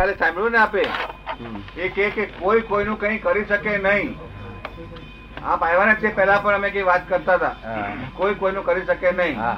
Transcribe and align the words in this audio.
ખાલી 0.00 0.18
સાંભળ્યું 0.18 0.52
ને 0.52 0.58
આપે? 0.58 0.82
એ 1.76 1.88
કે 1.96 2.10
કે 2.16 2.26
કોઈ 2.40 2.62
કોઈનું 2.68 2.98
કંઈ 3.00 3.18
કરી 3.24 3.46
શકે 3.48 3.72
નહીં. 3.86 4.14
આપ 5.42 5.62
આવ્યા 5.62 5.86
ને 5.90 5.96
તે 6.04 6.12
પહેલા 6.20 6.38
પણ 6.44 6.54
અમે 6.60 6.70
કઈ 6.76 6.86
વાત 6.90 7.04
કરતા 7.10 7.36
હતા. 7.36 7.54
કોઈ 8.16 8.34
કોઈનું 8.34 8.64
કરી 8.64 8.86
શકે 8.86 9.12
નહીં. 9.12 9.36
હા 9.36 9.56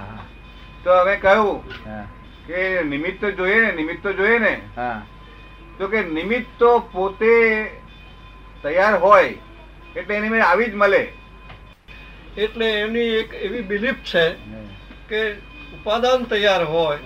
તો 0.84 0.98
હવે 1.00 1.16
કહ્યું 1.16 1.60
કે 2.46 2.62
નિમિત્ત 2.84 3.20
તો 3.20 3.30
જોઈએ 3.40 3.60
ને 3.64 3.72
નિમિત્ત 3.72 4.02
તો 4.02 4.12
જોઈએ 4.20 4.38
ને. 4.38 4.52
હા. 4.76 5.02
તો 5.78 5.88
કે 5.88 6.02
નિમિત્ત 6.18 6.48
તો 6.58 6.70
પોતે 6.94 7.32
તૈયાર 8.62 8.98
હોય 9.04 9.28
એટલે 9.96 10.16
એની 10.16 10.30
મેં 10.34 10.42
આવી 10.48 10.70
જ 10.70 10.74
મળે. 10.74 11.02
એટલે 12.36 12.72
એમની 12.80 13.06
એક 13.20 13.38
એવી 13.42 13.62
બિલીફ 13.70 14.02
છે 14.12 14.24
કે 15.08 15.22
ઉપાદાન 15.76 16.26
તૈયાર 16.34 16.66
હોય. 16.74 16.98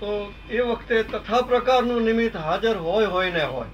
તો 0.00 0.32
એ 0.50 0.60
વખતે 0.60 1.02
તથા 1.02 1.40
પ્રકારનું 1.40 2.02
નિમિત્ત 2.02 2.36
હાજર 2.36 2.76
હોય 2.76 3.06
હોય 3.06 3.30
ને 3.30 3.44
હોય. 3.44 3.68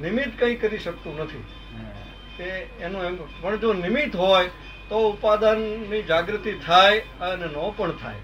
નિમિત્ત 0.00 0.40
કંઈ 0.40 0.54
કરી 0.54 0.78
શકતું 0.78 1.18
નથી. 1.18 1.44
એ 2.42 2.66
એનું 2.80 3.04
એમ 3.04 3.18
પણ 3.40 3.56
જો 3.56 3.72
નિમિત્ત 3.72 4.16
હોય 4.16 4.50
તો 4.88 5.10
ઉપાદાનની 5.10 6.02
જાગૃતિ 6.02 6.52
થાય 6.52 6.98
અને 7.20 7.46
ન 7.46 7.72
પણ 7.76 7.92
થાય. 7.92 8.16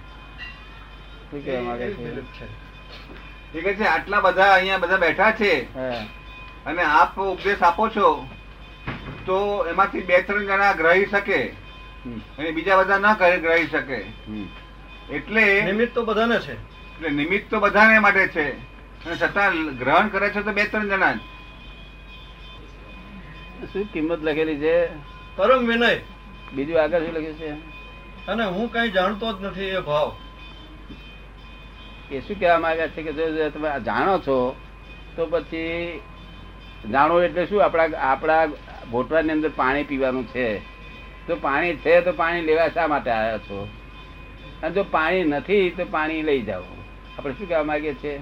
ઠીક 3.52 3.68
છે? 3.68 3.84
આટલા 3.84 4.20
બધા 4.20 4.54
અહીંયા 4.54 4.78
બધા 4.78 4.96
બેઠા 4.96 5.32
છે 5.32 5.74
હા. 5.74 6.06
અને 6.66 6.82
આપ 6.82 7.20
ઉપદેશ 7.20 7.62
આપો 7.62 7.88
છો 7.88 8.26
તો 9.26 9.66
એમાંથી 9.70 10.00
બે 10.00 10.22
ત્રણ 10.22 10.44
જણા 10.44 10.72
ગ્રહી 10.72 11.06
શકે 11.06 11.46
અને 12.38 12.50
બીજા 12.50 12.76
બધા 12.76 12.98
ના 12.98 13.14
કરી 13.14 13.40
ગ્રહી 13.40 13.66
શકે. 13.66 14.00
હમ. 14.00 14.65
એટલે 15.10 15.62
નિમિત્ત 15.62 15.94
તો 15.94 16.04
બધાને 16.04 16.38
છે. 16.40 16.52
એટલે 16.52 17.10
નિમિત્ત 17.10 17.50
તો 17.50 17.60
બધાને 17.60 17.98
માટે 17.98 18.28
છે. 18.28 18.52
અને 19.06 19.16
છતાં 19.16 19.78
ગ્રહણ 19.78 20.08
કરે 20.08 20.30
છે 20.30 20.42
તો 20.42 20.52
બે 20.52 20.64
ત્રણ 20.64 20.88
જણા 20.88 21.12
જ. 21.12 21.16
શું 23.72 23.92
કિંમત 23.92 24.22
લખેલી 24.22 24.56
છે? 24.56 24.86
પરમ 25.36 25.66
વિનય. 25.66 26.00
બીજું 26.52 26.82
આગળ 26.82 27.04
શું 27.04 27.14
લખ્યું 27.14 27.34
છે? 27.34 27.50
અને 28.26 28.44
હું 28.44 28.72
કઈ 28.72 28.90
જાણતો 28.90 29.32
જ 29.32 29.44
નથી 29.44 29.62
એ 29.62 29.80
ભાવ. 29.80 30.16
એ 32.10 32.20
શું 32.20 32.40
કહેવા 32.40 32.58
માંગે 32.58 32.88
છે 32.88 33.02
કે 33.02 33.12
જો 33.12 33.30
જો 33.30 33.50
તમે 33.50 33.80
જાણો 33.80 34.18
છો 34.18 34.56
તો 35.16 35.26
પછી 35.26 36.00
જાણો 36.92 37.22
એટલે 37.22 37.46
શું? 37.46 37.64
આપણા 37.64 37.88
આપણા 37.98 38.46
ભોટવાની 38.90 39.30
અંદર 39.30 39.50
પાણી 39.56 39.84
પીવાનું 39.84 40.26
છે. 40.26 40.58
તો 41.26 41.36
પાણી 41.36 41.76
છે 41.76 42.00
તો 42.00 42.12
પાણી 42.12 42.40
લેવા 42.40 42.68
શા 42.68 42.86
માટે 42.86 43.10
આવ્યા 43.10 43.38
છો? 43.38 43.68
અને 44.62 44.74
જો 44.74 44.84
પાણી 44.84 45.24
નથી 45.24 45.70
તો 45.70 45.84
પાણી 45.84 46.22
લઈ 46.22 46.42
જાઓ. 46.42 46.64
આપણે 47.18 47.34
શું 47.34 47.48
કહેવા 47.48 47.62
માંગીએ 47.62 47.94
છીએ? 47.94 48.20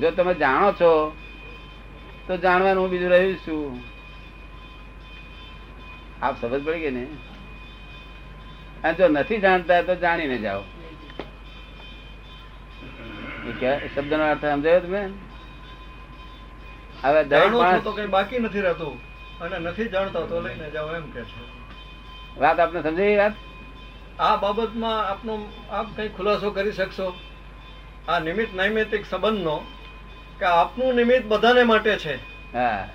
જો 0.00 0.10
તમે 0.10 0.34
જાણો 0.34 0.72
છો 0.72 1.16
તો 2.26 2.36
જાણવાનું 2.36 2.82
હું 2.82 2.90
બીજું 2.90 3.10
રહ્યું 3.10 3.36
છું. 3.36 3.80
આપ 6.22 6.40
સમજ 6.40 6.64
પડી 6.64 6.80
ગઈ 6.80 6.90
ને? 6.90 7.06
અને 8.84 8.94
જો 8.94 9.08
નથી 9.08 9.38
જાણતા 9.38 9.82
તો 9.82 9.94
જાણીને 9.94 10.38
જાઓ. 10.38 10.62
શબ્દ 13.40 13.64
શબ્દનો 13.94 14.30
અર્થ 14.30 14.44
સમજાયો 14.44 14.80
તમે? 14.80 15.08
હવે 17.02 17.24
દરેક 17.24 17.84
તો 17.84 17.92
કઈ 17.92 18.06
બાકી 18.06 18.38
નથી 18.38 18.60
રહેતું. 18.60 19.00
અને 19.40 19.58
નથી 19.58 19.88
જાણતા 19.88 20.20
તો 20.20 20.40
લઈને 20.40 20.70
જાઓ 20.70 20.94
એમ 20.94 21.10
કે 21.10 21.24
છે. 21.24 21.60
વાત 22.40 22.60
આપને 22.60 22.82
સમજાઈ 22.82 23.16
વાત? 23.16 23.32
આ 24.20 24.36
બાબતમાં 24.36 25.08
આપનો 25.08 25.48
આપ 25.70 25.86
કઈ 25.96 26.08
ખુલાસો 26.08 26.50
કરી 26.50 26.72
શકશો? 26.72 27.14
આ 28.08 28.18
નિમિત્ત 28.18 28.54
નૈમિત્તિક 28.54 29.06
સંબંધનો 29.06 29.56
કે 30.38 30.44
આપનું 30.44 30.94
નિમિત્ત 30.94 31.26
બધાને 31.26 31.62
માટે 31.62 31.96
છે. 31.96 32.14
હા. 32.56 32.88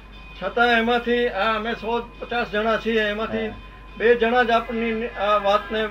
છતાં 0.43 0.67
એમાંથી 0.67 1.27
આ 1.27 1.55
અમે 1.55 1.73
સો 1.73 2.09
પચાસ 2.19 2.51
જણા 2.51 2.77
છીએ 2.77 3.01
એમાંથી 3.01 3.53
બે 3.97 4.15
જણા 4.15 4.43
જ 4.43 4.52
આપની 4.52 5.08
આ 5.08 5.37
વાતને 5.37 5.85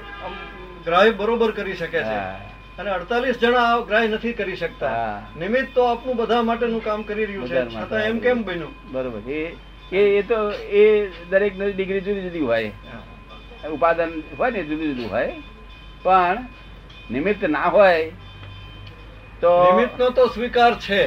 ગ્રાહ્ય 0.85 1.11
બરોબર 1.11 1.51
કરી 1.51 1.75
શકે 1.75 2.03
છે. 2.03 2.19
અને 2.79 2.91
અડતાલીસ 2.91 3.39
જણા 3.39 3.79
ગ્રાહ્ય 3.79 4.09
નથી 4.09 4.33
કરી 4.33 4.57
શકતા. 4.57 5.23
નિમિત્ત 5.39 5.75
તો 5.75 5.85
આપનું 5.85 6.17
બધા 6.17 6.43
માટેનું 6.43 6.85
કામ 6.85 7.03
કરી 7.03 7.25
રહ્યું 7.25 7.49
છે. 7.49 7.75
છતાં 7.75 8.01
એમ 8.03 8.19
કેમ 8.19 8.43
બન્યું? 8.43 8.93
બરોબર. 8.93 9.31
એ 9.31 9.57
એ 9.93 9.99
એ 9.99 10.23
તો 10.23 10.51
એ 10.51 11.07
દરેક 11.31 11.77
ડિગ્રી 11.77 12.01
જુદી 12.01 12.21
જુદી 12.21 12.41
હોય. 12.41 12.73
ઉપાદાન 13.69 14.23
હોય 14.39 14.51
ને 14.51 14.63
જુદું 14.63 14.87
જુદું 14.87 15.11
હોય 15.11 15.33
પણ 16.03 16.39
નિમિત્ત 17.11 17.45
ના 17.45 17.65
હોય 17.65 18.11
તો 19.41 19.73
નિમિત્તનો 19.73 20.11
તો 20.11 20.27
સ્વીકાર 20.27 20.79
છે. 20.81 21.07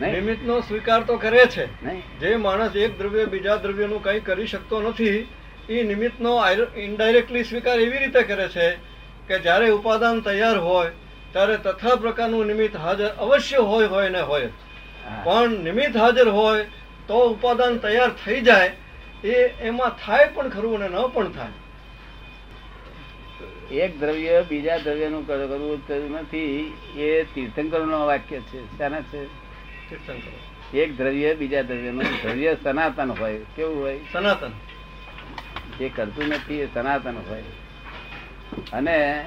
નિમિત્તનો 0.00 0.60
સ્વીકાર 0.60 1.02
તો 1.02 1.16
કરે 1.16 1.46
છે. 1.46 1.90
જે 2.20 2.36
માણસ 2.36 2.76
એક 2.76 2.98
દ્રવ્ય 2.98 3.24
બીજા 3.24 3.56
દ્રવ્યનું 3.56 4.02
કંઈ 4.02 4.20
કરી 4.20 4.46
શકતો 4.46 4.82
નથી 4.82 5.28
એ 5.68 5.82
નિમિત્તનો 5.82 6.40
ઇનડાયરેક્ટલી 6.76 7.44
સ્વીકાર 7.44 7.80
એવી 7.80 7.98
રીતે 7.98 8.22
કરે 8.22 8.48
છે 8.48 8.70
કે 9.28 9.38
જ્યારે 9.38 9.70
ઉપાદાન 9.70 10.20
તૈયાર 10.20 10.58
હોય 10.58 10.90
ત્યારે 11.32 11.56
તથા 11.56 11.94
પ્રકારનું 11.94 12.46
નિમિત્ત 12.46 12.76
હાજર 12.76 13.08
અવશ્ય 13.08 13.56
હોય 13.56 13.86
હોય 13.86 14.08
ને 14.08 14.20
હોય. 14.20 14.48
પણ 15.24 15.50
નિમિત્ત 15.50 15.96
હાજર 15.96 16.28
હોય 16.28 16.64
તો 17.08 17.30
ઉપાદાન 17.30 17.78
તૈયાર 17.78 18.10
થઈ 18.26 18.40
જાય 18.40 18.72
એ 19.24 19.34
એમાં 19.60 19.90
થાય 19.90 20.26
પણ 20.34 20.48
ખરું 20.48 20.76
અને 20.76 20.88
ન 20.88 21.06
પણ 21.06 21.32
થાય. 21.32 21.50
એક 23.74 24.00
દ્રવ્ય 24.00 24.44
બીજા 24.48 24.78
દ્રવ્યનું 24.78 25.26
નું 25.26 25.26
કરવું 25.26 26.10
નથી 26.10 26.74
એ 26.96 27.24
તીર્થંકરોનો 27.24 28.06
વાક્ય 28.06 28.40
છે. 28.40 28.78
શાના 28.78 29.00
છે? 29.00 29.26
એક 30.78 30.96
દ્રવ્ય 30.96 31.34
બીજા 31.34 31.62
દ્રવ્યનું 31.62 32.02
દ્રવ્ય 32.02 32.56
સનાતન 32.64 33.10
હોય 33.10 33.40
કેવું 33.56 33.82
હોય? 33.82 34.00
સનાતન. 34.12 34.50
જે 35.78 35.88
કરતું 35.88 36.28
નથી 36.28 36.60
એ 36.60 36.68
સનાતન 36.74 37.14
હોય. 37.28 37.42
અને 38.72 39.26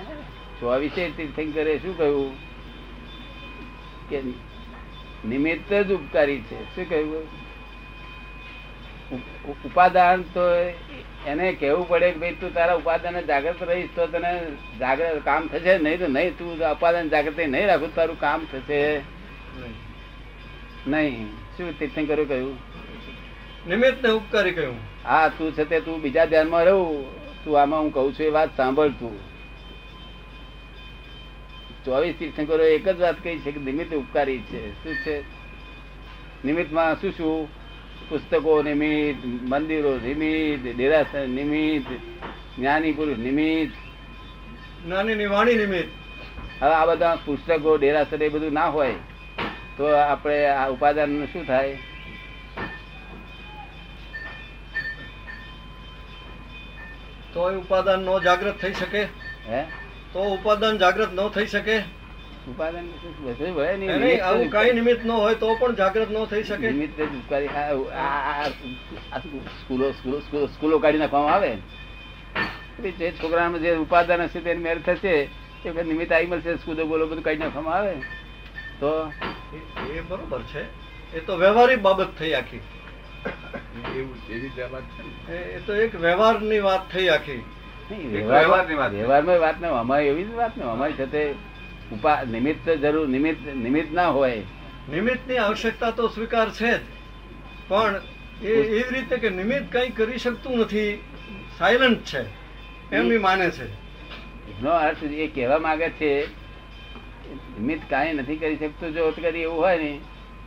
ચોવીસે 0.59 1.09
તીર્થંકરે 1.09 1.77
શું 1.77 1.97
કહ્યું? 1.97 2.35
કે 4.09 4.21
નિમિત્ત 5.27 5.73
જ 5.73 5.91
ઉપકારી 5.91 6.41
છે. 6.41 6.75
શું 6.75 6.89
કહ્યું? 6.89 7.46
ઉપાદાન 9.65 10.21
તો 10.21 10.41
એને 11.27 11.53
કહેવું 11.53 11.87
પડે 11.87 12.11
કે 12.11 12.17
ભાઈ 12.17 12.33
તું 12.33 12.53
તારા 12.53 12.73
ઉપાદાન 12.73 13.21
જાગૃત 13.21 13.63
રહીશ 13.63 13.89
તો 13.95 14.07
તને 14.07 14.41
જાગૃત 14.79 15.21
કામ 15.25 15.47
થશે 15.47 15.77
નહીં 15.77 15.99
તો 15.99 16.07
નહીં 16.07 16.37
તું 16.37 16.71
ઉપાદાન 16.71 17.09
જાગૃત 17.09 17.39
નહીં 17.39 17.67
રાખું 17.67 17.95
તારું 17.95 18.19
કામ 18.19 18.45
થશે. 18.51 18.99
નહીં. 20.87 21.27
શું 21.57 21.79
તીર્થંકરે 21.79 22.25
કહ્યું? 22.25 22.57
નિમિત્ત 23.67 24.07
ઉપકારી 24.07 24.51
કહ્યું. 24.51 24.75
હા 25.05 25.29
તું 25.29 25.51
છે 25.51 25.63
તે 25.63 25.79
તું 25.79 26.01
બીજા 26.01 26.25
ધ્યાનમાં 26.25 26.65
રહું. 26.65 27.05
તું 27.43 27.61
આમાં 27.61 27.81
હું 27.81 27.93
કહું 27.93 28.13
છું 28.13 28.25
એ 28.25 28.29
વાત 28.29 28.57
સાંભળ 28.57 28.89
તું. 28.89 29.19
ચોવીસ 31.85 32.15
તીર્થંકરો 32.19 32.63
એક 32.63 32.89
જ 32.89 33.01
વાત 33.01 33.23
કહી 33.23 33.39
છે 33.39 33.51
કે 33.51 33.59
નિમિત્ત 33.59 33.93
ઉપકારી 33.93 34.39
છે. 34.39 34.83
શું 34.83 34.95
છે? 34.95 35.21
નિમિત્તમાં 36.45 37.01
શું 37.01 37.11
શું? 37.11 37.66
પુસ્તકો 38.09 38.61
નિમિત્ત 38.61 39.25
મંદિરો 39.25 39.97
નિમિત્ત 39.97 40.77
દેરાસર 40.77 41.27
નિમિત્ત 41.27 41.91
જ્ઞાની 42.59 42.91
પુરુષ 42.91 43.17
નિમિત્ત. 43.17 43.73
જ્ઞાનીની 44.85 45.25
વાણી 45.25 45.55
નિમિત્ત. 45.55 45.89
હવે 46.63 46.73
આ 46.73 46.85
બધા 46.85 47.17
પુસ્તકો 47.25 47.77
દેરાસર 47.77 48.23
એ 48.23 48.29
બધું 48.29 48.53
ના 48.53 48.69
હોય 48.69 48.95
તો 49.77 49.87
આપણે 49.87 50.45
આ 50.45 50.69
ઉપાદાન 50.69 51.25
શું 51.25 51.45
થાય? 51.45 51.77
તો 57.33 57.51
ઉપાદાન 57.51 57.99
નો 57.99 58.19
જાગૃત 58.19 58.61
થઈ 58.61 58.73
શકે. 58.73 59.03
હે? 59.49 59.63
તો 60.13 60.19
ઉપાદાન 60.19 60.77
જાગૃત 60.77 61.13
ન 61.13 61.27
થઈ 61.27 61.45
શકે. 61.45 61.96
ઉપાદાન 62.47 62.87
બધું 63.19 63.55
હોય 63.55 63.77
નહીં. 63.77 63.91
નહીં, 63.91 64.25
આવું 64.25 64.51
કઈ 64.51 64.73
નિમિત્ત 64.73 65.05
ન 65.05 65.11
હોય 65.11 65.35
તો 65.35 65.55
પણ 65.55 65.75
જાગૃત 65.75 66.11
ન 66.11 66.25
થઈ 66.25 66.43
શકે. 66.43 66.71
નિમિત્ત 66.71 67.01
સ્કૂલો 69.45 69.91
સ્કૂલો 69.91 70.19
સ્કૂલો- 70.19 70.47
સ્કૂલો 70.47 70.79
કાઢી 70.79 70.97
નાખવામાં 70.97 71.33
આવે. 71.33 71.57
જે 72.91 73.11
છોકરામાં 73.11 73.59
જે 73.59 73.75
ઉપાદાન 73.75 74.21
હશે 74.21 74.39
તેની 74.39 74.63
મેળ 74.63 74.79
થશે 74.79 75.25
તે 75.63 75.69
વખત 75.69 75.85
નિમિત્ત 75.85 76.13
આવી 76.13 76.25
મળશે 76.25 76.55
સ્કૂલો 76.55 76.85
બોલો 76.85 77.07
બધું 77.07 77.23
કાઢી 77.23 77.37
નાખવામાં 77.37 77.73
આવે. 77.75 77.95
તો? 78.79 79.11
એ- 79.95 80.01
બરોબર 80.01 80.41
છે. 80.41 80.61
એ 81.17 81.19
તો 81.19 81.37
વ્યવહારિક 81.37 81.79
બાબત 81.79 82.07
થઈ 82.19 82.33
આખી. 82.33 82.61
એ 85.29 85.33
એ 85.33 85.59
તો 85.59 85.75
એક 85.75 85.95
વ્યવહારની 85.95 86.59
વાત 86.59 86.91
થઈ 86.91 87.07
આખી. 87.07 87.43
વાત 88.25 88.41
વ્યવહારની 88.41 88.75
વાત. 88.75 88.91
વ્યવહારમાં 88.91 89.39
વાત 89.39 89.61
ને 89.61 89.67
અમારી 89.67 90.05
એવી 90.05 90.23
જ 90.23 90.33
વાત 90.33 90.57
ને 90.57 90.63
અમારી 90.63 90.93
સાથે 90.93 91.33
ઉપા 91.91 92.23
નિમિત્ત 92.23 92.69
જરૂર 92.69 93.07
નિમિત્ત 93.07 93.55
નિમિત્ત 93.55 93.93
ના 93.93 94.07
હોય. 94.07 94.43
નિમિત્તની 94.91 95.37
આવશ્યકતા 95.37 95.91
તો 95.91 96.07
સ્વીકાર 96.07 96.51
છે 96.51 96.77
જ. 96.77 96.81
પણ 97.67 98.01
એ 98.41 98.47
એવી 98.47 98.95
રીતે 98.95 99.17
કે 99.17 99.29
નિમિત્ત 99.29 99.71
કંઈ 99.71 99.89
કરી 99.89 100.17
શકતું 100.17 100.57
નથી 100.57 101.01
સાયલન્ટ 101.57 102.03
છે. 102.03 102.25
એમ 102.95 103.09
બી 103.09 103.17
માને 103.17 103.49
છે. 103.51 103.65
એનો 103.67 104.69
અર્થ 104.69 105.03
એ 105.03 105.27
કહેવા 105.27 105.57
માંગે 105.57 105.89
છે 105.89 106.25
નિમિત્ત 107.59 107.89
કાંઈ 107.89 108.13
નથી 108.13 108.35
કરી 108.35 108.57
શકતું 108.57 108.93
જો 108.93 109.11
કરી 109.11 109.39
એવું 109.39 109.57
હોય 109.57 109.77
ને 109.77 109.99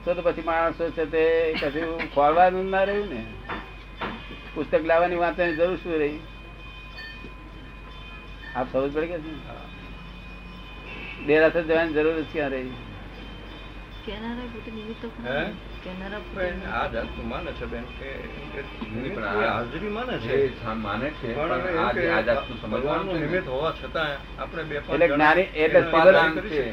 તો 0.04 0.14
તો 0.14 0.22
પછી 0.22 0.42
માણસો 0.42 0.90
છે 0.90 1.04
તે 1.04 1.54
કશું 1.62 2.14
ખોરવાનું 2.14 2.70
ના 2.70 2.84
રહ્યું 2.84 3.14
ને. 3.14 3.24
પુસ્તક 4.54 4.86
લાવવાની 4.86 5.16
વાંચવાની 5.16 5.56
જરૂર 5.56 5.76
શું 5.76 5.92
રહી? 5.92 6.18
આપ 8.56 8.72
સમજ 8.72 8.92
પડી 8.92 9.06
ગયા 9.06 9.18
છે? 9.18 9.69
દેરાસર 11.26 11.62
જવાની 11.62 11.92
જરૂર 11.92 12.20
જ 12.20 12.24
ક્યાં 12.32 12.50
રહી 12.50 12.62
ને, 12.62 12.70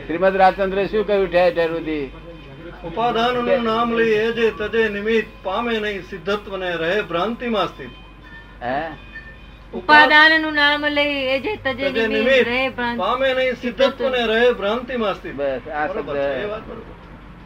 શ્રીમદ 0.07 0.35
રાજચંદ્રે 0.35 0.87
શું 0.87 1.07
કહ્યું 1.07 1.31
ઠેર 1.31 1.53
ઠેર 1.55 1.67
સુધી? 1.67 2.11
ઉપાદાનનું 2.83 3.63
નામ 3.63 3.93
લઈ 3.93 4.09
એ 4.09 4.31
જે 4.31 4.51
તજે 4.51 4.89
નિમિત્ત 4.89 5.27
પામે 5.43 5.79
નહીં 5.79 6.01
સિદ્ધત્વ 6.01 6.57
ને 6.57 6.75
રહે 6.75 7.01
ભ્રાંતિમાં 7.01 7.67
સ્થિત. 7.67 7.89
હે? 8.63 8.89
ઉપાદાનનું 9.73 10.53
નામ 10.53 10.85
લઈ 10.87 11.25
એ 11.27 11.39
જે 11.39 11.55
તજે 11.55 11.73
તજે 11.73 12.07
નિમિત્ત 12.07 12.17
નિમિત્ત 12.17 12.47
રહે 12.47 12.69
પામે 12.69 13.33
નહીં 13.33 13.53
સિદ્ધત્વ. 13.53 14.09
ને 14.09 14.25
રહે 14.25 14.51
ભ્રાંતિમાં 14.51 15.15
સ્થિત 15.15 15.35
બસ 15.35 15.61
આ 15.67 15.87
શબ્દ. 15.87 16.17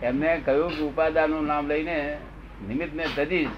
એમને 0.04 0.42
કહ્યું 0.46 0.70
કે 0.70 0.82
ઉપાદાનનું 0.82 1.48
નામ 1.48 1.68
લઈને 1.68 2.18
નિમિત્ત 2.68 2.94
ને 2.96 3.06
તજીશ 3.16 3.50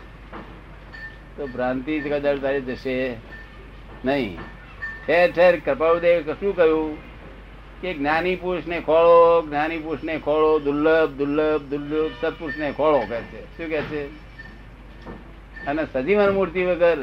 તો 1.38 1.48
ભ્રાંતિ 1.48 2.00
કદાચ 2.00 2.38
તારી 2.42 2.62
જશે 2.62 3.16
નહીં. 4.06 4.38
ઠેર 5.08 5.32
ઠેર 5.32 5.60
કૃપાળુદેવ 5.60 6.34
શું 6.34 6.56
કહ્યું 6.56 6.98
કે 7.82 7.94
જ્ઞાની 7.94 8.36
પુરુષ 8.36 8.68
ને 8.68 8.80
ખોળો 8.80 9.42
જ્ઞાની 9.42 9.78
પુરુષ 9.78 10.04
ને 10.04 10.18
ખોળો 10.18 10.60
દુર્લભ 10.60 11.10
દુર્લભ 11.10 11.62
દુર્લભ 11.62 12.12
સત્પુરુષ 12.22 12.58
ને 12.58 12.72
ખોળો 12.72 13.00
કહે 13.00 13.22
છે. 13.22 13.58
શું 13.58 13.70
કહે 13.70 13.82
છે? 13.82 14.04
અને 15.66 15.86
સજીવન 15.94 16.30
મૂર્તિ 16.30 16.64
વગર 16.64 16.98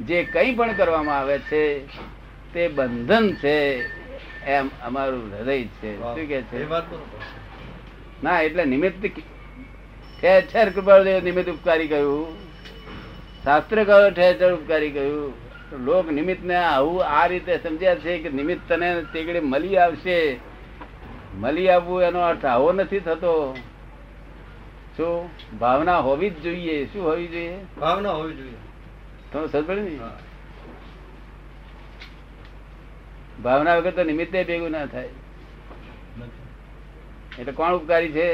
જે 0.00 0.24
કંઈ 0.24 0.54
પણ 0.54 0.72
કરવામાં 0.72 1.18
આવે 1.18 1.38
છે 1.38 1.86
તે 2.54 2.68
બંધન 2.68 3.32
છે 3.32 3.86
એમ 4.44 4.70
અમારું 4.84 5.38
હૃદય 5.38 5.64
છે. 5.64 6.00
શું 6.00 6.14
કે 6.14 6.42
છે. 6.42 6.66
ના 8.22 8.40
એટલે 8.40 8.64
નિમિત્ત 8.64 9.20
ઠેર 10.20 10.42
ઠેર 10.52 10.70
કૃપાળુદેવ 10.70 11.24
નિમિત્ત 11.24 11.50
ઉપકારી 11.50 11.88
કહ્યું 11.88 12.38
શાસ્ત્ર 13.44 13.84
કહ્યું 13.84 14.12
ઠેર 14.12 14.38
ઠેર 14.38 14.54
ઉપકારી 14.54 14.90
કહ્યું 14.90 15.46
લોક 15.84 16.10
નિમિત્ત 16.10 16.44
ને 16.44 16.54
આવું 16.54 17.04
આ 17.04 17.26
રીતે 17.26 17.56
સમજ્યા 17.56 17.94
છે 17.94 18.18
કે 18.18 18.28
નિમિત્ત 18.28 18.72
તને 18.72 19.02
તેગડે 19.12 19.40
મળી 19.40 19.76
આવશે. 19.76 20.36
મળી 21.34 21.68
આવવું 21.68 22.02
એનો 22.02 22.20
અર્થ 22.20 22.44
આવો 22.44 22.72
નથી 22.72 23.00
થતો. 23.00 23.56
શું? 24.96 25.30
ભાવના 25.58 25.98
હોવી 25.98 26.30
જ 26.30 26.42
જોઈએ. 26.42 26.86
શું 26.86 27.04
હોવી 27.04 27.26
જોઈએ? 27.26 27.56
ભાવના 27.80 28.10
હોવી 28.10 28.34
જોઈએ. 28.34 28.65
તમે 29.32 29.46
સમજ 29.46 29.64
પડે 29.66 29.80
ને? 29.80 29.98
ભાવના 33.42 33.76
વગર 33.76 33.90
તો 33.90 34.04
નિમિત્તે 34.04 34.44
ભેગું 34.44 34.70
ના 34.70 34.86
થાય. 34.86 35.08
એટલે 37.38 37.52
કોણ 37.52 37.72
ઉપકારી 37.72 38.12
છે? 38.12 38.28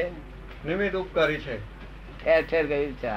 નિમિત્ત 0.67 0.97
ઉપકારી 0.97 1.39
છે. 1.39 1.57
ઠેર 2.25 2.43
ઠેર 2.51 2.67
કહ્યું 2.67 2.93
છે 2.95 3.09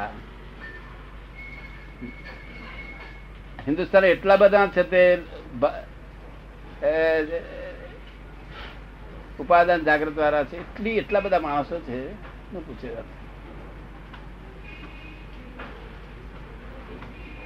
હિન્દુસ્તાન 3.68 4.06
એટલા 4.06 4.38
બધા 4.38 4.68
છે 4.68 4.84
તે 4.84 5.02
ઉપાદાન 9.40 9.84
જાગૃત 9.84 10.18
વાળા 10.18 10.44
છે. 10.44 10.58
એટલી 10.58 10.98
એટલા 10.98 11.20
બધા 11.20 11.40
માણસો 11.40 11.80
છે. 11.80 12.00
હું 12.52 12.62
પૂછે 12.68 12.90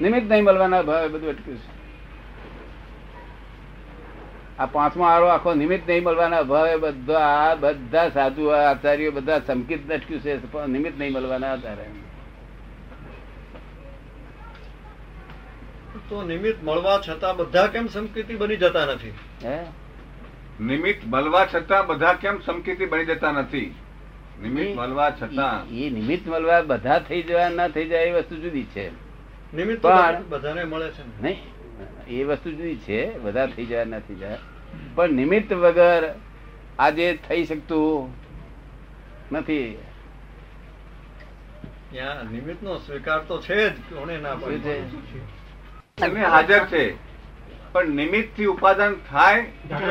નિમિત્ત 0.01 0.29
નહીં 0.29 0.43
મળવાના 0.43 0.81
ભાવે 0.81 1.07
બધું 1.07 1.29
અટક્યું 1.29 1.57
છે. 1.57 1.79
આ 4.57 4.65
પાંચમો 4.65 5.03
આરો 5.03 5.25
આખો 5.25 5.53
નિમિત્ત 5.53 5.89
નહીં 5.89 6.03
મળવાના 6.03 6.41
ભાવે 6.41 6.75
બધા 6.75 7.55
બધા 7.59 8.09
સાધુ 8.09 8.47
આચાર્યો 8.47 9.11
બધા 9.11 9.39
સંકિત 9.39 9.91
અટક્યું 9.91 10.21
છે 10.21 10.57
નિમિત્ત 10.67 10.99
નહીં 10.99 11.13
મળવાના 11.13 11.51
આધારે 11.51 11.85
તો 16.09 16.23
નિમિત્ત 16.23 16.63
મળવા 16.63 16.99
છતાં 17.09 17.35
બધા 17.35 17.67
કેમ 17.67 17.87
સંકિતિ 17.87 18.35
બની 18.35 18.55
જતા 18.55 18.85
નથી? 18.85 19.13
હે? 19.45 19.59
નિમિત્ત 20.61 21.01
મળવા 21.07 21.45
છતાં 21.45 21.87
બધા 21.87 22.13
કેમ 22.13 22.39
સંકિતિ 22.39 22.85
બની 22.85 23.05
જતા 23.05 23.31
નથી? 23.31 23.75
નિમિત્ત 24.43 24.77
મળવા 24.77 25.09
છતાં. 25.09 25.69
એ 25.69 25.87
એ 25.87 25.89
નિમિત્ત 25.89 26.27
મળવા 26.27 26.61
બધા 26.61 26.99
થઈ 26.99 27.21
જવા 27.21 27.49
ના 27.49 27.67
થઈ 27.67 27.87
જાય 27.87 28.03
એ 28.03 28.11
વસ્તુ 28.11 28.35
જુદી 28.35 28.63
છે. 28.63 29.08
નિમિત્ત 29.53 29.85
બધાને 30.29 30.63
મળે 30.63 30.89
છે 30.91 31.03
નહીં 31.21 31.39
એ 32.07 32.23
વસ્તુ 32.23 32.51
જુદી 32.51 32.77
છે 32.77 33.17
બધા 33.17 33.45
થઈ 33.45 33.65
જાય 33.65 33.85
નથી 33.85 34.15
જાય. 34.15 34.37
પણ 34.95 35.09
નિમિત્ત 35.09 35.53
વગર 35.53 36.03
આજે 36.79 37.19
થઈ 37.27 37.43
શકતું 37.45 38.13
નથી. 39.31 39.77
નિમિત્ત 42.31 42.63
નો 42.63 42.77
સ્વીકાર 42.77 43.19
તો 43.27 43.41
છે 43.41 43.69
જ 43.69 43.77
કોને 43.89 44.17
ના 44.17 44.35
શું 44.39 44.61
છે? 44.61 44.75
પાડી 44.79 46.05
એમને 46.05 46.25
હાજર 46.25 46.65
છે 46.65 46.83
પણ 47.73 47.89
નિમિત્તથી 47.89 48.45
ઉપાદાન 48.45 48.93
થાય 49.09 49.41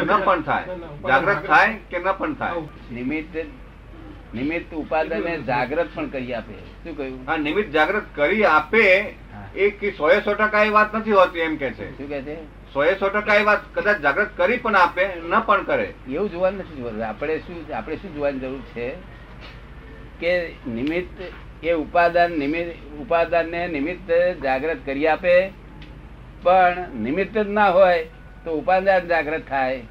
ન 0.04 0.10
પણ 0.24 0.42
થાય? 0.42 0.64
જાગૃત 1.08 1.46
થાય 1.46 1.78
કે 1.90 1.98
ન 1.98 2.12
પણ 2.18 2.34
થાય? 2.34 2.52
નિમિત્ત 2.92 3.36
નિમિત્ત 4.34 4.74
ઉપાદાનને 4.74 5.34
જાગ્રત 5.42 5.88
પણ 5.94 6.08
કરી 6.08 6.34
આપે. 6.34 6.54
શું 6.84 6.96
કહ્યું? 6.96 7.30
આ 7.30 7.36
નિમિત્ત 7.36 7.70
જાગૃત 7.70 8.06
કરી 8.14 8.44
આપે 8.44 8.84
હા. 9.58 9.64
એ 9.64 9.70
કે 9.70 9.90
સો 9.90 10.10
એ 10.10 10.20
સો 10.20 10.34
ટકા 10.34 10.62
એ 10.62 10.68
વાત 10.68 10.96
નથી 10.96 11.12
હોતી 11.12 11.38
એમ 11.38 11.56
કે 11.56 11.70
છે. 11.70 11.98
શું 11.98 12.08
કે 12.08 12.22
છે? 12.22 12.44
સો 12.44 12.84
એ 12.84 12.94
સો 12.94 13.08
ટકા 13.08 13.34
એ 13.34 13.42
વાત 13.44 13.74
કદાચ 13.74 13.96
જાગૃત 13.96 14.36
કરી 14.36 14.56
પણ 14.56 14.76
આપે 14.76 15.06
ન 15.06 15.40
પણ 15.40 15.62
કરે. 15.62 15.94
એવું 16.10 16.30
જોવાનું 16.30 16.60
નથી 16.60 16.76
જોવાનું. 16.76 17.06
આપણે 17.06 17.38
શું 17.38 17.76
આપણે 17.76 17.96
શું 17.96 18.14
જોવાની 18.14 18.38
જરૂર 18.38 18.60
છે? 18.60 18.92
કે 20.20 20.48
નિમિત્ત 20.48 21.22
એ 21.64 21.72
ઉપાદાન 21.72 22.30
નિમિત્ત 22.30 22.94
ઉપાદાનને 23.00 23.68
નિમિત્ત 23.68 24.36
જાગૃત 24.42 24.76
કરી 24.86 25.06
આપે 25.06 25.50
પણ 26.42 26.76
નિમિત્ત 26.94 27.38
જ 27.38 27.48
ના 27.48 27.70
હોય 27.70 28.06
તો 28.44 28.50
ઉપાદાન 28.50 29.06
જાગૃત 29.06 29.42
થાય 29.48 29.82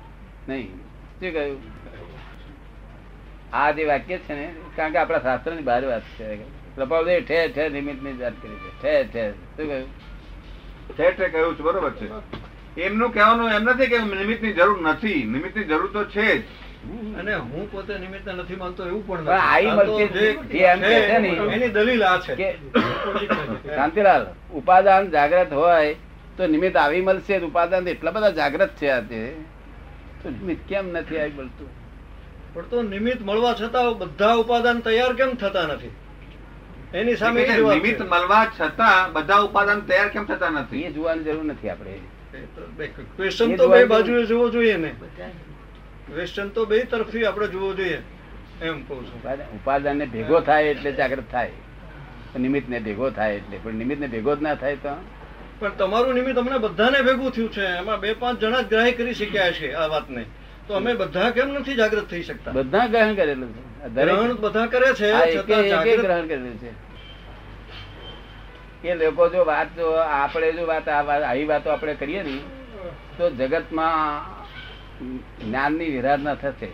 નહીં. 0.48 0.68
શું 1.20 1.34
કહ્યું? 1.34 1.62
આ 3.54 3.72
જે 3.72 3.86
વાક્ય 3.86 4.18
છે 4.18 4.34
ને 4.34 4.54
કારણ 4.76 4.92
કે 4.92 4.98
આપણા 4.98 5.20
શાસ્ત્રની 5.20 5.62
બહાર 5.62 5.86
વાત 5.86 6.02
છે. 6.02 6.57
કૃપાલદેવ 6.78 7.24
ઠેર 7.28 7.52
ઠેર 7.52 7.72
નિમિત્તની 7.72 8.18
જાત 8.18 8.34
કરી 8.42 8.60
છે. 8.64 8.72
ઠેર 8.82 9.04
ઠેર. 9.14 9.32
શું 9.32 9.68
કહ્યું? 9.68 9.90
ઠેર 10.98 11.12
ઠેર 11.14 11.30
કહ્યું 11.30 11.58
છે 11.58 11.64
બરોબર 11.64 11.90
છે. 11.90 12.08
એમનું 12.82 13.14
કહેવાનું 13.14 13.52
એમ 13.52 13.64
નથી 13.64 13.88
કે 13.88 13.98
નિમિત્તની 13.98 14.54
જરૂર 14.54 14.82
નથી. 14.82 15.24
નિમિત્તની 15.24 15.64
જરૂર 15.64 15.90
તો 15.94 16.04
છે 16.06 16.38
જ. 16.38 16.44
અને 17.20 17.34
હું 17.36 17.72
પોતે 17.72 17.94
નિમિત્ત 17.98 18.30
નથી 18.30 18.56
માનતો 18.56 18.86
એવું 18.86 19.08
પણ 19.08 19.28
આઈ 19.28 19.72
મળતી 19.72 20.08
જે 20.08 20.66
એમ 20.66 20.80
કે 20.80 20.96
છે 21.10 21.18
ને, 21.18 21.30
એની 21.56 21.70
દલીલ 21.70 22.04
આ 22.04 22.18
છે. 22.20 22.36
કે 22.36 22.50
શાંતિલાલ 23.76 24.24
ઉપાદાન 24.54 25.12
જાગ્રત 25.12 25.54
હોય 25.54 25.96
તો 26.38 26.48
નિમિત્ત 26.48 26.78
આવી 26.78 27.02
મળશે 27.02 27.40
ઉપાદાન 27.40 27.88
એટલા 27.88 28.12
બધા 28.12 28.30
જાગ્રત 28.30 28.70
છે 28.70 28.90
આજે 28.90 29.22
તો. 30.24 30.30
નિમિત્ત 30.30 30.68
કેમ 30.70 30.86
નથી 30.94 31.18
આવી 31.18 31.32
મળતું? 31.32 31.70
પણ 32.54 32.62
તો 32.70 32.82
નિમિત્ત 32.82 33.22
મળવા 33.22 33.54
છતાં 33.54 33.98
બધા 33.98 34.34
ઉપાદાન 34.34 34.80
તૈયાર 34.80 35.14
કેમ 35.14 35.34
થતા 35.34 35.68
નથી? 35.68 35.92
એની 36.94 37.16
સામે 37.16 37.48
નિમિત્ત 37.74 38.02
મળવા 38.02 38.52
છતાં 38.62 39.14
બધા 39.14 39.38
ઉપાદાન 39.38 39.80
તૈયાર 39.80 40.10
કેમ 40.10 40.26
થતા 40.26 40.50
નથી? 40.50 40.82
એ 40.82 40.92
જોવાની 40.92 41.24
જરૂર 41.24 41.44
નથી 41.44 41.70
આપણે. 41.70 41.90
એ 41.92 42.00
તો 42.56 42.68
બે- 42.78 42.88
ક્વેશ્ચન 42.88 43.56
તો 43.56 43.68
બે 43.68 43.86
બાજુએ 43.86 44.26
જોવો 44.26 44.50
જોઈએ 44.50 44.78
ને. 44.78 44.88
ક્વેશ્ચન 46.12 46.50
તો 46.50 46.66
બે 46.66 46.84
તરફથી 46.84 47.26
આપણે 47.26 47.48
જોવો 47.48 47.74
જોઈએ 47.74 48.02
એમ 48.62 48.84
કહું 48.84 49.08
છું. 49.08 49.24
ઉપાદાન 49.54 49.98
ને 49.98 50.06
ભેગો 50.06 50.40
થાય 50.40 50.64
એટલે 50.64 50.92
જાગ્રત 50.92 51.24
થાય. 51.32 51.52
નિમિત્ત 52.40 52.70
ને 52.70 52.80
ભેગો 52.80 53.10
થાય 53.10 53.36
એટલે. 53.36 53.60
પણ 53.64 53.74
નિમિત્ત 53.74 54.02
ને 54.02 54.08
ભેગો 54.08 54.36
જ 54.36 54.42
ના 54.42 54.56
થાય 54.56 54.76
તો? 54.76 54.90
પણ 55.60 55.70
તમારું 55.70 56.14
નિમિત્ત 56.14 56.40
અમને 56.40 56.58
બધાને 56.58 57.02
ભેગું 57.02 57.32
થયું 57.32 57.52
છે. 57.52 57.66
એમાં 57.66 58.00
બે 58.00 58.14
પાંચ 58.14 58.40
જણા 58.40 58.62
જ 58.62 58.70
ગ્રાહ્ય 58.70 58.92
કરી 58.92 59.14
શક્યા 59.14 59.52
છે 59.52 59.74
આ 59.74 59.86
વાતને. 59.86 60.26
તો 60.68 60.74
અમે 60.74 60.94
બધા 60.94 61.32
કેમ 61.32 61.48
નથી 61.50 61.76
જાગૃત 61.76 62.10
થઈ 62.10 62.24
શકતા? 62.24 62.52
બધા 62.52 62.88
ગ્રહણ 62.88 63.16
કરેલું 63.16 63.54
છે. 63.54 63.90
ગ્રહણ 63.90 64.34
બધા 64.34 64.66
કરે 64.66 64.94
છે 64.94 65.12
ગ્રહણ 65.96 66.28
કરેલું 66.28 66.58
છે. 66.58 66.72
કે 68.82 68.96
લોકો 68.96 69.30
જો 69.30 69.46
વાત 69.46 69.68
જો 69.76 69.92
આપણે 69.92 70.52
જો 70.52 70.66
વાત 70.66 70.90
આ 70.90 71.02
વાત- 71.02 71.24
આવી 71.24 71.46
વાતો 71.46 71.70
આપણે 71.70 71.94
કરીએ 71.94 72.24
ને 72.24 72.38
તો 73.18 73.30
જગતમાં 73.30 74.22
જ્ઞાનની 75.46 75.90
વિરાધના 75.90 76.36
થશે. 76.36 76.68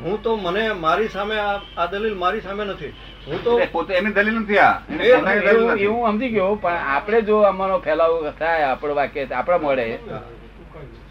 હું 0.00 0.22
તો 0.22 0.36
મને 0.36 0.72
મારી 0.72 1.08
સામે 1.08 1.36
આ 1.76 1.86
દલીલ 1.86 2.14
મારી 2.14 2.40
સામે 2.40 2.64
નથી. 2.64 2.92
હું 3.26 3.44
તો 3.44 3.60
પોતે 3.72 3.94
એની 3.94 4.12
દલીલ 4.12 4.34
નથી 4.34 4.58
આ. 4.58 4.80
એવું 5.78 6.10
સમજી 6.10 6.28
ગયો 6.28 6.54
પણ 6.54 6.72
આપણે 6.72 7.22
જો 7.22 7.40
અમારો 7.40 7.78
ફેલાવો 7.78 8.30
થાય 8.30 8.62
આપણો 8.62 8.94
વાક્ય 8.94 9.26
આપણા 9.26 9.58
મળે 9.58 9.98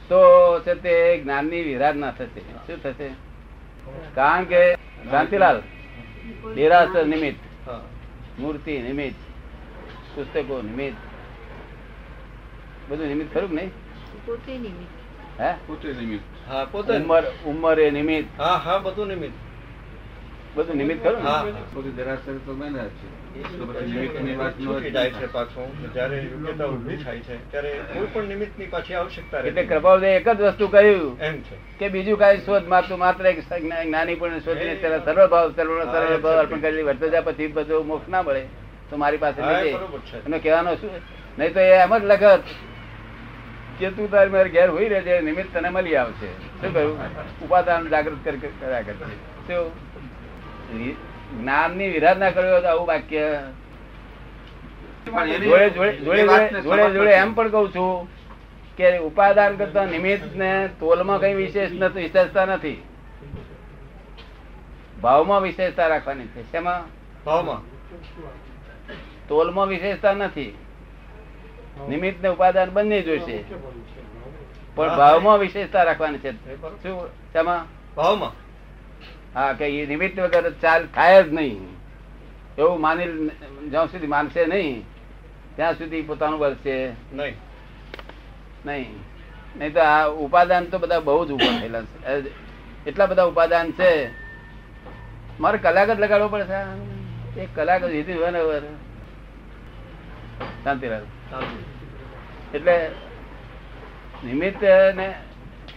તો 0.09 0.19
છે 0.61 0.75
તે 0.75 0.93
જ્ઞાનની 1.23 1.63
વિરાધના 1.63 2.11
થશે 2.11 2.41
શું 2.67 2.79
થશે? 2.83 3.09
કારણ 4.15 4.43
કે 4.43 4.61
શાંતિલાલ 5.11 5.61
દેરાસર 6.55 7.05
નિમિત્ત 7.05 7.39
મૂર્તિ 8.39 8.79
નિમિત્ત 8.79 9.15
પુસ્તકો 10.15 10.61
નિમિત્ત 10.61 10.97
બધું 12.89 13.07
નિમિત્ત 13.07 13.33
ખરું 13.33 13.53
નહીં? 13.53 13.71
પોતે 14.25 14.53
નિમિત્ત. 14.57 14.91
હે? 15.39 15.51
પોતે 15.67 15.93
નિમિત્ત. 15.93 16.23
હા 16.49 16.65
પોતે 16.65 16.93
ઉંમર 16.93 17.23
ઉંમરે 17.45 17.91
નિમિત્ત. 17.91 18.27
હા 18.37 18.57
હા 18.57 18.77
બધું 18.77 19.07
નિમિત્ત. 19.07 19.48
બધું 20.59 20.75
નિમિત્ત 20.75 21.03
ખરું 21.03 21.23
ને? 21.23 21.29
હા. 21.29 21.45
પોતે 21.73 21.89
દેરાસર 21.89 22.37
તો 22.45 22.53
મેં 22.53 22.73
જ 22.73 22.77
છે. 22.77 23.19
તો 23.57 23.65
પછી 23.65 23.85
નિમિત્તની 23.85 24.35
વાત 24.35 24.53
ન 24.59 24.89
જાય 24.89 25.11
છે 25.11 25.31
પાછું. 25.33 25.93
જ્યારે 25.93 26.17
યોગ્યતા 26.17 26.65
ઊભી 26.65 26.97
થાય 26.97 27.19
છે 27.19 27.51
ત્યારે 27.51 27.69
કોઈ 27.93 28.07
પણ 28.13 28.23
નિમિત્તની 28.23 28.65
પાછી 28.65 28.93
આવશ્યકતા 28.93 29.39
એટલે 29.39 29.63
રહેતી 29.63 30.05
એક 30.05 30.29
જ 30.29 30.41
વસ્તુ 30.41 30.67
કહ્યું 30.67 31.19
એમ 31.19 31.41
છે. 31.41 31.77
કે 31.79 31.89
બીજું 31.89 32.19
કઈ 32.19 32.37
શોધ 32.37 32.67
માતું 32.67 32.99
માત્ર 32.99 33.25
એક 33.25 33.39
જ્ઞાની 33.85 34.15
પણ 34.15 34.39
શોધીને 34.39 34.75
તેના 34.75 34.97
સર્વ 34.97 35.27
ભાવ 35.27 35.51
સર્વ 35.51 35.83
સર્વ 35.83 36.21
ભાવ 36.21 36.37
અર્પણ 36.37 36.59
કરી 36.59 36.83
વર્તજા 36.83 37.21
પછી 37.21 37.47
બધો 37.47 37.83
મોક્ષ 37.83 38.09
ના 38.09 38.21
મળે 38.21 38.45
તો 38.89 38.97
મારી 38.97 39.17
પાસે 39.17 39.41
છે. 39.41 39.69
એનો 40.25 40.39
કહેવાનો 40.39 40.75
શું 40.75 40.89
નહીં 41.39 41.53
તો 41.53 41.59
એ 41.59 41.69
એમ 41.69 41.97
જ 41.97 42.03
લખત 42.03 42.43
કે 43.79 43.89
તું 43.89 44.11
તારી 44.11 44.29
મારે 44.29 44.49
ઘેર 44.49 44.69
હોઈ 44.69 44.87
રહેજે 44.87 45.21
નિમિત્ત 45.21 45.57
તને 45.57 45.69
મળી 45.69 45.95
આવશે. 45.95 46.27
શું 46.61 46.73
કહ્યું? 46.73 46.99
ઉપાદાન 47.41 47.89
જાગૃત 47.89 48.17
કરી 48.23 48.37
કરી- 48.37 48.61
કર્યા 48.61 48.81
કરશે 48.81 49.05
શું? 49.53 49.88
જ્ઞાનની 50.71 51.89
વિરાધના 51.89 52.31
કર્યો 52.31 52.57
હતો 52.57 52.67
આવું 52.67 52.87
વાક્ય. 52.87 53.41
જોડે 55.05 55.39
જોડે 55.39 55.69
જોડે 55.69 55.97
જોડે 55.97 56.61
જોડે 56.61 56.93
જોડે 56.93 57.11
એમ 57.11 57.33
પણ 57.33 57.49
કઉ 57.49 57.67
છું 57.67 58.07
કે 58.77 58.97
ઉપાદાન 58.97 59.57
કરતા 59.57 59.85
નિમિત્ત 59.85 60.35
ને 60.35 60.69
તોલમાં 60.79 61.19
કઈ 61.19 61.33
વિશેષ 61.33 61.71
નથી 61.71 62.01
વિશેષતા 62.01 62.45
નથી. 62.45 62.83
ભાવમાં 65.01 65.41
વિશેષતા 65.41 65.87
રાખવાની 65.87 66.25
છે. 66.25 66.51
શેમાં? 66.51 66.83
ભાવમાં. 67.25 67.61
તોલમાં 69.27 69.67
વિશેષતા 69.67 70.13
નથી. 70.13 70.57
નિમિત્ત 71.89 72.21
ને 72.21 72.29
ઉપાદાન 72.29 72.69
બંને 72.69 73.01
જોઈશે 73.01 73.43
પણ 74.75 74.97
ભાવમાં 74.97 75.39
વિશેષતા 75.39 75.83
રાખવાની 75.83 76.17
છે. 76.17 76.31
શું? 76.83 77.07
શેમાં? 77.07 77.65
ભાવમાં. 77.95 78.48
હા 79.33 79.53
કે 79.53 79.65
એ 79.79 79.85
નિમિત્ત 79.85 80.19
વગર 80.19 80.51
ચાલ 80.61 80.87
થાય 80.87 81.23
જ 81.23 81.33
નહીં. 81.33 81.67
એવું 82.57 82.81
માની 82.81 83.29
જ્યાં 83.69 83.87
સુધી 83.87 84.07
માનશે 84.07 84.45
નહીં 84.45 84.85
ત્યાં 85.55 85.73
સુધી 85.73 86.01
પોતાનું 86.01 86.39
વર્ષે 86.39 86.91
નહીં. 87.13 87.35
નહીં. 88.65 88.89
નહીં 89.57 89.73
તો 89.73 89.79
આ 89.79 90.05
ઉપાદાન 90.05 90.65
તો 90.65 90.77
બધા 90.77 90.99
બહુ 90.99 91.25
જ 91.25 91.31
ઊભા 91.31 91.59
થયેલા 91.59 91.81
છે. 91.81 92.29
એટલા 92.85 93.05
બધા 93.05 93.23
ઉપાદાન 93.23 93.71
છે. 93.71 93.91
મારે 95.39 95.57
કલાક 95.57 95.89
જ 95.89 95.99
લગાડવો 95.99 96.27
પડશે 96.27 97.41
એક 97.41 97.49
કલાક 97.55 97.81
જ 97.81 97.91
વીતી 97.91 98.13
હોય 98.13 98.31
ને 98.31 98.39
શાંતિલાલ 100.63 101.03
શાંતિ. 101.29 102.57
એટલે 102.57 102.75
નિમિત્ત 104.25 104.63
ને 104.95 105.13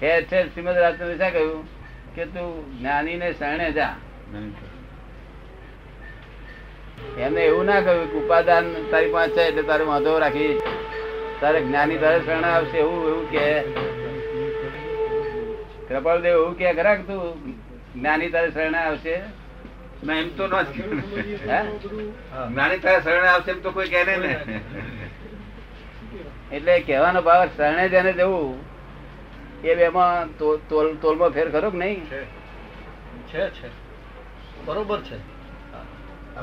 ઠેર 0.00 0.22
છે 0.22 0.48
શ્રીમદ 0.54 0.76
રાજચંદ્ર 0.76 1.16
શા 1.18 1.30
કહ્યું? 1.30 1.81
કે 2.14 2.24
તું 2.34 2.48
જ્ઞાની 2.78 3.18
ને 3.20 3.28
શરણે 3.40 3.68
જા. 3.76 3.94
એમને 7.24 7.42
એવું 7.50 7.64
ના 7.66 7.80
કહ્યું 7.86 8.06
કે 8.10 8.16
ઉપાદાન 8.22 8.66
તારી 8.90 9.12
પાસે 9.14 9.34
છે 9.36 9.42
એટલે 9.50 9.62
તારે 9.70 9.84
વાંધો 9.90 10.12
રાખી. 10.24 10.54
તારે 11.40 11.58
જ્ઞાની 11.66 12.00
તારે 12.02 12.18
શરણે 12.26 12.48
આવશે 12.50 12.78
એવું 12.84 13.00
એવું 13.10 13.26
કે. 13.34 13.46
કૃપાલદેવ 15.88 16.34
એવું 16.40 16.54
કે 16.58 16.74
ખરા 16.80 16.98
તું 17.06 17.22
જ્ઞાની 17.94 18.32
તારે 18.34 18.48
શરણે 18.56 18.80
આવશે? 18.82 19.14
ના 20.06 20.18
એમ 20.22 20.28
તો 20.36 20.44
ન. 20.46 20.52
જ્ઞાની 22.50 22.80
તારે 22.84 23.00
શરણે 23.06 23.28
આવશે 23.30 23.50
એમ 23.54 23.60
તો 23.62 23.70
કોઈ 23.78 23.90
કહે 23.94 24.02
ને. 24.26 24.34
એટલે 26.52 26.74
કહેવાનો 26.86 27.20
ભાવ 27.30 27.48
શરણે 27.56 27.84
જેને 27.96 28.12
જવું 28.20 28.52
એ 29.64 29.74
બેમાં 29.74 30.38
તો- 30.38 30.68
તોલ 30.68 30.96
તોલમાં 30.96 31.30
ફેર 31.30 31.50
ખરો 31.50 31.70
કે 31.70 31.78
નહીં? 31.78 32.06
છે. 32.06 33.50
છે 33.50 33.68
બરોબર 34.64 35.02
છે. 35.02 35.16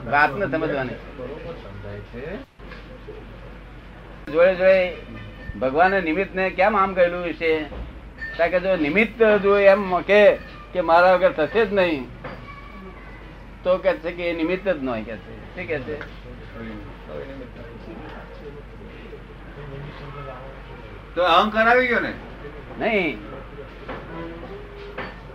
વાત 0.09 0.35
ને 0.35 0.45
સમજવાની. 0.45 0.93
બરોબર 1.17 1.53
સમજાય 1.53 1.99
છે. 1.99 2.35
જોડે 4.31 4.55
જોડે 4.55 4.95
ભગવાને 5.59 6.01
નિમિત્ત 6.01 6.35
ને 6.35 6.49
કેમ 6.49 6.77
આમ 6.77 6.93
કહેલું 6.93 7.33
છે? 7.33 7.63
કારણ 8.37 8.49
કે 8.49 8.59
જો 8.59 8.75
નિમિત્ત 8.75 9.23
જો 9.23 9.57
એમ 9.57 10.01
કે 10.01 10.35
કે 10.73 10.81
મારા 10.81 11.13
વગર 11.13 11.31
થશે 11.31 11.65
જ 11.65 11.73
નહીં 11.73 12.07
તો 13.63 13.77
કે 13.77 13.93
છે 13.93 14.11
કે 14.11 14.29
એ 14.29 14.33
નિમિત્ત 14.33 14.69
જ 14.69 14.83
નહીં 14.83 15.05
કે 15.05 15.17
છે. 15.17 15.65
કે 15.65 15.79
છે? 15.79 15.99
તો 21.15 21.23
અહંકાર 21.23 21.67
આવી 21.67 21.87
ગયો 21.87 21.99
ને? 21.99 22.13
નહીં. 22.79 23.17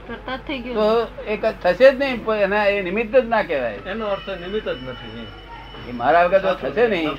કરતા 0.07 0.37
જ 0.37 0.41
થઈ 0.47 0.61
તો 0.77 0.85
ગયું 1.29 1.55
થશે 1.63 1.87
જ 1.91 1.95
નહીં 2.01 2.19
એના 2.47 2.67
એ 2.73 2.83
નિમિત્ત 2.89 3.15
જ 3.17 3.25
ના 3.35 3.43
કહેવાય. 3.49 3.79
એનો 3.93 4.05
અર્થ 4.15 4.29
નિમિત્ત 4.45 4.69
જ 4.69 4.81
નથી 4.89 5.27
એ 5.89 5.93
મારા 6.01 6.25
વગર 6.27 6.41
તો 6.47 6.53
થશે 6.63 6.85
નહીં. 6.93 7.11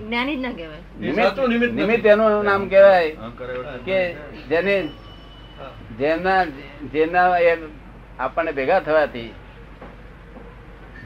જ્ઞાની 0.00 0.36
જ 0.36 0.40
ના 0.46 0.54
કહેવાય. 0.58 0.82
નિમિત્ત 1.04 1.36
નિમિત્ત 1.80 2.04
એનું 2.14 2.32
નામ 2.50 2.62
કહેવાય 2.72 3.10
કે 3.86 3.98
જેને 4.50 4.74
જેમના 6.00 6.40
જેમના 6.92 7.28
આપણને 8.24 8.52
ભેગા 8.58 8.80
થવાથી 8.88 9.30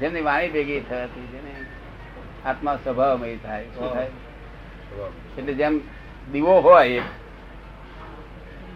જેમની 0.00 0.24
વાણી 0.28 0.52
ભેગી 0.56 0.80
થવાથી 0.88 1.26
જેને 1.34 1.52
આત્મા 2.50 2.76
સ્વભાવમય 2.84 3.36
થાય 3.44 3.66
શું 3.74 3.88
થાય? 3.94 4.10
એટલે 5.38 5.52
જેમ 5.60 5.74
દીવો 6.32 6.54
હોય 6.66 6.84
એક 7.00 7.06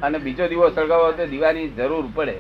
અને 0.03 0.19
બીજો 0.19 0.49
દીવો 0.49 0.71
સળગાવો 0.71 1.13
તો 1.13 1.27
દીવાની 1.27 1.69
જરૂર 1.69 2.07
પડે. 2.15 2.37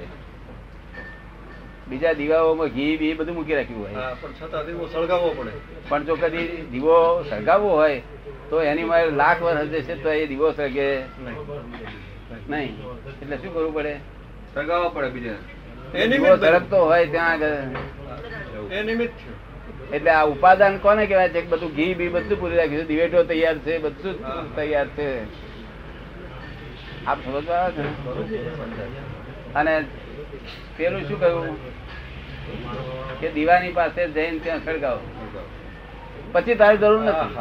બીજા 1.88 2.14
દીવાઓમાં 2.14 2.68
ઘી 2.68 2.96
બી 2.96 3.14
બધું 3.14 3.34
મૂકી 3.34 3.54
રાખ્યું 3.54 3.80
હોય. 3.80 4.16
પણ 4.22 4.32
છતાં 4.38 4.66
દીવો 4.66 4.86
સળગાવવો 4.86 5.30
પડે. 5.38 5.52
પણ 5.88 6.04
જો 6.04 6.16
કદી 6.16 6.46
દીવો 6.72 6.96
સળગાવવો 7.30 7.70
હોય 7.70 8.00
તો 8.50 8.62
એની 8.62 8.84
મારે 8.84 9.10
લાખ 9.10 9.42
વર્ષ 9.42 9.70
જશે 9.74 9.94
તો 10.02 10.08
એ 10.12 10.26
દીવો 10.26 10.52
સળગે. 10.52 10.88
નહીં. 12.48 12.72
એટલે 13.22 13.36
શું 13.36 13.54
કરવું 13.54 13.74
પડે? 13.74 13.94
સળગાવવો 14.54 14.88
પડે 14.88 15.08
બીજા. 15.08 15.38
દીવો 16.08 16.36
સળગતો 16.36 16.78
હોય 16.84 17.06
ત્યાં 17.06 17.32
આગળ. 17.32 17.56
એ 18.72 18.82
નિમિત્ત 18.82 19.12
એટલે 19.92 20.10
આ 20.10 20.24
ઉપાદાન 20.24 20.78
કોને 20.78 21.06
કહેવાય? 21.06 21.28
છે 21.28 21.42
બધું 21.42 21.70
ઘી 21.74 21.94
બી 21.94 22.08
બધું 22.08 22.40
પૂરી 22.40 22.56
રાખ્યું 22.56 22.82
છે. 22.82 22.88
દિવેટો 22.88 23.22
તૈયાર 23.24 23.58
છે 23.58 23.78
બધું 23.78 24.14
તૈયાર 24.56 24.88
છે. 24.96 25.08
આપ 27.06 27.24
સમજવા 27.24 27.70
ને? 27.78 27.84
અને 29.54 29.84
પેલું 30.76 31.08
શું 31.08 31.20
કહ્યું? 31.20 31.56
કે 33.20 33.30
દીવાની 33.30 33.72
પાસે 33.72 34.08
જઈને 34.08 34.38
ત્યાં 34.38 34.64
સળગાવો. 34.64 35.00
પછી 36.32 36.54
તારી 36.54 36.76
જરૂર 36.76 37.02
નથી. 37.02 37.34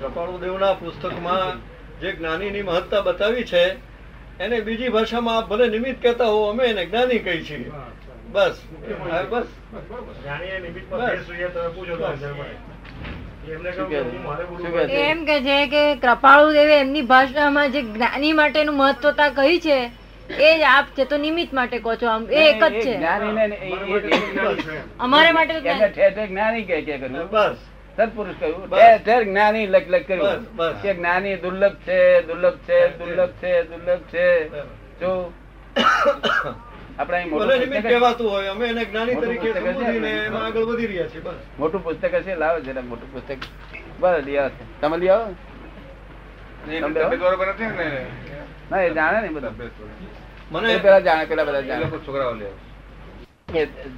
કૃપાળુદેવના 0.00 0.72
પુસ્તકમાં 0.72 1.60
જે 2.00 2.12
જ્ઞાનીની 2.12 2.62
મહત્તા 2.62 3.00
બતાવી 3.00 3.44
છે 3.44 3.94
એને 4.40 4.60
બીજી 4.60 4.88
ભાષામાં 4.88 5.38
આપ 5.38 5.48
ભલે 5.48 5.68
નિમિત્ત 5.68 6.02
કહેતા 6.02 6.24
હો 6.24 6.44
અમે 6.44 6.64
એને 6.64 6.86
જ્ઞાની 6.86 7.18
કહી 7.18 7.44
છીએ. 7.44 7.70
બસ. 8.32 8.60
બસ? 9.30 9.46
એમ 14.92 15.24
કે 15.24 15.40
છે? 15.40 15.66
કે 15.66 15.96
કૃપાળુ 15.96 16.52
દેવે 16.52 16.80
એમની 16.80 17.02
ભાષામાં 17.02 17.72
જે 17.72 17.82
જ્ઞાની 17.82 18.32
માટેનું 18.32 18.76
મહત્વતા 18.76 19.28
કહી 19.28 19.60
છે 19.60 19.90
એ 20.30 20.58
જ 20.58 20.62
આપ 20.62 20.86
છે 20.98 21.04
તો 21.04 21.16
નિમિત્ત 21.16 21.54
માટે 21.54 21.78
કહો 21.78 21.94
છો. 21.94 22.08
આમ 22.08 22.26
એ 22.30 22.50
એક 22.50 22.64
જ 22.64 22.72
છે. 22.72 22.94
અમારે 25.00 25.32
માટે 25.32 25.60
જ્ઞાન- 25.60 26.60
કે 26.60 26.80
કે 26.82 26.98
કર્યું? 26.98 27.30
બસ. 27.30 27.56
સત્પુરુષ 27.96 28.34
કહ્યું. 28.40 28.70
ઠેર 29.04 29.22
જ્ઞાની 29.24 29.66
લખ 29.66 29.82
લખ 29.88 30.06
કર્યું. 30.08 30.56
કે 30.82 30.94
જ્ઞાની 30.94 31.36
દુર્લભ 31.36 31.74
છે 31.74 32.20
દુર્લભ 32.20 32.54
છે 32.54 32.88
દુર્લભ 32.88 33.28
છે 33.28 33.62
દુર્લભ 33.62 33.98
છે. 33.98 34.48
જો 35.00 35.32
મોટું 36.98 37.48
પુસ્તક 37.48 37.72
હશે. 37.72 37.80
કહેવાતું 37.80 38.30
હોય 38.30 38.46
અમે 38.46 38.66
એને 38.68 38.84
જ્ઞાની 38.84 39.14
તરીકે 39.14 39.52
પુસ્તક 39.52 39.68
હશે 39.68 39.70
ને? 39.70 39.84
સમજીને 39.84 40.10
એમાં 40.10 40.44
આગળ 40.46 40.60
વધી 40.60 40.86
રહ્યા 40.86 41.06
છીએ 41.06 41.20
બસ. 41.20 41.32
મોટું 41.58 41.84
પુસ્તક 41.84 42.14
હશે 42.14 42.34
લાવો 42.34 42.60
જરા 42.60 42.82
મોટું 42.82 43.12
પુસ્તક. 43.12 43.38
બસ 44.00 44.24
લઈ 44.24 44.36
આવો. 44.36 44.66
તમે 44.80 44.96
લઈ 44.96 45.08
આવો. 45.08 45.34
ને? 48.70 48.86
એ 48.86 48.90
જાણે 48.90 49.20
ને 49.20 49.28
બધા. 49.28 49.50
મને 50.52 50.78
પેલા 50.78 51.00
જાણે 51.00 51.24
પેલા 51.24 51.44
બધા 51.44 51.60
જાણે. 51.60 51.84
છોકરાઓ 51.84 52.34
લે. 52.34 52.46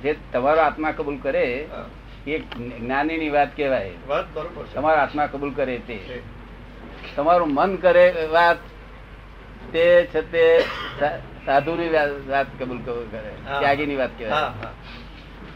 જે 0.02 0.16
તમારો 0.32 0.60
આત્મા 0.60 0.90
કબૂલ 0.92 1.18
કરે 1.22 1.66
એ 2.26 2.38
જ્ઞાની 2.38 3.16
ની 3.16 3.28
વાત 3.28 3.56
કહેવાય. 3.56 3.90
વાત 4.08 4.24
તમારો 4.74 5.00
આત્મા 5.00 5.26
કબૂલ 5.26 5.52
કરે 5.54 5.78
તે. 5.78 6.00
તમારું 7.16 7.54
મન 7.54 7.76
કરે 7.76 8.28
વાત 8.32 8.56
તે 9.72 10.08
છે 10.14 10.20
તે 11.46 11.52
ની 11.52 11.88
વાત 12.28 12.46
કબૂલ 12.60 12.78
કરે. 12.78 13.20
ત્યાગી 13.20 13.58
ત્યાગીની 13.58 13.96
વાત 13.96 14.10
કહેવાય. 14.18 14.50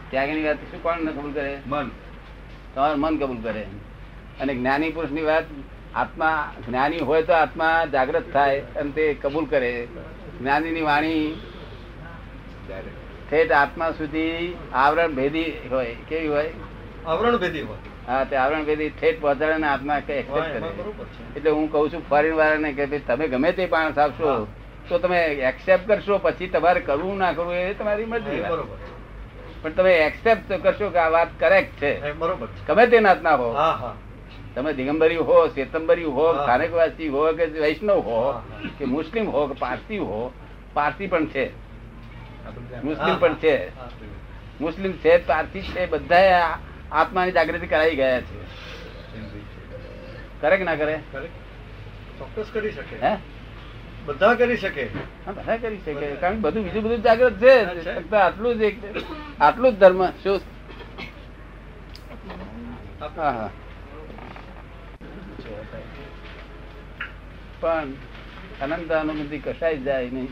ત્યાગી 0.09 0.33
ની 0.33 0.43
વાત 0.43 0.55
શું 0.55 0.83
કોણ 0.83 1.05
કબૂલ 1.05 1.31
કરે? 1.33 1.59
મન. 1.65 1.91
તમારું 2.75 2.99
મન 2.99 3.17
કબૂલ 3.17 3.41
કરે. 3.41 3.65
અને 4.39 4.53
જ્ઞાની 4.55 4.89
પુરુષની 4.89 5.21
વાત 5.21 5.43
આત્મા 5.93 6.53
જ્ઞાની 6.67 6.99
હોય 6.99 7.23
તો 7.23 7.33
આત્મા 7.33 7.85
જાગ્રત 7.85 8.33
થાય 8.33 8.59
અને 8.59 8.91
તે 8.91 9.13
કબૂલ 9.13 9.45
કરે. 9.45 9.87
જ્ઞાની 10.39 10.71
ની 10.71 10.81
વાણી 10.81 11.41
ઠેઠ 13.29 13.51
આત્મા 13.51 13.91
સુધી 13.91 14.57
આવરણ 14.73 15.15
ભેદી 15.15 15.53
હોય. 15.71 15.95
કેવી 16.07 16.27
હોય? 16.27 16.53
આવરણ 17.05 17.37
ભેદી 17.37 17.61
હોય. 17.61 17.77
હા 18.07 18.23
તે 18.23 18.35
આવરણ 18.35 18.65
ભેદી 18.65 18.89
ઠેઠ 18.89 19.21
પહોંચાડે 19.21 19.63
આત્મા 19.63 19.99
કે 19.99 20.21
હોય, 20.21 20.41
કરે. 20.41 20.67
એટલે 21.35 21.51
હું 21.51 21.71
કઉ 21.71 21.89
છું 21.89 22.09
ફોરેન 22.09 22.33
વાળાને 22.33 22.73
કે 22.73 22.85
ભાઈ 22.85 22.99
તમે 22.99 23.27
ગમે 23.27 23.51
તે 23.51 23.67
માણસ 23.71 23.97
આપશો. 23.97 24.47
તો 24.91 24.97
તમે 24.99 25.19
એક્સેપ્ટ 25.49 25.87
કરશો 25.87 26.17
પછી 26.17 26.47
તમારે 26.47 26.79
કરવું 26.79 27.17
ના 27.17 27.33
કરવું 27.33 27.55
એ 27.55 27.73
તમારી 27.73 28.05
મરજી 28.05 28.41
બરોબર. 28.41 28.77
પણ 29.61 29.71
તમે 29.71 29.93
એક્સેપ્ટ 29.95 30.53
કરશો 30.63 30.89
કે 30.89 30.99
આ 30.99 31.09
વાત 31.09 31.27
કરેક્ટ 31.39 31.73
છે. 31.81 31.91
બરોબર 32.13 32.47
ગમે 32.67 32.87
તે 32.87 32.99
નાતના 32.99 33.35
હો. 33.35 33.51
હા 33.53 33.93
તમે 34.55 34.73
દિગંબરી 34.73 35.15
હો 35.15 35.47
શ્વેતંબરી 35.47 36.03
હો 36.03 36.25
સ્થાનકવાસી 36.33 37.07
હો 37.07 37.23
કે 37.33 37.45
વૈષ્ણવ 37.45 37.99
હો. 38.07 38.19
કે 38.79 38.85
મુસ્લિમ 38.85 39.31
હો 39.31 39.47
કે 39.47 39.59
પારસી 39.59 39.97
હો 39.99 40.21
પારસી 40.73 41.07
પણ 41.07 41.25
છે. 41.25 41.45
મુસ્લિમ 42.83 43.15
પણ 43.19 43.35
છે. 43.35 43.55
મુસ્લિમ 44.61 44.91
છે 44.93 45.17
પારસી 45.25 45.61
છે 45.61 45.85
બધા 45.85 46.59
આત્માની 46.91 47.31
જાગૃતિ 47.31 47.67
કરાવી 47.67 47.95
ગયા 47.95 48.21
છે. 48.21 48.39
કરે 50.41 50.57
કે 50.57 50.63
ના 50.63 50.75
કરે. 50.75 50.95
ચોક્કસ 52.19 52.49
કરી 52.53 52.71
શકે. 52.71 52.95
હે? 53.03 53.13
બધા 54.05 54.35
કરી 54.35 54.57
શકે. 54.57 54.89
બધા 55.27 55.57
કરી 55.57 55.77
શકે 55.77 56.15
કારણ 56.15 56.35
કે 56.35 56.39
બધું 56.39 56.63
બીજું 56.63 56.83
બધું 56.83 57.01
જાગૃત 57.03 57.33
છે. 57.33 57.55
ફક્ત 57.95 58.13
આટલું 58.13 58.57
જ 58.57 58.61
એક 58.61 58.77
આટલું 59.39 59.73
જ 59.73 59.79
ધર્મ. 59.79 60.05
શું? 60.23 60.39
પણ 67.61 67.87
અનંત 68.61 68.91
અનુમતિ 68.91 69.37
કશાય 69.39 69.77
જાય 69.77 70.09
નહીં. 70.09 70.27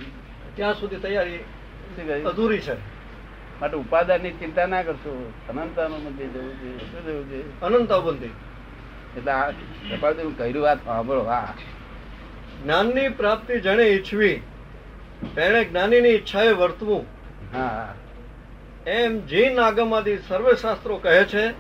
ત્યાં 0.56 0.74
સુધી 0.74 0.96
તૈયારી 0.96 2.24
અધૂરી 2.26 2.60
છે. 2.60 2.76
માટે 3.62 3.78
ઉપાદાનની 3.78 4.32
ચિંતા 4.32 4.66
ના 4.66 4.82
કરશો. 4.84 5.34
અનંત 5.50 5.80
અનુમતિ 5.80 6.28
જવું 6.28 6.60
જોઈએ 6.60 6.78
શું 6.78 7.06
જવું 7.06 7.30
જોઈએ? 7.30 7.44
અનંત 7.62 7.92
અવબંધી 7.92 8.34
એટલે 9.18 9.32
આ 9.32 9.52
કહ્યું 10.38 10.64
વાત 10.64 10.86
સાંભળો. 10.86 11.24
હા 11.24 11.54
જ્ઞાનની 12.64 13.10
પ્રાપ્તિ 13.10 13.60
જેણે 13.60 13.84
ઈચ્છવી 13.84 14.42
તેણે 15.36 15.64
જ્ઞાનીની 15.64 16.10
ઈચ્છાએ 16.10 16.52
વર્તવું. 16.52 17.06
હા. 17.54 17.94
એમ 18.88 19.26
જીન 19.26 19.56
નાગમાદી 19.56 20.18
સર્વે 20.18 20.56
શાસ્ત્રો 20.56 20.98
કહે 20.98 21.24
છે 21.24 21.52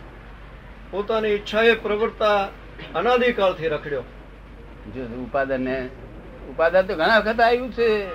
પોતાની 0.91 1.27
ઈચ્છાએ 1.27 1.73
પ્રવર્તા 1.73 2.47
અનાદિકાળથી 2.95 3.67
રખડ્યો. 3.67 4.03
જો 4.95 5.03
ઉપાદન 5.03 5.61
ને 5.61 5.89
ઉપાદન 6.49 6.81
તો 6.81 6.95
ઘણા 6.95 7.17
વખત 7.17 7.41
આવ્યું 7.41 7.73
છે. 7.73 8.05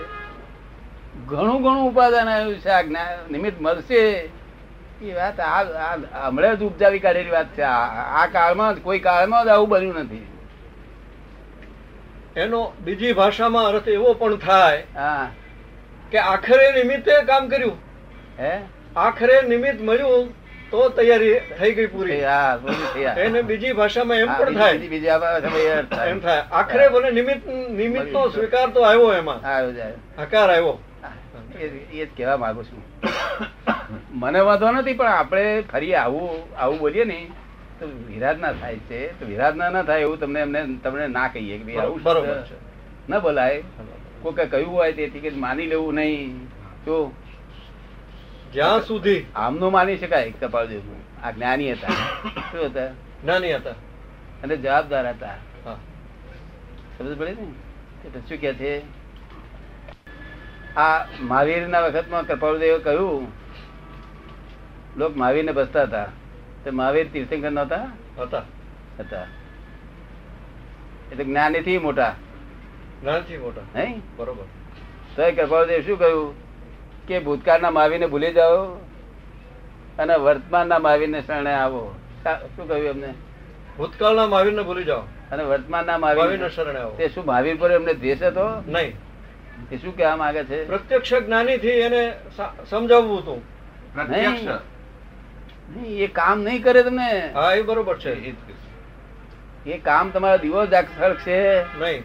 ઘણું 1.27 1.63
ઘણું 1.63 1.91
ઉપાદન 1.91 2.29
આવ્યું 2.29 2.59
છે 2.59 2.69
આ 2.69 2.83
જ્ઞાન 2.83 3.33
નિમિત્ત 3.33 3.61
મળશે. 3.61 4.31
એ 5.03 5.13
વાત 5.15 5.41
આ 5.41 5.63
હમણાં 6.27 6.59
જ 6.59 6.63
ઉપજાવી 6.63 6.99
કાઢેલી 6.99 7.31
વાત 7.31 7.47
છે. 7.47 7.63
આ 7.63 8.27
કાળમાં 8.27 8.77
જ 8.77 8.79
કોઈ 8.83 8.99
કાળમાં 8.99 9.45
જ 9.45 9.49
આવું 9.49 9.69
બન્યું 9.69 9.95
નથી. 9.95 10.27
એનો 12.37 12.73
બીજી 12.85 13.13
ભાષામાં 13.13 13.65
અર્થ 13.65 13.89
એવો 13.89 14.15
પણ 14.15 14.37
થાય 14.37 14.85
હા. 14.95 15.31
કે 16.11 16.19
આખરે 16.19 16.83
નિમિત્તે 16.83 17.23
કામ 17.23 17.49
કર્યું. 17.49 17.73
હે? 18.41 18.61
આખરે 18.97 19.43
નિમિત્ત 19.43 19.83
મળ્યું 19.83 20.33
તો 20.71 20.89
તૈયારી 20.89 21.39
થઈ 21.39 21.75
ગઈ 21.75 21.87
પૂરી. 21.87 22.25
હા. 22.25 22.61
એને 23.17 23.43
બીજી 23.43 23.73
ભાષામાં 23.73 24.17
એમ 24.17 24.39
પણ 24.39 24.55
થાય. 24.55 24.79
બીજી- 24.79 25.19
ભાષામાં. 25.19 26.07
એમ 26.07 26.21
થાય. 26.21 26.41
આખરે 26.41 26.89
ભલે 26.89 27.11
નિમિત્ત 27.11 27.47
નિમિત્તનો 27.71 28.29
સ્વીકાર 28.29 28.71
તો 28.71 28.81
આવ્યો 28.81 29.13
એમાં. 29.13 29.43
હા, 29.43 29.49
આવ્યો 29.49 29.73
એ 31.93 32.07
જ 32.07 32.09
કહેવા 32.17 32.37
માંગુ 32.37 32.63
છું. 32.63 32.83
મને 34.11 34.41
વાંધો 34.41 34.71
નથી 34.71 34.93
પણ 34.93 35.07
આપણે 35.07 35.63
ફરી 35.73 35.95
આવું 35.95 36.31
આવું 36.59 36.79
બોલીએ 36.79 37.05
ને 37.05 37.31
તો 37.85 38.13
વિરાટ 38.13 38.41
થાય 38.61 38.77
છે. 38.77 39.21
તો 39.21 39.27
વિરાધના 39.27 39.71
ના 39.71 39.83
થાય 39.83 40.01
એવું 40.01 40.21
તમને 40.21 40.41
એમને 40.41 40.79
તમને 40.83 41.07
ના 41.07 41.29
કહીએ 41.29 41.59
કે 41.59 41.65
ભાઈ 41.65 41.77
આવું 41.77 42.03
બરોબર 42.03 42.43
છે. 42.43 42.57
ન 43.09 43.19
બોલાય. 43.19 43.63
કોઈ 44.23 44.47
કહ્યું 44.47 44.73
હોય 44.73 44.93
તેથી 44.93 45.21
કે 45.21 45.31
માની 45.31 45.67
લેવું 45.67 45.95
નહીં. 45.95 46.47
તો 46.85 47.13
જ્યાં 48.53 48.81
સુધી 48.81 49.27
આમનું 49.37 49.73
માની 49.73 49.97
શકાય 49.97 50.33
કપાળદેવનું 50.41 51.25
આ 51.25 51.31
જ્ઞાની 51.31 51.73
હતા. 51.73 51.89
શું 52.53 52.67
હતા? 52.67 52.87
જ્ઞાની 53.23 53.55
હતા. 53.55 53.71
અને 54.43 54.57
જવાબદાર 54.57 55.09
હતા. 55.09 55.35
સમજ 56.99 57.19
પડે 57.19 57.31
ને? 57.31 58.21
શું 58.29 58.39
કે 58.39 58.55
છે? 58.55 58.83
આ 60.77 61.07
મહાવીર 61.21 61.69
ના 61.69 61.81
વખતમાં 61.81 62.27
કપાળદેવે 62.27 62.79
કહ્યું 62.79 63.33
લોક 64.97 65.17
મહાવીર 65.17 65.45
ને 65.45 65.53
બસતા 65.53 65.83
હતા. 65.83 66.09
મહાવીર 66.71 67.09
તીર્થંકર 67.13 67.51
નતા 67.51 67.87
હતા. 68.19 68.43
હતા. 69.01 69.23
એટલે 71.13 71.25
જ્ઞાની 71.25 71.61
થી 71.61 71.79
મોટા. 71.79 72.15
જ્ઞાનથી 73.03 73.39
મોટા. 73.39 73.81
હે? 73.81 74.01
બરોબર. 74.17 74.45
તો 75.17 75.23
એ 75.23 75.33
કૃપાળુદેવ 75.33 75.81
શું 75.81 75.99
કહ્યું? 75.99 76.35
કે 77.07 77.19
ભૂતકાળના 77.19 77.71
માવીને 77.71 78.07
ભૂલી 78.07 78.33
જાઓ 78.33 78.65
અને 79.99 80.15
વર્તમાનના 80.15 80.79
માવીને 80.79 81.23
શરણે 81.23 81.53
આવો. 81.53 81.95
શું 82.57 82.69
કહ્યું 82.69 82.89
એમને? 82.89 83.15
ભૂતકાળના 83.79 84.27
માવીને 84.27 84.63
ભૂલી 84.63 84.85
જાઓ. 84.85 85.01
અને 85.01 85.43
વર્તમાનના 85.43 85.99
માવીને 85.99 86.49
શરણે 86.49 86.81
આવો. 86.81 86.95
તે 86.97 87.09
શું 87.09 87.25
મહાવીર 87.27 87.57
પર 87.57 87.73
એમને 87.73 87.95
દ્વેષ 87.95 88.23
હતો? 88.23 88.63
નહીં. 88.69 88.97
એ 89.73 89.77
શું 89.77 89.97
કહેવા 89.97 90.17
માંગે 90.17 90.45
છે? 90.45 90.67
પ્રત્યક્ષ 90.67 91.15
જ્ઞાનીથી 91.15 91.69
એને 91.69 92.15
સમજાવવું 92.71 93.19
હતું. 93.19 93.43
પ્રત્યક્ષ. 93.95 94.74
એ 95.87 96.07
કામ 96.07 96.41
નહીં 96.41 96.63
કરે 96.63 96.83
તમે 96.83 97.33
હા 97.35 97.53
એ 97.55 97.63
બરોબર 97.63 97.99
છે 97.99 98.29
એ. 98.29 98.35
એ 99.67 99.79
કામ 99.79 100.11
તમારા 100.11 100.37
દીવો 100.37 100.67
જાગસળ 100.67 101.15
છે? 101.15 101.63
નહીં. 101.79 102.03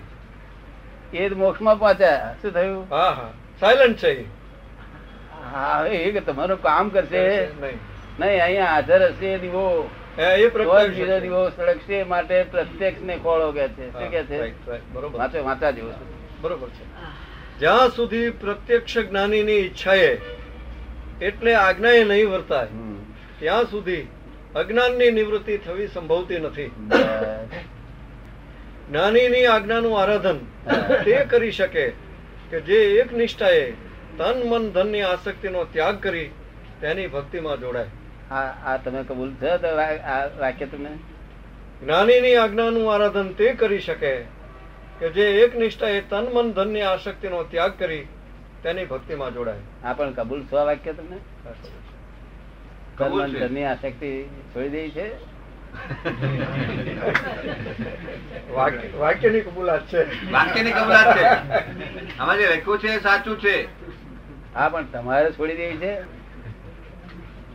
એ 1.13 1.29
જ 1.29 1.33
મોક્ષમાં 1.33 1.79
પહોંચ્યા. 1.79 2.35
શું 2.41 2.51
થયું? 2.51 2.87
હા 2.91 3.09
હા. 3.09 3.31
સાયલન્ટ 3.59 3.97
છે 3.97 4.25
હા 5.53 5.85
એ 5.85 6.11
કે 6.11 6.19
તમારું 6.19 6.61
કામ 6.61 6.89
કરશે. 6.89 7.47
નહીં. 7.61 7.79
નહીં 8.19 8.43
અહીંયા 8.43 8.65
હાજર 8.65 9.07
હશે 9.07 9.37
દીવો. 9.37 9.89
એ 10.17 10.21
એ 10.21 10.49
સળગશે 11.57 12.03
માટે 12.03 12.43
પ્રત્યક્ષ 12.43 13.01
ને 13.01 13.17
ખોળો 13.17 13.51
કે 13.51 13.67
છે. 13.67 13.91
શું 13.91 14.09
કે 14.11 14.23
છે? 14.23 14.91
બરોબર. 14.93 15.41
વાંચા 15.41 15.71
જેવો 15.71 15.89
છે. 15.89 16.41
બરોબર 16.41 16.67
છે. 16.67 16.85
જ્યાં 17.59 17.89
સુધી 17.89 18.29
પ્રત્યક્ષ 18.29 18.97
જ્ઞાની 18.97 19.43
ની 19.43 19.51
ઈચ્છાએ 19.51 20.21
એટલે 21.21 21.55
આજ્ઞાએ 21.55 22.03
નહીં 22.03 22.29
વર્તાય. 22.29 22.67
ત્યાં 23.39 23.63
સુધી 23.63 24.07
અજ્ઞાનની 24.55 25.11
નિવૃત્તિ 25.11 25.57
થવી 25.57 25.87
સંભવતી 25.87 26.39
નથી. 26.39 26.71
જ્ઞાનીની 28.89 29.45
આજ્ઞાનું 29.45 29.95
આરાધન 30.01 30.39
તે 31.05 31.17
કરી 31.25 31.51
શકે 31.51 31.85
કે 32.51 32.61
જે 32.61 32.79
એક 33.01 33.09
નિષ્ઠાએ 33.13 33.63
તન 34.17 34.37
મન 34.49 34.63
ધનની 34.71 35.01
આસક્તિનો 35.01 35.63
ત્યાગ 35.73 36.01
કરી 36.03 36.27
તેની 36.81 37.07
ભક્તિમાં 37.07 37.59
જોડાય. 37.59 37.89
આ 38.31 38.49
આ 38.65 38.77
તમે 38.77 39.03
કબૂલ 39.03 39.31
થયો 39.39 39.57
આ 40.13 40.21
વાક્ય 40.39 40.65
તમે 40.65 40.91
જ્ઞાનીની 41.83 42.35
આજ્ઞાનું 42.35 42.93
આરાધન 42.93 43.29
તે 43.33 43.53
કરી 43.53 43.79
શકે 43.79 44.13
કે 44.99 45.09
જે 45.09 45.25
એક 45.43 45.57
નિષ્ઠાએ 45.57 45.99
તન 46.09 46.25
મન 46.33 46.51
ધનની 46.51 46.81
આસક્તિનો 46.81 47.43
ત્યાગ 47.43 47.77
કરી 47.79 48.03
તેની 48.63 48.85
ભક્તિમાં 48.85 49.33
જોડાય. 49.33 49.63
આ 49.83 49.93
પણ 49.93 50.13
કબૂલ 50.13 50.41
આ 50.53 50.65
વાક્ય 50.65 50.93
તમને? 50.93 51.17
કર્મ. 52.99 53.71
આસક્તિ 53.71 54.23
છોડી 54.23 54.69
દે 54.69 54.89
છે. 54.89 55.29
વાક્ય- 58.51 58.97
વાક્યની 58.97 59.41
કબૂલાત 59.41 59.87
છે. 59.87 60.31
વાક્યની 60.31 60.71
કબૂલાત 60.71 61.17
છે. 61.17 61.23
આમાં 62.17 62.37
જે 62.37 62.47
લખ્યું 62.47 62.79
છે 62.79 62.99
સાચું 62.99 63.39
છે. 63.39 63.67
હા 64.55 64.69
પણ 64.69 64.85
તમારે 64.85 65.31
છોડી 65.31 65.55
દેવી 65.55 65.77
છે. 65.77 66.01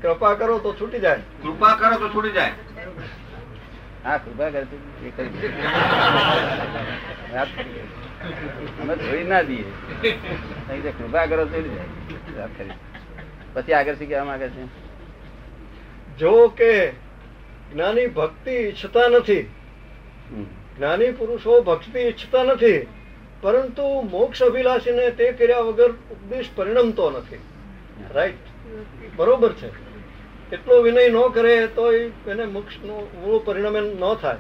કૃપા 0.03 0.35
કરો 0.35 0.59
તો 0.59 0.77
છૂટી 0.81 0.99
જાય. 0.99 1.19
કૃપા 1.43 1.75
કરો 1.75 1.97
તો 1.97 2.15
છૂટી 2.15 2.31
જાય. 2.31 2.53
હા 4.05 4.17
કૃપા 4.17 4.51
કરતી. 4.51 5.13
અમે 8.83 8.97
છોડી 8.97 9.25
ના 9.25 9.43
દઈએ. 9.43 9.65
અહીં 10.69 10.83
કૃપા 10.83 11.27
કરો 11.27 11.45
તો 11.45 11.59
છોડી 11.59 11.69
જાય. 11.69 12.41
વાત 12.41 12.51
કરી 12.59 12.71
પછી 13.53 13.73
આગળ 13.73 13.95
શું 13.95 14.09
કહેવા 14.09 14.25
માંગે 14.25 14.49
છે? 14.49 14.84
જો 16.19 16.49
કે 16.49 16.91
જ્ઞાની 17.73 18.07
ભક્તિ 18.07 18.51
ઈચ્છતા 18.51 19.09
નથી. 19.09 19.43
જ્ઞાની 20.79 21.13
પુરુષો 21.13 21.61
ભક્તિ 21.61 21.99
ઈચ્છતા 21.99 22.45
નથી 22.45 22.87
પરંતુ 23.41 24.01
મોક્ષ 24.11 24.43
અભિલાષીને 24.43 25.11
તે 25.11 25.33
કર્યા 25.33 25.59
વગર 25.59 25.91
ઉપદેશ 25.91 26.49
પરિણમતો 26.55 27.11
નથી. 27.11 27.39
રાઈટ 28.15 28.45
બરોબર 29.17 29.53
છે. 29.53 29.69
એટલો 30.53 30.83
વિનય 30.83 31.09
ન 31.09 31.29
કરે 31.29 31.67
તો 31.67 31.93
એને 31.93 32.45
મોક્ષનું 32.45 33.23
મૂળ 33.23 33.39
પરિણામ 33.45 33.77
ન 33.77 34.15
થાય. 34.15 34.37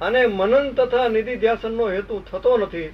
અને 0.00 0.26
મનન 0.26 0.70
તથા 0.70 1.08
નિધિ 1.08 1.36
ધ્યાસનનો 1.36 1.90
હેતુ 1.90 2.22
થતો 2.30 2.58
નથી. 2.58 2.92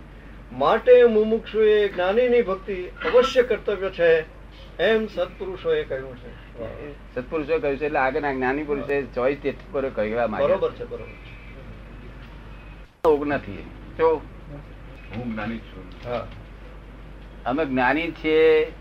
માટે 0.52 1.04
મુમુક્ષુએ 1.04 1.88
જ્ઞાનીની 1.88 2.42
ભક્તિ 2.42 2.74
અવશ્ય 2.84 3.42
કર્તવ્ય 3.42 3.90
છે 3.90 4.12
એમ 4.82 5.06
સત્પુરુષોએ 5.06 5.84
કહ્યું 5.84 6.16
છે. 6.16 6.39
સત્પુરુષો 7.14 7.58
કહ્યું 7.58 7.78
છે 7.78 7.86
એટલે 7.86 7.98
આગળના 7.98 8.32
જ્ઞાની 8.32 8.62
પુરુષે 8.62 9.02
ચોઈસ 9.14 9.38
ટેસ્ટ 9.38 9.60
પર 9.72 9.84
કહેવા 9.88 10.28
માંગે 10.28 10.46
બરોબર 10.46 10.72
છે 10.72 10.84
બરોબર 13.02 13.26
નથી 13.26 13.64
જો 13.98 14.08
હું 15.14 15.32
જ્ઞાની 15.32 15.58
છું. 15.58 15.84
હા. 16.06 16.24
અમે 17.44 17.64
જ્ઞાની 17.64 18.12
છીએ 18.12 18.72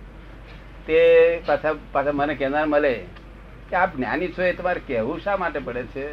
તે 0.86 1.00
પાછા 1.46 1.74
પાછા 1.92 2.12
મને 2.12 2.36
કહેનાર 2.36 2.66
મળે 2.68 2.94
કે 3.70 3.76
આપ 3.76 3.96
જ્ઞાની 3.96 4.28
છો 4.28 4.44
એ 4.44 4.54
તમારે 4.54 4.80
કહેવું 4.80 5.20
શા 5.20 5.38
માટે 5.38 5.60
પડે 5.60 5.84
છે? 5.84 6.06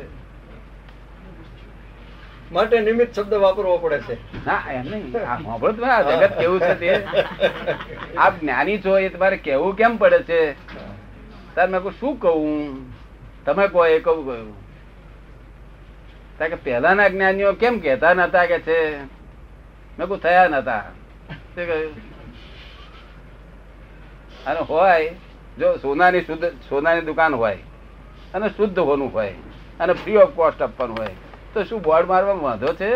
માટે 2.53 2.81
નિમિત્ત 2.81 3.15
શબ્દ 3.15 3.33
વાપરવો 3.35 3.79
પડે 3.79 3.99
છે. 3.99 4.17
ના 4.47 4.63
એમ 4.73 4.83
નહીં. 4.83 5.17
આ 5.17 5.39
સાંભળો 5.43 5.73
તમે 5.73 5.91
આ 5.91 6.03
જગત 6.03 6.39
કેવું 6.39 6.61
છે 6.61 6.75
તે? 6.75 6.91
આપ 8.25 8.35
જ્ઞાની 8.41 8.79
છો 8.79 8.99
એ 8.99 9.09
તમારે 9.09 9.37
કહેવું 9.37 9.77
કેમ 9.77 9.97
પડે 9.97 10.23
છે? 10.23 10.41
તાર 11.57 11.69
મેં 11.69 11.91
શું 12.01 12.15
કહું? 12.21 12.93
તમે 13.45 13.69
કહો 13.69 13.87
એ 13.87 14.01
કહું 14.01 14.25
કહ્યું 14.27 14.53
કે 16.51 16.57
પહેલાના 16.65 17.09
જ્ઞાનીઓ 17.09 17.53
કેમ 17.53 17.79
કહેતા 17.81 18.15
નતા 18.15 18.47
કે 18.47 18.59
છે? 18.59 18.79
મેં 19.99 20.07
કહું 20.09 20.21
થયા 20.21 20.49
નતા. 20.49 20.83
તે 21.55 21.67
કહ્યું 21.67 21.95
અને 24.47 24.61
હોય 24.61 25.09
જો 25.59 25.77
સોનાની 25.83 26.21
શુદ્ધ 26.21 26.45
સોનાની 26.69 27.01
દુકાન 27.01 27.35
હોય 27.35 27.59
અને 28.35 28.49
શુદ્ધ 28.49 28.79
હોનું 28.79 29.13
હોય 29.13 29.33
અને 29.81 29.93
ફ્રી 29.93 30.17
ઓફ 30.17 30.31
કોસ્ટ 30.37 30.63
આપવાનું 30.63 30.99
હોય 30.99 31.15
તો 31.55 31.65
શું 31.65 31.83
બોર્ડ 31.83 32.09
મારવા 32.09 32.33
વાંધો 32.33 32.75
છે? 32.75 32.91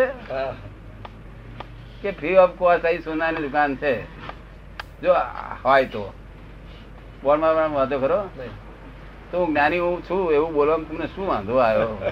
કે 2.01 2.11
ફ્રી 2.11 2.37
ઓફ 2.37 2.57
કોસ્ટ 2.57 2.85
અહીં 2.85 3.03
સોનાની 3.03 3.43
દુકાન 3.47 3.75
છે. 3.75 3.93
જો 5.01 5.13
હોય 5.65 5.85
તો. 5.85 6.13
બોર્ડ 7.23 7.41
મારવાનો 7.41 7.75
વાંધો 7.75 7.99
ખરો. 7.99 8.29
તો 9.31 9.37
હું 9.37 9.47
જ્ઞાની 9.47 9.79
હું 9.79 10.03
છું 10.09 10.31
એવું 10.31 10.53
બોલવામાં 10.53 10.89
તમને 10.89 11.07
શું 11.07 11.27
વાંધો 11.27 11.57
આવ્યો? 11.57 12.11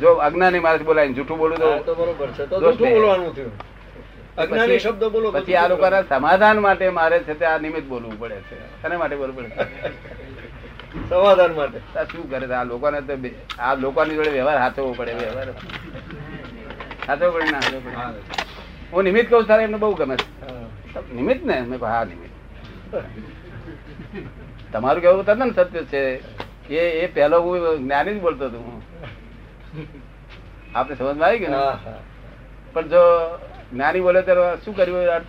જો 0.00 0.12
અજ્ઞાની 0.14 0.58
મારે 0.58 0.78
બોલાય 0.78 1.12
જૂઠું 1.12 1.38
બોલું 1.38 1.58
તો 1.58 1.94
બરોબર 1.94 2.26
છે. 2.26 2.46
તો 2.46 2.60
જૂઠું 2.60 2.88
બોલવાનું 2.90 3.36
થયું. 3.36 3.52
અજ્ઞાની 4.36 4.66
પછી- 4.66 4.78
શબ્દ 4.78 5.04
બોલો 5.04 5.30
પછી 5.30 5.54
આ 5.54 5.68
લોકોના 5.68 6.02
સમાધાન 6.02 6.58
માટે 6.58 6.90
મારે 6.90 7.18
છે 7.18 7.34
તે 7.34 7.44
આ 7.44 7.58
નિમિત્ત 7.58 7.88
બોલવું 7.88 8.20
પડે 8.20 8.36
છે. 8.36 8.82
શેના 8.82 8.98
માટે 8.98 9.16
બોલવું 9.16 9.36
પડે 9.36 9.48
સમાધાન 11.08 11.54
માટે. 11.54 11.78
શું 11.78 12.30
કરે 12.30 12.54
આ 12.54 12.64
લોકોને 12.64 13.00
તો 13.00 13.12
આ 13.58 13.74
લોકોની 13.74 14.14
જોડે 14.14 14.30
વ્યવહાર 14.30 14.58
હાથવો 14.58 14.92
પડે 14.92 15.12
વ્યવહાર. 15.12 15.50
હાથવો 17.08 17.30
પડે 17.30 17.50
ના 17.50 17.58
હાથવો 17.58 17.80
પડે. 17.80 17.96
હું. 18.92 19.02
નિમિત્ત 19.02 19.30
કહું 19.30 19.44
તારે 19.44 19.64
એમને 19.64 19.76
બહુ 19.76 19.94
ગમે 19.94 20.16
છે. 20.16 20.46
નિમિત્ત 21.14 21.44
ને? 21.44 21.60
મેં 21.60 21.84
હા 21.84 22.04
નિમિત્ત. 22.04 23.35
તમારું 24.72 25.02
કેવું 25.02 25.24
તદ્દન 25.26 25.50
સત્ય 25.50 25.82
છે. 25.82 26.20
એ 26.68 27.00
એ 27.00 27.06
પહેલો 27.06 27.42
હું 27.42 27.78
જ્ઞાની 27.78 28.14
જ 28.14 28.20
બોલતો 28.20 28.44
હતો. 28.44 28.58
હું 28.58 28.82
આપણે 30.74 30.96
સમજમાં 30.96 31.28
આવી 31.28 31.38
ગયું. 31.38 31.52
પણ 32.72 32.88
જો 32.88 33.02
જ્ઞાની 33.72 34.00
બોલે 34.00 34.22
ત્યારે 34.22 34.56
શું 34.64 34.76
કર્યું 34.76 34.98
અર્થ? 34.98 35.24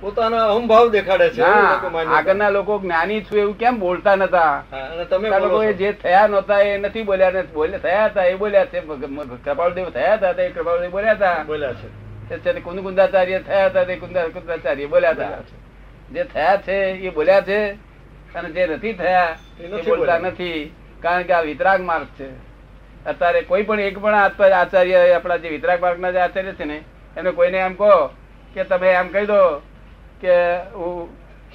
પોતાના 0.00 0.88
દેખાડે 0.92 1.28
છે 1.30 1.40
લોકો. 1.40 1.98
આગળના 1.98 2.48
લોકો 2.50 2.78
જ્ઞાની 2.78 3.22
છું 3.22 3.38
એવું 3.38 3.58
કેમ 3.58 3.78
બોલતા 3.80 4.16
નતા? 4.16 4.64
અને 4.72 5.04
તમે. 5.04 5.72
જે 5.72 5.92
થયા 5.92 6.26
નતા 6.26 6.58
એ 6.58 6.78
નથી 6.78 7.02
બોલ્યા 7.02 7.30
ને 7.30 7.42
બોલે 7.42 7.78
થયા 7.78 8.04
હતા 8.04 8.24
એ 8.24 8.34
બોલ્યા 8.34 8.64
છે. 8.64 8.80
કૃપાળદેવ 9.44 9.90
થયા 9.90 10.14
હતા 10.14 10.32
તે 10.32 10.48
કૃપાળદેવ 10.48 10.90
બોલ્યા 10.90 11.12
હતા. 11.12 11.42
બોલ્યા 11.46 11.72
છે. 11.72 12.36
તે 12.36 12.52
કુંદાચાર્ય 12.52 13.38
થયા 13.38 13.66
હતા 13.66 13.84
તે 13.84 13.96
કુંદા 13.96 14.22
કુંદાચાર્ય 14.22 14.86
બોલ્યા 14.86 15.10
હતા. 15.10 15.28
જે 16.12 16.24
થયા 16.24 16.56
છે 16.56 16.76
એ 17.06 17.10
બોલ્યા 17.10 17.40
છે 17.40 17.70
અને 18.34 18.50
જે 18.50 18.66
નથી 18.66 18.92
થયા 18.92 19.36
એ 19.60 19.82
બોલતા 19.82 20.18
નથી 20.18 20.74
કારણ 21.02 21.22
કે 21.22 21.32
આ 21.32 21.40
વિતરાગ 21.40 21.80
માર્ગ 21.80 22.06
છે. 22.20 22.52
અત્યારે 23.06 23.42
કોઈ 23.42 23.62
પણ 23.62 23.80
એક 23.80 23.98
પણ 23.98 24.14
આચાર્ય 24.14 25.12
આપણા 25.12 25.36
જે 25.36 25.48
વિતરાગ 25.48 25.80
માર્ગના 25.80 26.10
જે 26.10 26.18
આચાર્ય 26.18 26.52
છે 26.52 26.64
ને 26.64 26.82
એને 27.16 27.30
કોઈને 27.30 27.58
એમ 27.58 27.74
કહો 27.74 28.06
કે 28.54 28.64
તમે 28.64 28.88
એમ 28.92 29.08
કહી 29.08 29.26
દો 29.26 29.58
કે 30.20 30.34
હું 30.74 31.08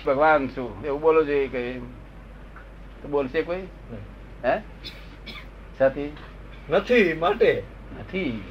ભગવાન 0.05 0.47
છું. 0.47 0.85
એવું 0.85 1.01
બોલો 1.01 1.23
જોઈએ 1.23 1.47
કઈ 1.47 1.79
તો 3.01 3.07
બોલશે 3.07 3.41
કોઈ? 3.41 3.61
હે? 4.45 4.57
સાથી? 5.77 6.17
નથી 6.69 7.13
માટે. 7.13 7.63
નથી. 7.99 8.43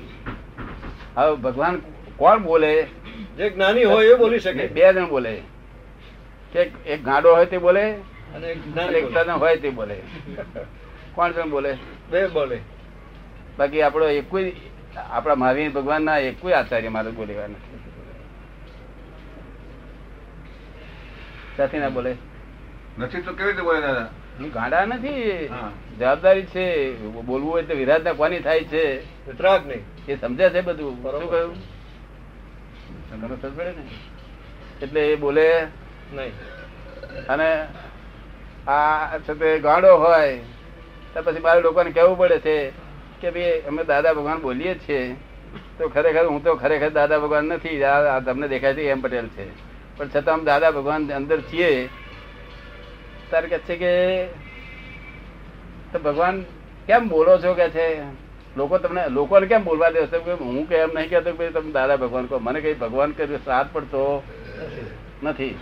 હવે 1.17 1.37
ભગવાન 1.37 1.83
કોણ 2.17 2.39
બોલે? 2.39 2.87
જે 3.37 3.51
જ્ઞાની 3.51 3.85
હોય 3.85 4.07
એ 4.07 4.15
બોલી 4.15 4.39
શકે. 4.39 4.67
બે 4.67 4.93
જણ 4.93 5.09
બોલે. 5.09 5.43
એક 6.57 7.05
ગાડો 7.05 7.35
હોય 7.35 7.47
તે 7.47 7.59
બોલે 7.59 7.93
અને 8.35 8.47
એક 8.49 9.17
હોય 9.29 9.57
તે 9.57 9.71
બોલે. 9.71 9.97
કોણ 11.15 11.33
જણ 11.33 11.51
બોલે? 11.51 11.77
બે 12.11 12.27
બોલે. 12.27 12.59
બાકી 13.59 13.83
આપણો 13.83 14.09
એકોય 14.09 14.53
આપણા 14.97 15.35
મહાવીર 15.35 15.71
ભગવાન 15.71 16.03
ના 16.03 16.19
એકોય 16.19 16.53
આચાર્ય 16.53 16.89
મારે 16.89 17.11
બોલેવા 17.11 17.47
નથી. 17.47 17.79
સાથી 21.57 21.79
ના 21.79 21.89
બોલે? 21.89 22.17
નથી 22.99 23.21
તો 23.21 23.33
કેવી 23.33 23.51
રીતે 23.51 23.63
બોલે 23.63 23.81
દાદા? 23.81 24.09
હું 24.41 24.53
ગાંડા 24.53 24.85
નથી. 24.85 25.49
જવાબદારી 25.99 26.43
છે. 26.43 26.97
બોલવું 27.03 27.51
હોય 27.51 27.63
તો 27.63 27.75
વિરાધના 27.75 28.13
કોની 28.13 28.41
થાય 28.41 28.65
છે. 28.65 29.01
વિતરાગ 29.27 29.67
નહીં. 29.67 29.81
એ 30.09 30.17
સમજે 30.17 30.51
છે 30.51 30.61
બધું. 30.61 31.03
બરોબર. 31.03 31.55
શું 33.09 33.45
કહ્યું 33.45 33.77
ને? 33.77 33.83
એટલે 34.83 35.13
એ 35.13 35.17
બોલે 35.17 35.67
નહીં. 36.13 36.33
અને 37.29 37.51
આ 38.69 39.19
છે 39.19 39.35
તે 39.35 39.59
ગાંડો 39.59 39.97
હોય, 39.97 40.39
તો 41.15 41.23
પછી 41.23 41.41
મારે 41.41 41.61
લોકોને 41.61 41.91
કહેવું 41.91 42.19
પડે 42.19 42.39
છે 42.39 42.57
કે 43.21 43.31
ભાઈ 43.31 43.61
અમે 43.69 43.85
દાદા 43.85 44.13
ભગવાન 44.13 44.41
બોલીએ 44.41 44.75
છીએ, 44.79 45.15
તો 45.79 45.89
ખરેખર 45.89 46.27
હું 46.27 46.43
તો 46.45 46.55
ખરેખર 46.55 46.91
દાદા 46.91 47.19
ભગવાન 47.19 47.45
નથી, 47.45 47.83
આ 47.85 48.21
તમને 48.21 48.49
દેખાય 48.49 48.75
છે 48.75 48.91
એમ 48.91 49.01
પટેલ 49.01 49.29
છે. 49.29 49.47
પણ 49.97 50.09
છતાં 50.09 50.35
અમે 50.35 50.45
દાદા 50.45 50.71
ભગવાન 50.71 51.13
અંદર 51.13 51.41
છીએ 51.41 51.89
તારે 53.31 53.49
કહે 53.49 53.59
છે 53.59 53.77
કે, 53.77 53.93
તો 55.93 55.99
ભગવાન 55.99 56.45
કેમ 56.87 57.09
બોલો 57.09 57.39
છો? 57.39 57.55
કે 57.55 57.69
છે. 57.69 57.87
લોકો 58.57 58.79
તમને 58.79 59.09
લોકોને 59.09 59.47
કેમ 59.47 59.65
બોલવા 59.65 59.91
દે 59.91 60.07
છે? 60.07 60.19
હું 60.33 60.69
કે 60.69 60.77
એમ 60.77 60.91
નહીં 60.95 61.09
કહેતો 61.11 61.33
કે 61.33 61.51
તમે 61.51 61.73
દાદા 61.73 61.97
ભગવાન 61.97 62.27
કહો. 62.27 62.39
મને 62.39 62.61
કઈ 62.61 62.75
ભગવાન 62.75 63.11
કર્યું 63.13 63.43
શ્રાદ્ધ 63.45 63.71
પડતો 63.73 64.23
નથી. 65.23 65.59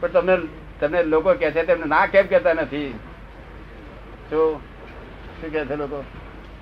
પણ 0.00 0.08
તમને 0.08 0.38
તમને 0.80 1.02
લોકો 1.02 1.34
કહે 1.34 1.50
છે 1.50 1.62
તેમને 1.62 1.86
ના 1.86 2.06
કેમ 2.06 2.26
કહેતા 2.26 2.52
નથી? 2.52 2.98
શું? 4.30 4.60
શું 5.40 5.52
કહે 5.52 5.64
છે 5.64 5.76
લોકો? 5.76 6.04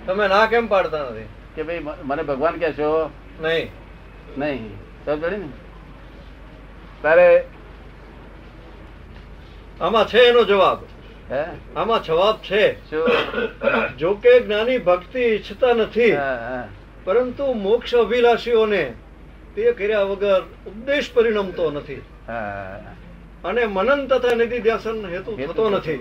તમે 0.07 0.29
ના 0.29 0.47
કેમ 0.47 0.66
પાડતા 0.66 0.99
નથી? 0.99 1.27
કે 1.55 1.62
ભાઈ 1.62 1.83
મને 2.03 2.23
ભગવાન 2.23 2.59
કહેશો? 2.59 3.11
નહીં. 3.42 3.70
નહીં. 4.38 4.75
સમજ 5.05 5.25
ને? 5.25 5.49
તારે 7.03 7.44
આમાં 9.81 10.09
છે 10.09 10.18
એનો 10.18 10.44
જવાબ. 10.44 10.79
હે? 11.33 11.44
આમાં 11.77 12.03
જવાબ 12.03 12.37
છે. 12.37 12.90
જો 13.97 14.14
કે 14.14 14.40
જ્ઞાની 14.40 14.79
ભક્તિ 14.79 15.18
ઈચ્છતા 15.18 15.73
નથી. 15.73 16.16
પરંતુ 17.05 17.53
મોક્ષ 17.53 17.94
અભિલાષીઓને 17.94 18.94
તે 19.55 19.73
કર્યા 19.73 20.03
વગર 20.03 20.42
ઉપદેશ 20.66 21.11
પરિણમતો 21.14 21.70
નથી. 21.70 22.03
હા. 22.29 22.93
અને 23.44 23.62
મનન 23.66 24.07
તથા 24.07 24.35
નિધિ 24.35 24.59
ધ્યાસન 24.59 24.98
હેતુ 25.11 25.37
થતો 25.46 25.64
નથી. 25.70 25.98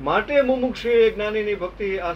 માટે 0.00 0.42
મુમુક્ષુએ 0.42 1.10
જ્ઞાનીની 1.10 1.54
ભક્તિ 1.54 1.88
આ 1.98 2.14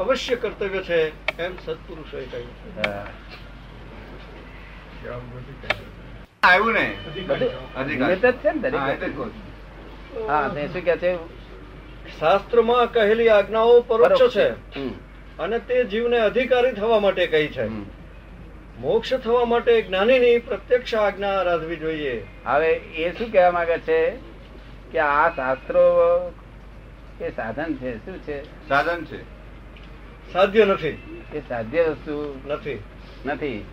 અવશ્ય 0.00 0.36
કર્તવ્ય 0.36 0.82
છે 0.82 0.98
એમ 1.38 1.52
સત્પુરુષોએ 1.64 2.24
કહ્યું 2.24 2.54
આવ્યું 6.42 6.72
ને? 6.72 6.86
હા, 10.28 10.48
શું 10.72 10.82
કે 10.84 10.96
છે? 10.96 11.12
શાસ્ત્રમાં 12.18 12.92
કહેલી 12.92 13.28
આજ્ઞાઓ 13.28 13.80
પરોક્ષ 13.80 14.34
છે 14.36 14.48
અને 15.38 15.58
તે 15.58 15.84
જીવને 15.84 16.18
અધિકારી 16.20 16.72
થવા 16.72 17.00
માટે 17.00 17.26
કહી 17.26 17.48
છે. 17.48 17.64
મોક્ષ 18.80 19.14
થવા 19.14 19.44
માટે 19.44 19.82
જ્ઞાનીની 19.82 20.38
પ્રત્યક્ષ 20.38 20.94
આજ્ઞા 20.94 21.28
આરાધવી 21.28 21.76
જોઈએ. 21.76 22.26
હવે 22.46 22.72
એ 22.72 23.12
શું 23.12 23.32
કહેવા 23.32 23.50
માંગે 23.50 23.78
છે 23.78 24.10
કે 24.92 24.98
આ 24.98 25.28
શાસ્ત્રો 25.36 25.84
એ 27.20 27.30
સાધન 27.30 27.74
છે? 27.74 27.96
શું 27.96 28.18
છે? 28.18 28.68
સાધન 28.68 29.04
છે. 29.04 29.22
સાધ્ય 30.32 30.64
નથી. 30.64 31.22
એ 31.34 31.40
સાધ્ય 31.48 31.82
વસ્તુ 31.82 32.40
નથી. 32.46 32.82
નથી. 33.26 33.64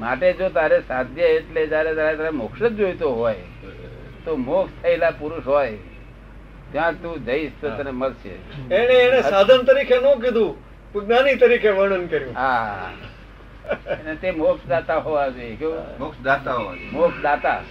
માટે 0.00 0.32
જો 0.32 0.48
તારે 0.48 0.80
સાધ્ય 0.80 1.22
એટલે 1.22 1.66
જયારે 1.66 1.94
તારે 1.94 2.16
તારે 2.16 2.30
મોક્ષ 2.30 2.62
જ 2.62 2.72
જોઈતો 2.72 3.12
હોય 3.12 3.34
તો 4.24 4.36
મોક્ષ 4.36 4.82
થયેલા 4.82 5.10
પુરુષ 5.10 5.46
હોય 5.46 5.78
ત્યાં 6.72 6.92
તું 6.92 7.24
જઈશ 7.24 7.52
તો 7.60 7.70
તને 7.70 7.90
મળશે. 7.90 8.28
એને 8.74 8.94
એને 8.94 9.22
સાધન 9.22 9.62
તરીકે 9.62 9.96
ન 9.96 10.20
કીધું 10.20 11.06
જ્ઞાની 11.06 11.34
તરીકે 11.34 11.70
વર્ણન 11.70 12.06
કર્યું. 12.06 12.34
હા. 12.34 12.90
અને 13.70 14.16
તે 14.16 14.30
મોક્ષ 14.30 14.68
દાતા 14.68 14.98
હોવા 14.98 15.28
જોઈએ 15.28 15.56
કેવું? 15.56 15.98
મોક્ષ 15.98 16.22
દાતા 16.22 16.52
હોવા 16.52 16.74
જોઈએ. 16.74 16.90
મોક્ષ 16.90 17.22
દાતા 17.22 17.62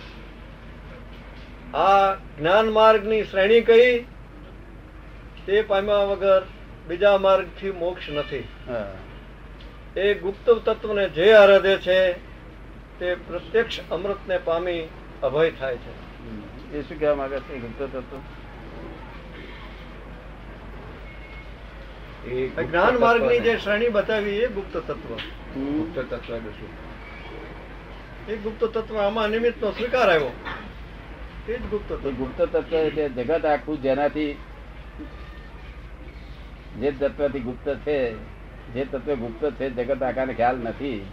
આ 1.73 2.13
જ્ઞાન 2.13 2.67
માર્ગની 2.69 3.23
શ્રેણી 3.23 3.61
કઈ 3.61 4.05
તે 5.45 5.61
પામ્યા 5.61 5.95
વગર 5.95 6.43
બીજા 6.87 7.17
માર્ગથી 7.17 7.71
મોક્ષ 7.71 8.09
નથી. 8.09 8.45
એ 9.95 10.13
ગુપ્ત 10.13 10.49
તત્વને 10.49 11.09
જે 11.09 11.33
આરાધે 11.33 11.77
છે 11.77 12.13
તે 12.99 13.15
પ્રત્યક્ષ 13.15 13.79
અમૃતને 13.91 14.37
પામી 14.37 14.87
અભય 15.23 15.51
થાય 15.51 15.77
છે. 15.77 15.91
એ 16.77 16.81
શું 16.81 16.99
કહેવા 16.99 17.15
માંગે 17.15 17.39
છે? 17.39 17.59
ગુપ્ત 17.59 17.81
તત્વ 17.81 17.97
એ 17.97 17.99
ગુપ્ત 17.99 18.21
જ્ઞાન 22.27 22.99
માર્ગની 22.99 23.39
જે 23.39 23.57
શ્રેણી 23.57 23.89
બતાવી 23.89 24.31
એ 24.31 24.47
ગુપ્ત 24.47 24.77
તત્વ. 24.77 25.15
ગુપ્ત 25.55 25.99
તત્વ 25.99 26.35
એ 28.29 28.35
ગુપ્ત 28.35 28.63
તત્વ 28.63 28.97
આમાં 28.97 29.29
નિમિત્તનો 29.29 29.71
સ્વીકાર 29.71 30.09
આવ્યો. 30.09 30.31
એ 31.49 31.57
જ 31.57 31.61
ગુપ્ત 31.61 31.93
તત્વ. 31.93 32.09
ગુપ્ત 32.09 32.41
તત્વ 32.41 32.75
એટલે 32.75 33.09
જગત 33.09 33.45
આખું 33.45 33.81
જેનાથી 33.81 34.37
જે 36.79 36.91
તત્વથી 36.91 37.39
ગુપ્ત 37.39 37.67
છે 37.75 38.13
જે 38.73 38.85
તત્વ 38.85 39.15
ગુપ્ત 39.15 39.51
છે 39.51 39.69
જગત 39.69 40.03
આખાને 40.03 40.33
ખ્યાલ 40.33 40.57
નથી. 40.57 41.05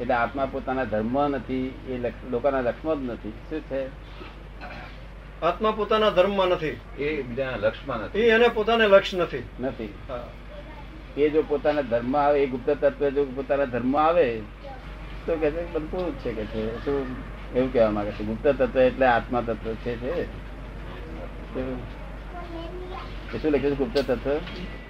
એટલે 0.00 0.14
આત્મા 0.14 0.46
પોતાના 0.46 0.84
ધર્મ 0.84 1.28
નથી 1.28 1.66
એ 1.88 2.12
લોકોના 2.30 2.60
લક્ષ્મ 2.60 2.94
જ 2.94 3.10
નથી. 3.10 3.32
શું 3.50 3.60
છે? 3.60 3.99
આત્મા 5.42 5.70
પોતાના 5.70 6.10
ધર્મમાં 6.10 6.48
નથી. 6.48 6.80
એ 6.98 7.22
બીજાના 7.22 7.56
લક્ષમાં 7.56 7.98
નથી. 7.98 8.18
એ 8.18 8.30
એને 8.30 8.48
પોતાને 8.48 8.86
લક્ષ 8.86 9.14
નથી. 9.14 9.42
નથી. 9.60 9.94
એ 11.16 11.28
જો 11.28 11.42
પોતાના 11.42 11.80
ધર્મ 11.80 12.16
આવે 12.16 12.42
એ 12.42 12.46
ગુપ્ત 12.46 12.70
તત્વ 12.70 13.08
જો 13.08 13.24
પોતાના 13.24 13.64
ધર્મ 13.64 13.96
આવે 13.96 14.40
તો 15.26 15.36
કે 15.36 15.50
છે 15.50 15.72
બધું 15.72 16.16
જ 16.16 16.20
છે 16.20 16.32
કે 16.32 16.44
છે. 16.44 16.84
શું 16.84 17.06
એવું 17.54 17.72
કહેવા 17.72 17.90
માંગે 17.90 18.10
છે. 18.10 18.24
ગુપ્ત 18.24 18.46
તત્વ 18.46 18.80
એટલે 18.80 19.06
આત્મા 19.06 19.40
તત્વ 19.40 19.74
છે 19.74 19.96
છે. 19.96 20.24
શું- 21.54 23.46
એ 23.46 23.50
લખ્યું 23.50 23.74
છે 23.74 23.78
ગુપ્ત 23.78 23.98
તત્વ? 23.98 24.30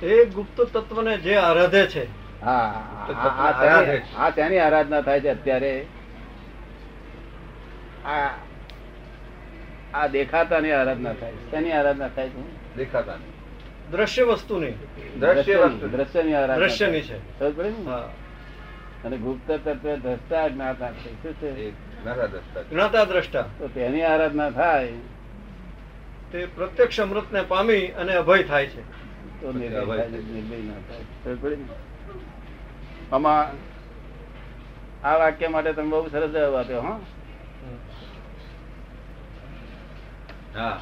એ 0.07 0.25
ગુપ્ત 0.25 0.61
તત્વને 0.61 1.19
જે 1.19 1.37
આરાધે 1.37 1.87
છે. 1.87 2.05
હા 2.45 2.63
આ- 4.19 4.31
શેની 4.31 4.59
આરાધના 4.59 5.01
થાય 5.01 5.21
છે 5.21 5.29
અત્યારે? 5.29 5.87
આ 8.05 8.31
આ 9.94 10.07
દેખાતાની 10.07 10.72
આરાધના 10.72 11.12
થાય 11.12 11.33
શેની 11.33 11.72
આરાધના 11.72 12.09
થાય 12.09 12.29
છે? 12.29 12.76
દેખાતા. 12.76 13.16
દ્રશ્ય 13.90 14.22
વસ્તુની. 14.22 14.72
દ્રશ્ય 15.20 15.57
વસ્તુ. 15.57 15.88
દ્રશ્યની 15.88 16.35
આરાધના 16.35 16.66
દ્રશ્યની 16.66 17.00
છે. 17.00 17.38
સમજ 17.38 17.55
પડે 17.55 17.70
ને? 17.70 17.74
અને 19.05 19.16
ગુપ્ત 19.16 19.53
તત્વ 19.53 19.96
દ્રષ્ટા 19.96 20.48
જ્ઞાતા 20.48 20.92
છે. 20.92 21.22
શું 21.22 21.35
છે? 21.35 21.70
જ્ઞાતા 22.70 23.05
દ્રષ્ટા. 23.05 23.42
તો 23.42 23.68
તેની 23.68 24.03
આરાધના 24.03 24.50
થાય. 24.50 24.92
તે 26.33 26.46
પ્રત્યક્ષ 26.46 27.00
અમૃત 27.00 27.33
ને 27.33 27.42
પામી 27.42 27.87
અને 27.87 28.14
અભય 28.14 28.42
થાય 28.42 28.66
છે. 28.66 28.81
તો 29.40 29.53
નિર્ભય 29.53 29.76
ના 29.76 30.74
થાય. 30.88 31.00
સમજ 31.24 31.42
પડી 31.42 31.57
ને? 31.57 31.64
આમાં 33.12 33.70
આ 35.07 35.16
વાક્ય 35.16 35.48
માટે 35.48 35.72
તમે 35.72 35.90
બહુ 35.90 36.09
સરસ 36.09 36.31
જવાબ 36.31 36.55
આપ્યો 36.55 36.81
હા 36.81 36.88
હા 36.88 36.94
આને 36.94 37.00
માટે. 37.00 38.00
આ 40.59 40.79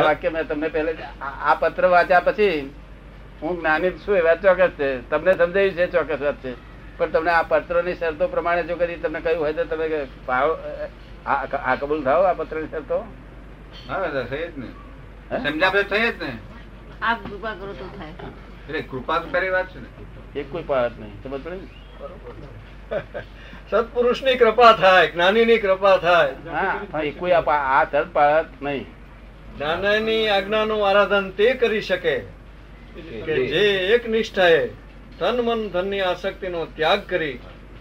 વાક્ય 0.00 0.28
મેં 0.28 0.48
તમને 0.48 0.68
પહેલે 0.68 0.96
આ 1.20 1.54
પત્ર 1.54 1.86
વાંચ્યા 1.86 2.20
પછી 2.20 2.74
હું 3.42 3.60
જ્ઞાની 3.60 3.90
છું 3.90 4.16
એ 4.16 4.20
વાત 4.20 4.42
ચોક્કસ 4.42 4.68
છે. 4.68 5.10
તમને 5.10 5.32
સમજાયું 5.32 5.72
છે 5.72 5.86
ચોક્કસ 5.86 6.20
વાત 6.20 6.34
છે. 6.34 6.54
પણ 6.98 7.10
તમને 7.10 7.30
આ 7.30 7.42
પત્રની 7.42 7.94
શરતો 7.94 8.28
પ્રમાણે 8.28 8.62
જો 8.62 8.76
કદી 8.76 8.96
તમને 8.96 9.20
કહ્યું 9.20 9.42
હોય 9.42 9.52
તો 9.52 9.64
તમે 9.64 10.06
ભાવ 10.26 10.58
આ 11.26 11.74
કબૂલ 11.74 12.04
થાવ 12.04 12.24
આ 12.24 12.32
પત્રની 12.32 12.68
શરતો? 12.68 13.04
હા 13.88 13.98
તો 13.98 14.24
થઈ 14.24 14.36
જ 14.36 14.58
ને. 14.58 14.66
હે? 15.32 15.82
થઈ 15.82 16.10
જ 16.10 16.22
ને. 16.22 16.38
આપ 17.02 17.30
કૃપા 17.30 17.54
કરો 17.54 17.72
તો 17.72 17.84
થાય. 17.98 18.14
એટલે 18.68 18.80
કૃપા 18.80 19.18
તો 19.18 19.28
પહેલી 19.28 19.50
વાત 19.50 19.68
છે 19.68 19.80
ને. 19.80 19.86
એક 20.40 20.52
કોઈ 20.52 20.62
પાવત 20.62 20.98
નહીં. 20.98 21.22
સમજ 21.22 21.44
પડે 21.44 21.56
ને? 21.56 21.84
સત્પુરુષની 23.70 24.36
કૃપા 24.36 24.72
થાય 24.72 25.06
જ્ઞાનીની 25.08 25.58
કૃપા 25.58 25.96
થાય. 25.96 26.30
કોઈ 27.18 27.32
આ 27.32 27.84
શરત 27.84 28.08
પાડત 28.12 28.62
નહીં. 28.62 28.86
જ્ઞાનની 29.58 30.24
આજ્ઞાનું 30.28 30.82
આરાધન 30.88 31.26
તે 31.38 31.46
કરી 31.54 31.84
શકે 31.88 32.16
કે 33.26 33.34
જે 33.46 33.62
એક 33.94 34.02
નિષ્ઠાએ 34.08 34.60
તન 35.18 35.36
મન 35.40 35.60
ધનની 35.68 36.02
આસક્તિનો 36.02 36.60
ત્યાગ 36.76 37.00
કરી 37.06 37.36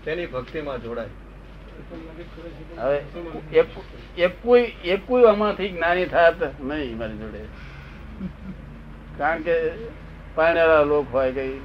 તેની 0.06 0.26
ભક્તિમાં 0.26 0.80
જોડાય. 0.84 1.14
હવે 2.80 2.98
એક 3.60 3.68
એકુય 4.18 4.98
કોઈ 5.08 5.26
આમાંથી 5.32 5.70
જ્ઞાની 5.70 6.06
થાત 6.06 6.40
નહીં 6.62 6.98
મારી 6.98 7.18
જોડે. 7.18 7.42
કારણ 9.18 9.42
કે 9.42 9.56
પાણેલા 10.36 10.84
લોક 10.84 11.08
હોય 11.12 11.32
કઈ 11.32 11.56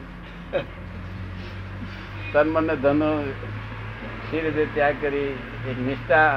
તન 2.33 2.49
મન 2.49 2.65
ને 2.67 2.77
ધન 2.77 3.03
સી 4.29 4.41
રીતે 4.41 4.65
ત્યાગ 4.75 4.97
કરી 5.01 5.31
એક 5.71 5.79
નિષ્ઠા 5.81 6.33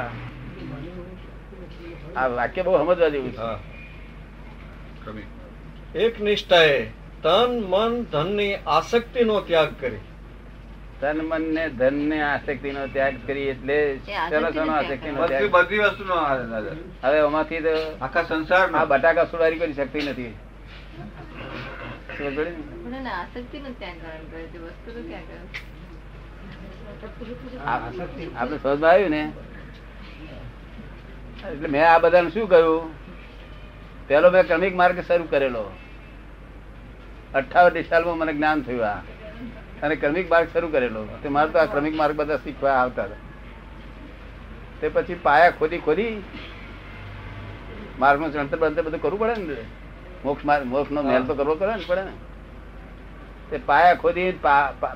આ 2.15 2.27
વાક્ય 2.29 2.61
બહુ 2.63 2.77
સમજવા 2.77 3.09
જેવું 3.09 3.33
છે. 5.03 5.23
એક 5.99 6.13
નિષ્ઠાએ 6.21 6.77
તન 7.23 7.51
મન 7.65 7.93
ધનની 8.11 8.53
આસક્તિનો 8.69 9.35
ત્યાગ 9.41 9.71
કરી 9.79 10.01
તન 11.01 11.17
મન 11.23 11.43
ને 11.53 11.63
ધન 11.71 11.97
ને 12.09 12.17
આસક્તિ 12.23 12.69
નો 12.71 12.83
ત્યાગ 12.87 13.15
કરી 13.25 13.47
એટલે 13.49 13.77
આસક્તિનો 14.15 14.49
સરસ 14.49 14.69
આસક્તિ 14.69 15.09
નો 15.09 15.21
બધી 15.21 15.37
ત્યાગ 15.39 15.55
બધી 15.57 15.81
વસ્તુનો 15.85 16.15
આદર. 16.23 16.65
હવે 17.03 17.17
એમાંથી 17.19 17.61
તો 17.61 17.73
આખા 18.01 18.23
સંસાર 18.23 18.65
આ 18.73 18.85
બટાકા 18.85 19.25
સુડારી 19.25 19.59
કરી 19.59 19.73
શકતી 19.73 20.05
નથી 20.07 20.33
આસક્તિ 23.13 23.57
ને? 23.59 23.71
ત્યાગ 23.79 23.97
કરવાનો 23.99 24.67
વસ્તુ 24.67 24.89
નો 24.95 25.01
ત્યાગ 25.03 25.27
કરવાનો. 25.27 25.69
આપણે 27.65 28.57
સમજમાં 28.57 28.91
આવ્યું 28.91 29.09
ને. 29.09 29.31
એટલે 31.51 31.67
મેં 31.67 31.89
આ 31.89 31.97
બધાને 31.97 32.29
શું 32.29 32.49
કહ્યું? 32.49 32.91
પેલો 34.07 34.31
મેં 34.31 34.47
ક્રમિક 34.47 34.75
માર્ગ 34.75 34.99
શરૂ 34.99 35.23
કરેલો. 35.23 35.71
અઠાવન 37.35 37.81
સાલમાં 37.81 38.17
મને 38.17 38.33
જ્ઞાન 38.33 38.61
થયું 38.61 38.85
આ. 38.85 38.95
અને 39.83 39.95
ક્રમિક 39.95 40.31
માર્ગ 40.31 40.47
શરૂ 40.53 40.67
કરેલો. 40.67 41.07
તે 41.23 41.29
મારે 41.29 41.49
તો 41.49 41.59
આ 41.59 41.65
ક્રમિક 41.65 41.95
માર્ગ 41.95 42.15
બધા 42.15 42.37
શીખવા 42.37 42.71
આવતા 42.71 43.03
હતા. 43.03 43.15
તે 44.81 44.89
પછી 44.89 45.13
પાયા 45.13 45.51
ખોદી 45.51 45.77
ખોદી 45.77 46.23
માર્ગનું 47.99 48.33
ચણતર 48.33 48.57
બંતર 48.57 48.81
બધું 48.81 49.01
કરવું 49.01 49.19
પડે 49.19 49.35
ને. 49.35 49.55
મોક્ષ 50.25 50.45
માર્ગ 50.45 50.65
મોક્ષ 50.65 50.91
નો 50.91 51.01
મહેલ 51.01 51.23
તો 51.23 51.33
કરવો 51.33 51.55
પડે 51.55 51.75
ને 51.75 51.83
પડે 51.87 52.01
ને. 52.01 52.11
તે 53.51 53.57
પાયા 53.69 53.99
ખોદી 54.01 54.29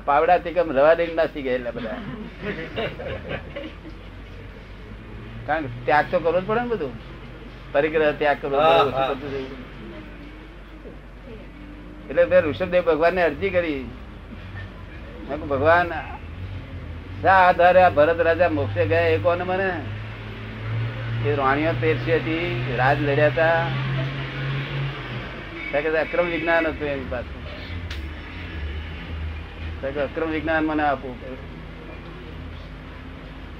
પાવડા 0.06 0.38
થી 0.44 0.54
કેમ 0.56 0.68
રવા 0.76 0.94
દઈને 1.00 1.14
નાસી 1.18 1.42
ગયા 1.46 1.58
એટલે 1.58 1.70
બધા. 1.76 1.98
કારણ 5.46 5.66
કે 5.66 5.70
ત્યાગ 5.86 6.06
તો 6.10 6.18
કરવો 6.24 6.40
જ 6.40 6.42
પડે 6.46 6.60
ને 6.60 6.68
બધું. 6.72 6.94
પરિગ્રહ 7.72 8.12
ત્યાગ 8.20 8.38
કરવો. 8.42 8.58
એટલે 12.08 12.22
મેં 12.24 12.40
ઋષભદેવ 12.40 12.82
ભગવાન 12.88 13.14
ને 13.14 13.22
અરજી 13.28 13.52
કરી. 13.56 13.82
મેં 15.28 15.38
ભગવાન 15.52 15.88
શા 17.22 17.38
આધારે 17.44 17.80
આ 17.84 17.94
ભરત 17.98 18.20
રાજા 18.28 18.50
મોક્ષે 18.58 18.82
ગયા 18.86 19.12
એ 19.14 19.16
કોને 19.26 19.44
મને? 19.44 19.70
એ 21.26 21.28
રાણીઓ 21.36 21.72
પેરસી 21.80 22.16
હતી 22.18 22.76
રાજ 22.80 22.98
લડ્યા 23.06 23.32
હતા. 23.32 23.60
અક્રમ 26.04 26.26
વિજ્ઞાન 26.34 26.66
હતું 26.66 26.88
એની 26.88 27.10
પાસે. 27.10 27.35
અક્રમ 29.82 30.30
વિજ્ઞાન 30.30 30.64
મને 30.64 30.82
આપવું 30.82 31.16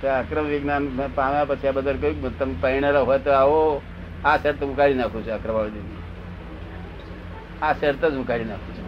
તો 0.01 0.07
અક્રમ 0.11 0.47
વિજ્ઞાન 0.47 0.85
મેં 0.93 1.11
પામ્યા 1.15 1.45
પછી 1.45 1.69
આ 1.69 1.73
બધા 1.73 1.95
કહ્યું 1.95 2.19
કે 2.23 2.31
તમે 2.39 2.55
પરિણેલા 2.61 3.05
હોય 3.05 3.19
તો 3.19 3.31
આવો. 3.33 3.61
આ 4.25 4.37
શરત 4.39 4.61
હું 4.61 4.77
કાઢી 4.77 4.99
નાખું 4.99 5.23
છું 5.25 5.35
અક્રમાવતી 5.35 5.85
આ 7.63 7.73
શરત 7.75 8.03
જ 8.03 8.15
હું 8.15 8.27
કાઢી 8.27 8.51
નાખું 8.51 8.73
છું. 8.77 8.85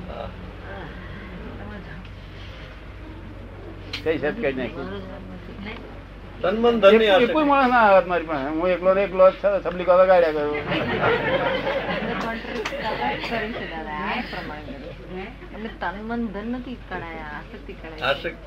કઈ 4.04 4.18
શરત 4.18 4.36
કાઢી 4.42 4.62
નાખી? 4.62 4.86
કોઈ 7.32 7.44
માણસ 7.44 7.70
ના 7.70 7.84
આવત 7.86 8.06
મારી 8.06 8.26
પાસે. 8.26 8.46
હું 8.50 8.68
એકલો 8.70 8.90
ને 8.94 9.02
એકલો 9.02 9.24
સબલી 9.64 9.86
ગાળ્યા 9.86 10.32
કરું. 10.32 10.52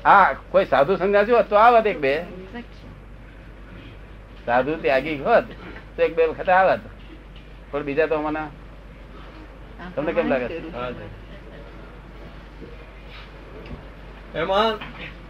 હા 0.04 0.34
કોઈ 0.52 0.66
સાધુ 0.66 0.96
સંન્યાસી 0.96 1.32
હોત 1.32 1.48
તો 1.48 1.56
આવત 1.56 1.86
એક 1.86 2.00
બે. 2.00 2.14
સાધુ 4.46 4.76
ત્યાગી 4.76 5.18
હોત 5.18 5.44
તો 5.96 6.02
એક 6.02 6.16
બે 6.16 6.26
વખત 6.26 6.48
આવત 6.48 6.80
પણ 7.70 7.82
બીજા 7.82 8.06
તો 8.06 8.22
મને 8.22 8.44
તમને 9.94 10.12
કેમ 10.12 10.28
લાગે. 10.28 10.46
એમાં 14.34 14.78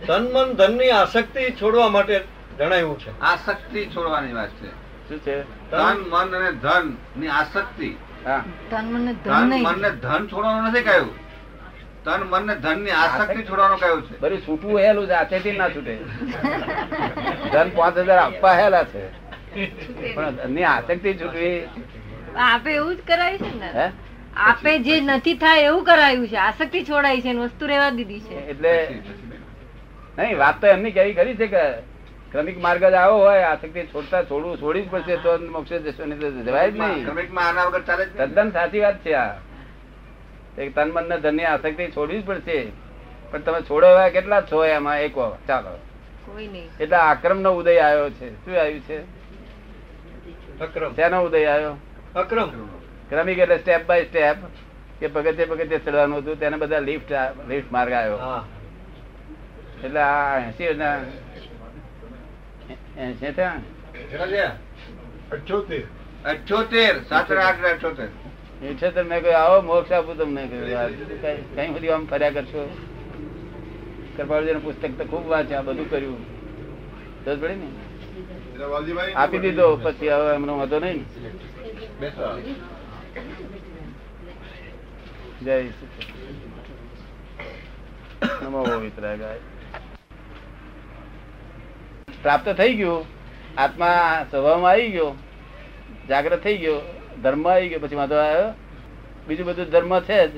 તન 0.07 0.23
મન 0.33 0.55
ધનની 0.57 0.91
આસક્તિ 0.91 1.51
છોડવા 1.63 1.89
માટે 1.89 2.25
જણાવ્યું 2.59 2.99
છે. 2.99 3.21
આસક્તિ 3.21 3.87
છોડવાની 3.87 4.33
વાત 4.33 4.51
છે. 4.51 4.71
શું 5.09 5.19
છે? 5.19 5.37
તન 5.71 5.99
મન 6.11 6.35
અને 6.35 6.53
ધનની 6.53 7.29
આસક્તિ 7.29 7.97
તન 8.71 8.85
મન 8.85 9.07
ધન 9.25 9.63
મન 9.63 10.01
ધન 10.01 10.29
છોડવાનું 10.29 10.69
નથી 10.69 10.83
કહ્યું. 10.83 11.22
તન 12.05 12.23
મન 12.31 12.47
ને 12.47 12.55
ધનની 12.63 12.95
આસક્તિ 13.01 13.43
છોડવાનું 13.49 13.79
કહ્યું 13.81 14.01
છે? 14.07 14.15
બધું 14.23 14.41
છૂટવું 14.47 14.79
હેલું 14.85 15.05
છે 15.09 15.15
હાથેથી 15.15 15.57
ના 15.59 15.69
છૂટે. 15.75 15.95
ધન 17.53 17.69
પાંચ 17.77 17.99
હજાર 17.99 18.19
આપવા 18.23 18.55
હેલા 18.61 18.85
છે. 18.85 19.03
પણ 20.15 20.35
ધનની 20.39 20.65
આસક્તિ 20.71 21.15
છૂટવી. 21.21 21.59
આપે 22.47 22.71
એવું 22.79 22.97
જ 22.97 22.99
કરાયું 23.11 23.45
છે 23.45 23.53
ને? 23.77 23.87
આપે 24.49 24.73
જે 24.89 24.95
નથી 25.01 25.37
થાય 25.45 25.69
એવું 25.69 25.85
કરાયું 25.85 26.27
છે. 26.33 26.39
આસક્તિ 26.47 26.85
છોડાઈ 26.91 27.23
છે 27.23 27.37
વસ્તુ 27.39 27.71
રહેવા 27.73 27.93
દીધી 28.01 28.21
છે. 28.27 28.37
એટલે 28.53 28.75
નહીં 30.19 30.39
વાત 30.39 30.61
તો 30.61 30.67
એમની 30.67 30.95
કેવી 30.99 31.15
કરી 31.15 31.37
છે 31.37 31.47
કે 31.55 31.65
ક્રમિક 32.33 32.59
માર્ગ 32.67 32.83
જ 32.83 32.95
આવો 32.95 33.17
હોય 33.27 33.47
આસક્તિ 33.53 33.87
છોડતા 33.95 34.25
છોડવું 34.25 34.61
છોડી 34.61 34.83
જ 34.83 34.91
પડશે 34.91 35.17
તો 35.23 35.39
મોક્ષે 35.55 35.79
જશો 35.87 36.05
નહીં 36.11 36.45
જવાય 36.45 36.71
જ 36.71 36.79
નહીં. 36.79 37.05
ક્રમિકમાં 37.07 37.47
આના 37.49 37.67
વગર 37.71 37.83
ચાલે 37.89 38.05
જ 38.05 38.09
નહીં. 38.09 38.29
તદ્દન 38.29 38.49
સાચી 38.59 38.85
વાત 38.89 39.03
છે 39.07 39.15
આ. 39.15 39.33
એક 40.59 40.75
તન 40.75 40.91
મન 40.91 41.09
ને 41.09 41.21
ધનની 41.21 41.45
આસક્તિ 41.45 41.91
છોડવી 41.91 42.23
જ 42.23 42.27
પડશે. 42.27 42.67
પણ 43.31 43.41
તમે 43.41 43.61
છોડો 43.61 43.87
એવા 43.87 44.09
કેટલા 44.09 44.41
છો 44.41 44.65
એમાં? 44.65 45.01
એક. 45.01 45.15
ચાલો. 45.49 45.79
કોઈ 46.27 46.47
નહીં. 46.47 46.71
એટલે 46.81 46.97
આક્રમ 46.97 47.41
નો 47.41 47.53
ઉદય 47.53 47.79
આવ્યો 47.79 48.11
છે. 48.11 48.45
શું 48.45 48.61
આવ્યું 48.61 48.81
છે? 48.81 49.01
અક્રમ. 50.61 50.95
શેનો 50.95 51.23
ઉદય 51.23 51.47
આવ્યો? 51.47 51.75
અક્રમ. 52.17 52.67
ક્રમિક 53.09 53.39
એટલે 53.39 53.59
સ્ટેપ 53.59 53.87
બાય 53.87 54.05
સ્ટેપ 54.05 54.37
કે 55.01 55.07
પગથિયે 55.07 55.47
પગથિયે 55.47 55.79
ચડવાનું 55.79 56.19
હતું 56.19 56.39
તેને 56.39 56.57
બધા 56.57 56.79
લિફ્ટ 56.79 57.13
લિફ્ટ 57.49 57.73
માર્ગ 57.73 57.93
આવ્યો. 57.93 58.17
હા. 58.17 58.47
એટલે 59.85 60.01
આ 60.01 60.39
એસી 60.39 60.75
ના 60.75 60.99
એસી 62.99 63.33
થયા? 63.33 63.55
અઠ્યોતેર. 66.25 67.03
સાત 67.03 67.33
આઠ 67.33 67.65
અઠ્યોતેર. 67.65 68.09
અઠ્યોતેર 68.71 69.05
મેં 69.05 69.23
કહ્યું 69.23 69.39
આવો 69.39 69.61
મોક્ષ 69.61 69.93
આપું 69.93 70.19
તમને. 70.19 70.47
કહ્યું 70.47 71.57
કઈ 71.57 71.69
બધી 71.69 71.91
આમ 71.91 72.07
ફર્યા 72.07 72.31
કરશો? 72.31 72.63
કૃપાળજી 74.17 74.55
પુસ્તક 74.55 74.99
તો 74.99 75.05
ખૂબ 75.05 75.27
વાંચ્યા 75.27 75.63
બધું 75.63 75.91
કર્યું. 75.91 76.21
દસ 77.25 77.39
પડી 77.39 77.55
ને? 77.55 77.69
આપી 79.15 79.39
દીધો 79.39 79.77
પછી 79.77 80.09
હવે 80.09 80.35
એમનો 80.35 80.61
હતો 80.61 80.79
નહીં. 80.79 81.05
જય. 85.45 85.65
નમો 88.43 88.63
વિતરાગાય 88.81 89.39
પ્રાપ્ત 92.23 92.49
થઈ 92.49 92.75
ગયું. 92.75 93.07
આત્મા 93.59 94.27
સ્વભાવમાં 94.31 94.71
આવી 94.71 94.91
ગયો. 94.91 95.15
જાગ્રત 96.09 96.43
થઈ 96.43 96.57
ગયો. 96.57 97.02
ધર્મ 97.23 97.49
આવી 97.49 97.69
ગયો 97.69 97.79
પછી 97.79 97.95
વાંધો 97.95 98.15
આવ્યો? 98.15 98.55
બીજું 99.29 99.47
બધું 99.47 99.71
ધર્મ 99.71 100.01
છે 100.01 100.29
જ. 100.29 100.31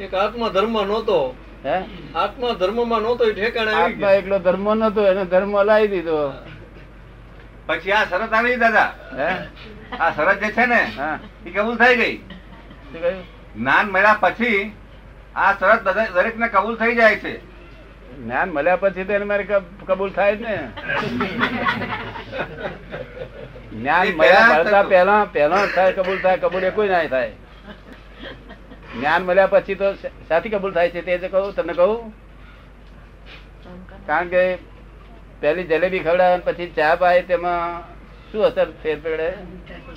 એક 0.00 0.14
આત્મા 0.14 0.48
ધર્મ 0.48 0.82
નહોતો. 0.82 1.34
હે? 1.64 1.82
આત્મા 2.14 2.52
ધર્મમાં 2.52 3.00
નહોતો 3.00 3.24
એ 3.24 3.32
ઠેકાણે 3.32 3.72
આવી 3.72 3.94
આત્મા 3.94 4.08
ગયો. 4.08 4.18
એકલો 4.18 4.38
ધર્મ 4.38 4.74
નતો 4.74 5.06
એને 5.06 5.24
ધર્મ 5.24 5.62
લાવી 5.62 5.88
દીધો. 5.88 6.32
પછી 7.66 7.92
આ 7.92 8.04
શરત 8.04 8.32
આવી 8.32 8.56
દાદા. 8.56 8.92
હે? 9.18 9.28
આ 9.96 10.10
શરત 10.10 10.44
જે 10.44 10.52
છે 10.52 10.66
ને 10.66 10.74
હા. 10.74 11.18
એ 11.46 11.50
કબૂલ 11.50 11.76
થઈ 11.76 11.96
ગઈ. 11.96 12.20
જ્ઞાન 13.56 13.90
મળ્યા 13.90 14.18
પછી 14.20 14.72
આ 15.36 15.52
શરત 15.52 16.12
દરેક 16.14 16.38
ને 16.38 16.48
કબૂલ 16.48 16.76
થઈ 16.76 16.94
જાય 16.94 17.16
છે. 17.16 17.40
જ્ઞાન 18.16 18.50
મળ્યા 18.50 18.76
પછી 18.76 19.04
તો 19.04 19.12
એને 19.12 19.24
મારે 19.24 19.48
કબૂલ 19.86 20.10
થાય 20.10 20.36
જ 20.36 20.40
ને. 20.40 20.68
જ્ઞાન 23.72 24.08
મળ્યા 24.08 24.48
મળતા 24.48 24.82
પહેલા 24.82 25.24
પહેલા 25.24 25.66
થાય 25.66 25.92
કબૂલ 25.92 26.18
થાય 26.18 26.38
કબૂલ 26.38 26.64
એ 26.64 26.70
કોઈ 26.70 26.88
ના 26.88 27.06
થાય. 27.06 27.30
જ્ઞાન 28.96 29.22
મળ્યા 29.22 29.46
પછી 29.46 29.74
તો 29.74 29.94
સાથી 30.28 30.48
કબૂલ 30.48 30.72
થાય 30.72 30.90
છે 30.90 31.02
તે 31.02 31.18
જ 31.18 31.30
કહું 31.30 31.54
તમને 31.54 31.72
કહું? 31.72 32.12
કારણ 34.06 34.28
કે 34.28 34.58
પહેલી 35.40 35.64
જલેબી 35.64 35.98
ખવડાવે 35.98 36.38
પછી 36.38 36.66
ચા 36.66 36.94
પાય 36.96 37.22
તેમાં 37.22 37.80
શું 38.32 38.44
અસર 38.44 38.66
ફેર 38.82 38.98
પડે? 38.98 39.30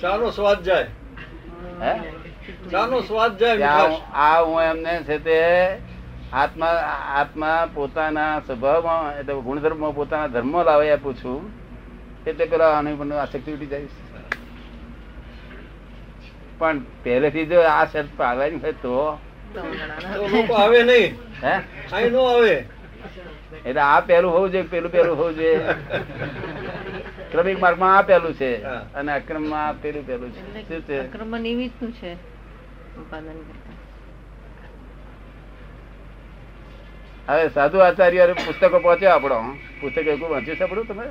ચાનો 0.00 0.30
સ્વાદ 0.30 0.62
જાય. 0.62 0.86
હે? 1.82 1.92
ચાનો 2.70 3.00
સ્વાદ 3.00 3.38
જાય 3.38 3.64
આ 4.14 4.40
હું 4.42 4.62
એમને 4.62 5.02
છે 5.02 5.18
તે 5.18 5.38
આત્મા 6.32 6.66
આત્મા 7.20 7.68
પોતાના 7.74 8.40
સ્વભાવમાં 8.40 9.18
એટલે 9.18 9.34
ગુણધર્મમાં 9.34 9.94
પોતાના 9.94 10.26
ધર્મ 10.26 10.62
લાવે 10.62 10.92
આપું 10.92 11.14
છું. 11.16 11.65
એટલે 12.26 12.44
પેલા 12.46 12.70
આની 12.78 12.94
પણ 12.94 13.12
આસક્તિ 13.12 13.52
ઉઠી 13.52 13.66
જાય 13.66 13.88
પણ 16.58 16.78
પહેલેથી 17.04 17.46
જો 17.46 17.60
આ 17.60 17.84
શરત 17.84 18.08
પાડવાની 18.16 18.60
હોય 18.60 18.72
તો? 18.72 19.18
તો 19.54 20.54
આવે 20.54 20.82
નહીં. 20.82 21.14
હે? 21.42 21.54
અહીં 21.92 22.12
નો 22.12 22.22
આવે. 22.24 22.54
એટલે 23.66 23.80
આ 23.80 24.00
પહેલું 24.00 24.32
હોવું 24.32 24.50
જોઈએ 24.52 24.68
પેલું 24.70 24.92
પહેલું 24.92 25.18
હોવું 25.18 25.36
જોઈએ. 25.36 25.60
ક્રમિક 27.32 27.60
માર્ગમાં 27.60 27.98
આ 27.98 28.02
પહેલું 28.02 28.34
છે 28.34 28.50
અને 28.94 29.12
અક્રમમાં 29.12 29.68
આ 29.68 29.72
પેલું 29.82 30.06
પહેલું 30.06 30.30
છે. 30.32 30.42
શું 30.68 30.82
છે? 30.88 30.98
અક્રમ 31.04 31.36
નિમિત્તનું 31.36 31.92
છે 31.92 32.16
હવે 37.28 37.48
સાધુ 37.54 37.78
આચાર્ય 37.78 38.26
પુસ્તકો 38.32 38.78
પહોંચ્યો 38.78 39.10
આપણો. 39.10 39.38
પુસ્તક 39.80 40.06
એવું 40.06 40.30
વાંચ્યું 40.30 40.56
છે 40.56 40.64
આપણું 40.64 40.86
તમે? 40.88 41.06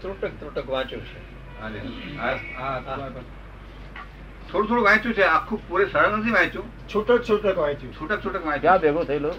ત્રુટક 0.00 0.30
ત્રુટક 0.40 0.68
વાંચ્યું 0.68 1.02
છે. 1.04 1.20
થોડું 4.52 4.68
થોડું 4.68 4.84
વાંચ્યું 4.84 5.14
છે 5.14 5.22
આખું 5.22 5.68
પૂરે 5.68 5.86
સરળ 5.86 6.16
નથી 6.16 6.30
વાંચ્યું. 6.30 6.64
છૂટક 6.94 7.22
છૂટક 7.28 7.58
વાંચ્યું. 7.58 8.00
છૂટક 8.00 8.24
છૂટક 8.24 8.42
ક્યાં 8.42 8.46
વાંચ્યું 8.46 8.78
ભેગું 8.80 9.04
થયેલું? 9.04 9.32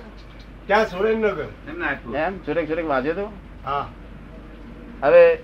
ત્યાં 0.67 0.85
સુરેન્દ્રનગર. 0.85 1.45
એમને 1.69 1.85
આપ્યું. 1.85 2.15
એમ? 2.15 2.37
છૂટક 2.37 2.69
છૂટક 2.69 2.85
વાંચ્યો 2.85 3.13
તો? 3.13 3.31
હા. 3.65 3.89
હવે 5.03 5.37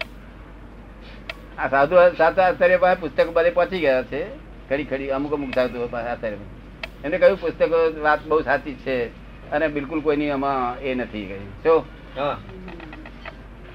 આ 1.57 1.67
સાધુ 1.67 1.95
સાચા 2.17 2.43
આચાર્ય 2.43 2.77
પાસે 2.77 2.99
પુસ્તકો 2.99 3.31
બધે 3.31 3.49
પહોંચી 3.49 3.79
ગયા 3.79 4.03
છે. 4.03 4.49
ખડી 4.69 4.83
ખડી 4.83 5.09
અમુક 5.09 5.33
અમુક 5.33 5.53
સાધુ 5.55 5.81
આચાર્ય 5.83 6.37
એમને 7.03 7.17
કહ્યું 7.17 7.41
પુસ્તકો 7.41 8.01
વાત 8.01 8.27
બહુ 8.27 8.41
સાચી 8.41 8.73
છે 8.73 9.05
અને 9.51 9.67
બિલકુલ 9.67 10.01
કોઈની 10.01 10.29
આમાં 10.29 10.79
એ 10.79 10.95
નથી 10.95 11.25
કહ્યું 11.25 11.63
શું? 11.63 11.85
હા. 12.21 12.37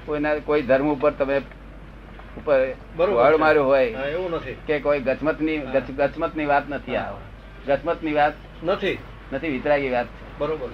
કોઈના 0.05 0.35
કોઈ 0.35 0.61
ધર્મ 0.61 0.93
ઉપર 0.93 1.11
તમે 1.11 1.37
ઉપર 2.37 2.73
બરોબર 2.95 3.37
માર્યો 3.37 3.65
હોય 3.65 3.85
એવું 3.85 4.31
નથી. 4.31 4.55
કે 4.67 4.79
કોઈ 4.79 4.99
ગચમતની 4.99 5.57
ગચમતની 5.97 6.45
વાત 6.45 6.63
નથી 6.69 6.95
આ 6.95 7.11
ગચમતની 7.67 8.13
વાત 8.13 8.33
નથી. 8.63 8.97
નથી 9.33 9.49
વિતરાગી 9.49 9.89
વાત 9.89 10.05
છે. 10.05 10.37
બરોબર. 10.37 10.67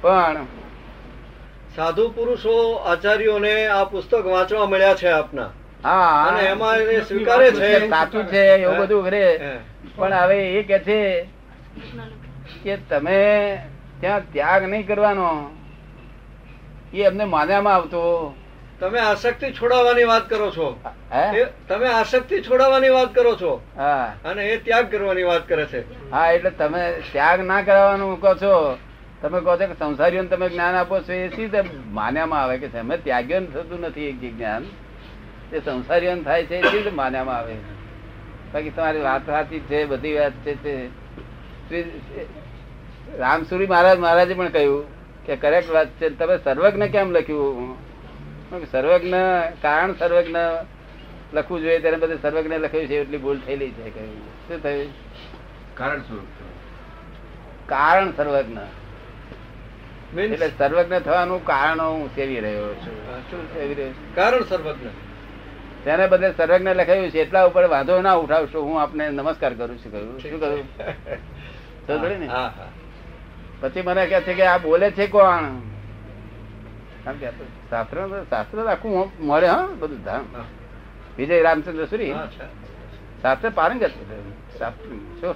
પણ 0.00 0.46
સાધુ 1.76 2.08
પુરુષો 2.08 2.72
આચાર્યોને 2.72 3.66
આ 3.66 3.84
પુસ્તક 3.84 4.26
વાંચવા 4.26 4.66
મળ્યા 4.66 4.94
છે 4.94 5.08
આપના. 5.08 5.50
હા. 5.84 6.22
અને 6.22 6.46
એમાં 6.46 6.76
એ 6.76 7.00
સ્વીકારે 7.00 7.50
છે. 7.50 7.88
સાચું 7.88 8.24
છે 8.24 8.46
એવું 8.46 8.76
બધું 8.76 9.04
કરે. 9.04 9.38
પણ 9.96 10.14
હવે 10.14 10.52
એ 10.52 10.62
કે 10.62 10.78
છે 10.78 11.26
કે 12.62 12.76
તમે 12.76 13.58
ત્યાં 14.00 14.32
ત્યાગ 14.32 14.62
નહીં 14.62 14.86
કરવાનો. 14.86 15.55
એ 16.94 17.02
એમને 17.02 17.24
માન્યામાં 17.24 17.74
આવતો. 17.74 18.34
તમે 18.80 19.00
આસક્તિ 19.00 19.52
છોડાવવાની 19.52 20.04
વાત 20.04 20.30
કરો 20.30 20.50
છો. 20.50 20.80
તમે 21.68 21.88
આસક્તિ 21.88 22.40
છોડાવવાની 22.40 22.88
વાત 22.88 23.14
કરો 23.14 23.34
છો. 23.34 23.62
હા. 23.76 24.14
અને 24.24 24.44
એ 24.44 24.56
ત્યાગ 24.56 24.90
કરવાની 24.90 25.22
વાત 25.22 25.48
કરે 25.48 25.66
છે. 25.66 26.10
હા 26.10 26.32
એટલે 26.32 26.50
તમે 26.50 26.92
ત્યાગ 27.12 27.40
ના 27.40 27.62
કરવાનું 27.62 28.20
કહો 28.20 28.34
છો. 28.34 28.78
તમે 29.22 29.40
કહો 29.40 29.56
છો 29.56 29.66
કે 29.66 29.72
સંસારીઓને 29.72 30.28
તમે 30.28 30.48
જ્ઞાન 30.48 30.74
આપો 30.74 31.00
છો. 31.00 31.12
એ 31.12 31.28
સી 31.28 31.50
માન્યામાં 31.90 32.42
આવે 32.42 32.58
કે 32.58 32.78
અમે 32.78 32.96
ત્યાગ્યો 32.96 33.40
થતું 33.40 33.80
નથી 33.80 34.04
એક 34.04 34.36
જ્ઞાન? 34.36 34.64
એ 35.52 35.60
સંસારીઓને 35.60 36.22
થાય 36.22 36.44
છે 36.44 36.56
એ 36.56 36.90
માન્યામાં 36.90 37.36
આવે? 37.36 37.54
બાકી 38.54 38.70
તમારી 38.70 39.00
વાત 39.00 39.26
સાચી 39.26 39.60
છે 39.60 39.84
બધી 39.84 40.18
વાત 40.18 40.32
છે 40.32 40.62
તે. 40.62 40.88
રામસુરી 43.18 43.66
મહારાજ 43.66 43.98
મહારાજે 43.98 44.34
પણ 44.34 44.48
કહ્યું 44.48 44.95
કે 45.26 45.36
કરેક્ટ 45.36 45.70
વાત 45.70 45.88
છે. 45.88 46.08
તમે 46.08 46.38
સર્વજ્ઞ 46.38 46.82
કેમ 46.82 47.10
લખ્યું? 47.10 47.70
મેં 48.52 48.70
સર્વજ્ઞ 48.70 49.14
કારણ 49.62 49.92
સર્વજ્ઞ 49.92 50.36
લખવું 51.32 51.60
જોઈએ 51.60 51.78
ત્યારે 51.78 51.96
બધે 51.96 52.16
સર્વજ્ઞ 52.22 52.52
લખ્યું 52.52 52.86
છે 52.86 52.96
એટલી 52.96 53.18
ભૂલ 53.18 53.38
થયેલી 53.38 53.70
છે 53.70 53.90
કહ્યું 53.90 54.48
શું 54.48 54.62
થયું? 54.62 54.86
કારણ 55.74 56.00
સ્વરૂપ 56.00 56.26
કારણ 57.66 58.12
સર્વજ્ઞ. 58.12 58.58
Means 60.16 60.32
એટલે 60.32 60.50
સર્વજ્ઞ 60.58 60.98
થવાનું 60.98 61.44
કારણ 61.44 61.80
હું 61.80 62.14
સેવી 62.14 62.40
રહ્યો 62.40 62.74
છું. 62.74 63.20
શું 63.30 63.54
સેવી 63.54 63.74
રહ્યો 63.74 63.92
કારણ 64.14 64.42
સર્વજ્ઞ. 64.42 64.88
તેને 65.84 66.06
બદલે 66.06 66.32
સર્વજ્ઞ 66.36 66.68
લખાયું 66.68 67.10
છે 67.10 67.20
એટલા 67.20 67.44
ઉપર 67.44 67.64
વાંધો 67.64 68.00
ના 68.00 68.12
ઉઠાવશો. 68.12 68.62
હું 68.62 68.82
આપને 68.82 69.10
નમસ્કાર 69.10 69.54
કરું 69.54 69.78
છું. 69.78 69.92
કહ્યું? 69.92 70.20
શું 70.20 70.40
કહ્યું? 70.40 70.68
તો 71.86 72.18
ને? 72.18 72.26
હા 72.26 72.52
હા. 72.58 72.85
પછી 73.60 73.82
મને 73.82 74.02
કહે 74.06 74.20
છે 74.20 74.34
કે 74.34 74.44
આ 74.46 74.58
બોલે 74.58 74.88
છે 74.90 75.06
કોણ? 75.06 75.44
કારણ 77.04 77.18
કે 77.18 77.28
શાસ્ત્ર 77.70 77.96
શાસ્ત્ર 78.30 78.56
આખું 78.64 79.10
મળે 79.20 79.48
હા 79.48 79.66
બધું 79.80 80.02
ધામ. 80.04 80.24
વિજય 81.16 81.42
રામચંદ્ર 81.42 81.86
સુરી. 81.86 82.12
શાસ્ત્ર 83.22 83.50
પારંગત 83.50 83.94
શાસ્ત્ર 84.58 84.84
શું 85.20 85.34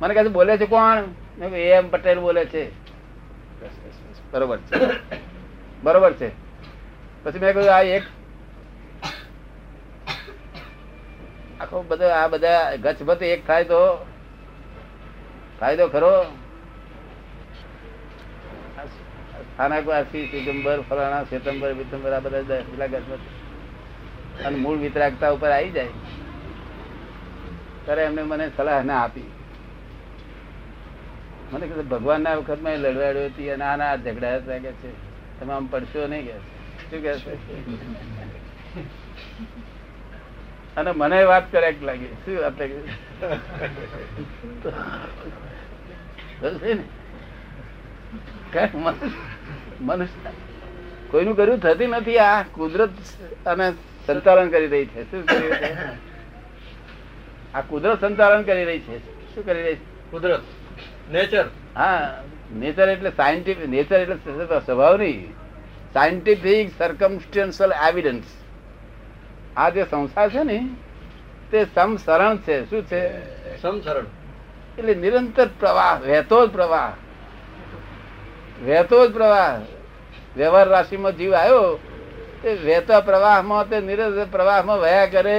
મને 0.00 0.14
કહે 0.14 0.28
બોલે 0.28 0.56
છે 0.58 0.66
કોણ? 0.66 0.98
એમ 1.42 1.88
પટેલ 1.90 2.18
બોલે 2.20 2.42
છે. 2.46 2.64
બરોબર 4.32 4.58
છે. 4.58 4.76
બરોબર 5.82 6.12
છે. 6.12 6.30
પછી 7.24 7.38
મેં 7.38 7.52
કહ્યું 7.54 7.74
આ 7.74 7.82
એક 7.96 8.04
આખો 11.60 11.82
બધો 11.88 12.08
આ 12.10 12.28
બધા 12.28 12.76
ગચબત 12.76 13.22
એક 13.24 13.46
થાય 13.46 13.64
તો 13.64 13.80
ફાયદો 15.60 15.86
ખરો. 15.88 16.14
સ્થાનકવાસી 19.54 20.26
સિગંબર 20.26 20.80
ફલાણા 20.80 21.24
શ્વેતંબર 21.24 21.72
વિતંબર 21.72 22.12
આ 22.12 22.20
બધા 22.20 22.42
દસ 22.42 22.62
અને 24.44 24.56
મૂળ 24.56 24.76
વિતરાગતા 24.76 25.30
ઉપર 25.30 25.50
આવી 25.50 25.70
જાય. 25.70 25.88
ત્યારે 27.84 28.02
એમને 28.04 28.22
મને 28.22 28.50
સલાહ 28.56 28.82
ના 28.82 29.02
આપી. 29.02 29.30
મને 31.52 31.66
કીધું, 31.66 31.88
ભગવાનના 31.88 32.34
વખતમાં 32.34 32.78
લડવાડ્યો 32.78 33.24
હતી 33.24 33.50
અને 33.50 33.64
આના 33.64 33.96
ઝઘડા 33.96 34.38
કે 34.38 34.72
છે 34.72 34.90
તમે 35.40 35.52
આમ 35.52 35.66
પડશો 35.66 36.06
નહીં 36.06 36.26
કે 36.26 36.32
શું 36.90 37.02
કે 37.02 37.18
છે? 37.18 37.34
અને 40.76 40.90
મને 40.90 41.24
વાત 41.24 41.52
કરેક્ટ 41.52 41.82
લાગી. 41.82 42.16
શું 42.24 42.40
વાત 42.40 42.60
લાગી? 42.60 42.88
ને? 46.74 46.82
મનુષ્ય- 49.80 50.32
કોઈનું 51.10 51.36
કર્યું 51.36 51.58
થતી 51.58 51.86
નથી 51.86 52.18
આ 52.18 52.42
કુદરત 52.42 52.90
અને 53.46 53.72
સંચાલન 54.06 54.50
કરી 54.50 54.66
રહી 54.66 54.86
છે. 54.86 55.10
શું 55.10 55.26
કરી 55.26 55.48
રહી 55.48 55.56
છે? 55.56 55.76
આ 57.54 57.60
કુદરત 57.60 58.00
સંચાલન 58.00 58.42
કરી 58.42 58.64
રહી 58.64 58.78
છે. 58.78 58.98
શું 59.34 59.46
કરી 59.46 59.62
રહી 59.62 59.74
છે? 59.74 60.10
કુદરત. 60.10 60.40
નેચર. 61.12 61.44
હા 61.76 62.22
નેચર 62.52 62.88
એટલે 62.88 63.10
સાયન્ટિફિક 63.10 63.68
નેચર 63.68 64.00
એટલે 64.00 64.16
સ્વભાવ 64.60 64.96
નહીં 64.96 65.32
સાયન્ટિફિક 65.92 66.78
સર્કમસ્ટેન્શિયલ 66.78 67.72
એવિડન્સ 67.72 68.24
આ 69.56 69.68
જે 69.68 69.84
સંસાર 69.90 70.30
છે 70.30 70.42
ને 70.42 70.68
તે 71.50 71.64
સમસરણ 71.64 72.36
છે. 72.36 72.70
શું 72.70 72.82
છે? 72.82 73.10
સમસરણ 73.62 74.04
એટલે 74.78 74.94
નિરંતર 74.94 75.48
પ્રવાહ 75.60 76.00
વહેતો 76.00 76.46
જ 76.46 76.50
પ્રવાહ. 76.50 77.03
વહેતો 78.66 78.98
જ 79.06 79.12
પ્રવાહ. 79.12 79.54
વ્યવહાર 80.36 80.68
રાશિમાં 80.68 81.16
જીવ 81.18 81.32
આવ્યો 81.34 81.78
તે 82.42 82.50
વહેતા 82.64 83.00
પ્રવાહમાં 83.00 83.68
તે 83.68 83.76
નિરંતર 83.80 84.28
પ્રવાહમાં 84.32 84.78
વયા 84.78 85.06
કરે 85.06 85.38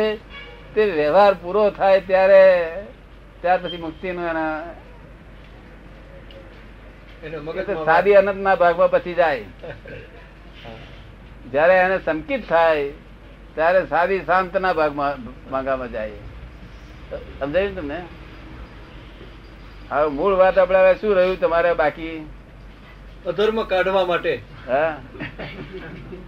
તે 0.76 0.82
વ્યવહાર 0.92 1.34
પૂરો 1.42 1.64
થાય 1.70 2.02
ત્યારે 2.10 2.44
ત્યાર 3.42 3.60
પછી 3.64 3.78
મુક્તિનો 3.78 4.22
એના 4.28 4.56
સાદી 7.86 8.16
અનંત 8.16 8.40
ના 8.42 8.56
ભાગમાં 8.56 8.92
પછી 8.92 9.14
જાય. 9.14 9.46
જ્યારે 11.52 11.76
એને 11.78 11.98
સંકિત 12.06 12.42
થાય 12.50 12.88
ત્યારે 13.56 13.82
સાદી 13.86 14.22
શાંતના 14.22 14.74
ભાગમાં 14.74 15.16
માંગવામાં 15.52 15.92
જાય. 15.92 16.22
સમજાયું 17.40 17.76
તમને? 17.76 18.00
હવે 19.92 20.08
મૂળ 20.10 20.34
વાત 20.36 20.58
આપણે 20.58 20.94
શું 21.02 21.14
રહ્યું 21.16 21.40
તમારે 21.40 21.74
બાકી? 21.74 22.18
અધર્મ 23.30 23.58
કાઢવા 23.72 24.06
માટે. 24.06 24.34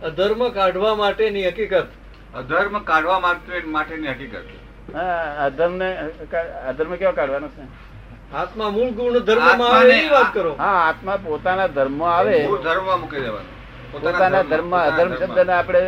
અધર્મ 0.10 0.41
કાઢવા 0.58 0.95
માટેની 1.02 1.48
હકીકત. 1.48 1.89
અધર્મ 2.36 2.76
કાઢવા 2.89 3.20
માટે 3.26 3.56
માટેની 3.76 4.14
હકીકત. 4.14 4.48
અધર્મ 5.48 5.74
ને 5.82 5.89
અધર્મ 6.70 6.91
કેવો 6.95 7.14
કાઢવાનો 7.20 7.48
છે? 7.56 7.64
આત્મા 8.41 8.70
મૂળ 8.78 8.91
ગુણ 8.98 9.20
ધર્મમાં 9.28 9.74
આવે 9.76 9.93
એવી 9.98 10.12
વાત 10.16 10.30
કરો. 10.34 10.52
હા 10.64 10.78
આત્મા 10.88 11.18
પોતાના 11.26 11.68
ધર્મ 11.78 12.02
આવે. 12.14 12.38
મૂળ 12.48 12.62
મૂકી 13.04 13.22
દેવાનું. 13.26 13.54
પોતાના 13.91 14.43
ધર્મ 14.52 14.72
અધર્મ 14.80 15.12
શબ્દ 15.20 15.39
ને 15.50 15.54
આપણે 15.60 15.84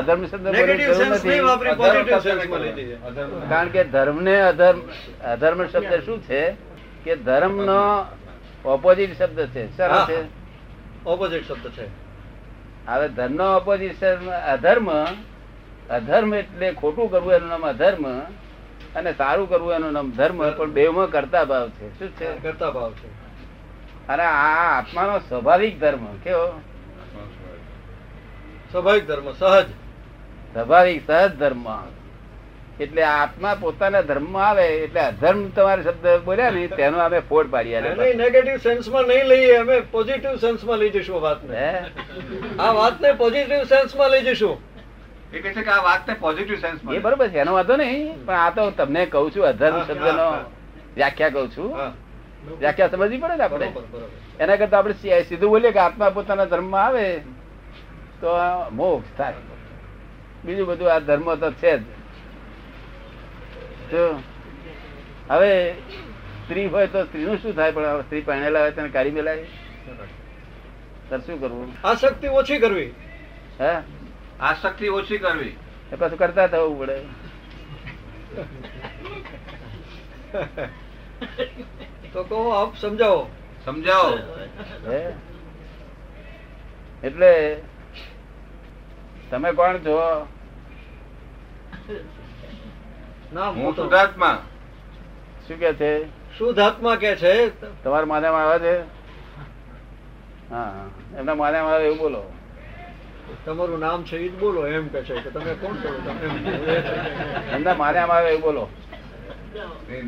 અધર્મ 0.00 0.22
શબ્દ 0.26 0.44
બોલવાની 0.44 0.66
નેગેટિવ 0.66 0.88
જરૂર 0.88 0.98
સેન્સ 1.00 1.24
નહીં 1.24 1.32
નથી 1.32 1.46
વાપરી 1.48 1.72
અધર્મ 1.72 1.80
પોઝિટિવ 1.80 2.18
શબ્દ 2.18 2.26
સેન્સમાં 2.26 2.60
લઈ 2.64 2.72
નહીં 2.74 2.86
જઈએ 2.88 2.96
અધર્મ. 3.08 3.30
કારણ 3.50 3.70
કે 3.74 3.82
ધર્મ 3.94 4.18
ને 4.28 4.36
અધર્મ 4.50 4.78
અધર્મ 5.32 5.58
શબ્દ 5.72 5.92
શું 6.06 6.18
છે? 6.28 6.42
કે 7.04 7.12
ધર્મ 7.28 7.54
નો 7.70 7.80
ઓપોઝિટ 8.64 9.18
શબ્દ 9.18 9.46
છે. 9.46 9.76
સરળ 9.76 10.12
છે? 10.12 10.24
ઓપોઝિટ 11.06 11.48
શબ્દ 11.48 11.70
છે. 11.70 11.86
હવે 12.86 13.08
ધર્મ 13.08 13.34
નો 13.34 13.56
ઓપોઝિટ 13.56 14.04
અધર્મ 14.48 15.04
અધર્મ 15.90 16.34
એટલે 16.34 16.72
ખોટું 16.72 17.10
કરવું 17.10 17.32
એનું 17.32 17.48
નામ 17.48 17.66
અધર્મ 17.66 18.20
અને 18.96 19.12
સારું 19.12 19.48
કરવું 19.48 19.74
એનું 19.74 19.92
નામ 19.92 20.10
ધર્મ 20.10 20.50
પણ 20.50 20.70
બેમાં 20.70 21.10
કરતા 21.10 21.44
ભાવ 21.44 21.68
છે. 21.68 21.98
શું 21.98 22.08
છે? 22.08 22.42
કરતા 22.42 22.70
ભાવ 22.70 22.92
છે. 22.92 23.24
અને 24.08 24.22
આ 24.22 24.78
આત્માનો 24.78 25.18
સ્વાભાવિક 25.18 25.80
ધર્મ 25.80 26.04
કેવો? 26.04 26.46
સ્વાભાવિક 28.72 29.06
ધર્મ 29.06 29.32
સહજ. 29.32 29.64
સ્વાભાવિક 30.52 31.06
સહજ 31.06 31.36
ધર્મ. 31.36 31.82
એટલે 32.80 33.02
આત્મા 33.06 33.54
પોતાના 33.62 34.02
ધર્મ 34.02 34.36
આવે 34.36 34.62
એટલે 34.84 35.00
અધર્મ 35.00 35.40
તમારે 35.56 35.82
શબ્દ 35.82 36.06
બોલ્યા 36.28 36.54
ને 36.56 36.62
તેનો 36.78 36.98
અમે 37.06 37.20
ફોડ 37.28 37.50
પાડી 37.52 37.76
આલે 37.76 37.90
નહીં 38.00 38.18
નેગેટિવ 38.22 38.56
સેન્સમાં 38.66 39.04
નહીં 39.10 39.26
લઈએ 39.32 39.58
અમે 39.58 39.76
પોઝિટિવ 39.92 40.34
સેન્સમાં 40.44 40.78
લઈ 40.80 40.90
જઈશું 40.96 41.16
આ 41.18 41.22
વાતને? 41.26 41.62
આ 42.58 42.72
વાતને 42.80 43.12
પોઝિટિવ 43.22 43.62
સેન્સમાં 43.74 44.10
લઈ 44.14 44.24
જઈશું. 44.28 44.56
એ 45.32 45.38
કહે 45.44 45.54
છે 45.54 45.62
કે 45.62 45.72
આ 45.76 45.84
વાતને 45.88 46.18
પોઝિટિવ 46.24 46.60
સેન્સમાં 46.66 46.96
એ 46.96 47.04
બરોબર 47.06 47.30
છે 47.30 47.38
એનો 47.46 47.56
વાંધો 47.60 47.76
નહીં 47.84 48.12
પણ 48.26 48.42
આ 48.42 48.50
તો 48.58 48.68
તમને 48.82 49.06
કહું 49.14 49.32
છું 49.34 49.48
અધર્મ 49.52 49.80
શબ્દનો. 49.86 50.28
વ્યાખ્યા 50.98 51.34
કહું 51.38 51.50
છું. 51.56 51.70
વ્યાખ્યા 52.60 52.92
સમજવી 52.92 53.20
પડે 53.22 53.36
ને 53.36 53.44
આપણે? 53.44 53.68
એના 54.42 54.56
કરતા 54.60 54.78
આપણે 54.78 55.24
સીધું 55.28 55.50
બોલીએ 55.56 55.72
કે 55.72 55.80
આત્મા 55.88 56.14
પોતાના 56.20 56.52
ધર્મમાં 56.52 56.86
આવે 56.86 57.06
તો 58.20 58.38
મોક્ષ 58.78 59.18
થાય. 59.18 59.38
બીજું 60.44 60.66
બધું 60.70 60.88
આ 60.94 61.02
ધર્મ 61.10 61.36
તો 61.44 61.58
છે 61.60 61.72
જો. 61.78 62.02
હવે 65.30 65.72
સ્ત્રી 66.44 66.66
હોય 66.66 66.86
તો 66.86 67.04
સ્ત્રીનું 67.04 67.38
શું 67.38 67.56
થાય 67.56 67.72
પણ 67.72 68.00
સ્ત્રી 68.00 68.20
પહેણેલા 68.20 68.60
હોય 68.60 68.70
તેને 68.70 68.88
કાઢી 68.88 69.10
મેલાય 69.10 69.44
તર 71.10 71.20
શું 71.20 71.40
કરવું? 71.40 71.72
આસક્તિ 71.84 72.28
ઓછી 72.28 72.58
કરવી. 72.58 72.92
હે? 73.60 73.82
આસક્તિ 74.40 74.88
ઓછી 74.88 75.18
કરવી. 75.18 75.56
એ 75.92 75.96
પાછું 75.96 76.18
કરતા 76.18 76.46
થવું 76.46 76.78
પડે. 76.78 77.00
તો 82.12 82.24
કહો 82.24 82.50
આપ 82.50 82.76
સમજાવો. 82.76 83.30
સમજાવો. 83.64 84.16
હે? 84.90 85.12
એટલે 87.06 87.60
તમે 89.30 89.52
કોણ 89.52 89.78
છો 89.78 90.26
નામ 91.92 93.23
હું. 93.42 93.76
શુદ્ધાત્મા. 93.76 94.42
શું 95.48 95.58
કે 95.58 95.74
છે? 95.74 96.04
શુદ્ધાત્મા 96.38 96.96
કે 96.96 97.16
છે? 97.16 97.60
તમારા 97.84 98.06
માન્યામાં 98.06 98.42
આવે 98.42 98.58
છે? 98.58 98.80
હા. 100.50 100.90
એમના 101.18 101.34
માન્યામાં 101.34 101.72
આવે 101.72 101.84
એવું 101.84 101.98
બોલો. 101.98 102.32
તમારું 103.44 103.78
નામ 103.78 104.04
છે 104.04 104.16
એ 104.16 104.28
જ 104.28 104.38
બોલો 104.38 104.66
એમ 104.66 104.88
કે 104.88 105.02
છે 105.02 105.16
કે 105.16 105.30
તમે 105.30 105.54
કોણ 105.54 105.74
છો. 105.74 106.00
એમના 107.52 107.74
માન્યામાં 107.74 108.16
આવે 108.16 108.30
એવું 108.30 108.40
બોલો. 108.40 108.68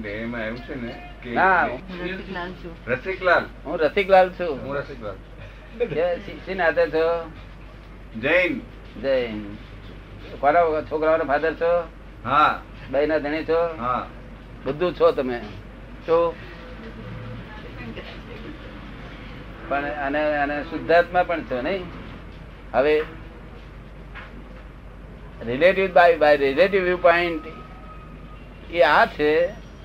એમાં 0.08 0.40
એવું 0.40 0.58
છે 0.58 0.74
ને 0.74 1.12
રસિકલાલ 2.86 3.44
હું 3.64 3.78
રસિકલાલ 3.78 4.30
છું. 4.30 4.60
હું 4.60 4.76
રસિકલાલ. 4.76 5.14
કે 5.84 6.16
શી- 6.16 6.46
શી 6.46 6.54
નાતે 6.54 6.86
છો? 6.86 7.32
જૈન. 8.20 8.60
જૈન. 9.02 9.56
કોના 10.40 10.60
છોકરાઓના 10.90 11.24
ફાધર 11.24 11.54
છો? 11.54 11.88
હા. 12.24 12.62
બાઈ 12.91 13.07
ના 13.07 13.18
ધણી 13.18 13.45
છો? 13.45 13.61
બધું 14.64 14.95
છો 15.01 15.12
તમે. 15.12 15.41
છો 16.09 16.34
પણ 19.68 19.84
અને 20.07 20.22
અને 20.39 20.62
શુદ્ધાત્મા 20.62 21.22
પણ 21.22 21.43
છો 21.43 21.61
નહીં? 21.62 21.82
હવે 22.72 22.95
relative 25.47 25.93
by 25.93 26.16
by 26.16 26.37
relative 26.37 26.82
view 26.82 26.97
point 26.97 27.45
એ 28.72 28.82
આ 28.82 29.07
છે 29.07 29.32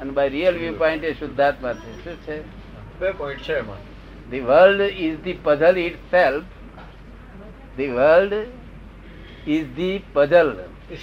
અને 0.02 0.12
બાય 0.12 0.30
રિયલ 0.30 0.58
વ્યૂ 0.58 0.78
પોઈન્ટ 0.78 1.04
એ 1.04 1.14
શુદ્ધાત્મા 1.14 1.74
છે. 1.74 1.91
શું 2.04 2.18
છે? 2.26 2.41
બે 2.99 3.12
પોઈન્ટ 3.12 3.41
છે 3.41 3.54
એમાં. 3.54 3.82
The 4.30 4.39
world 4.39 4.82
is 4.82 5.20
the 5.20 5.38
puzzle 5.43 5.78
itself 6.12 6.43
the 7.78 7.91
world 7.91 8.34
is 9.47 9.68
the 9.76 10.04
puzzle 10.14 10.49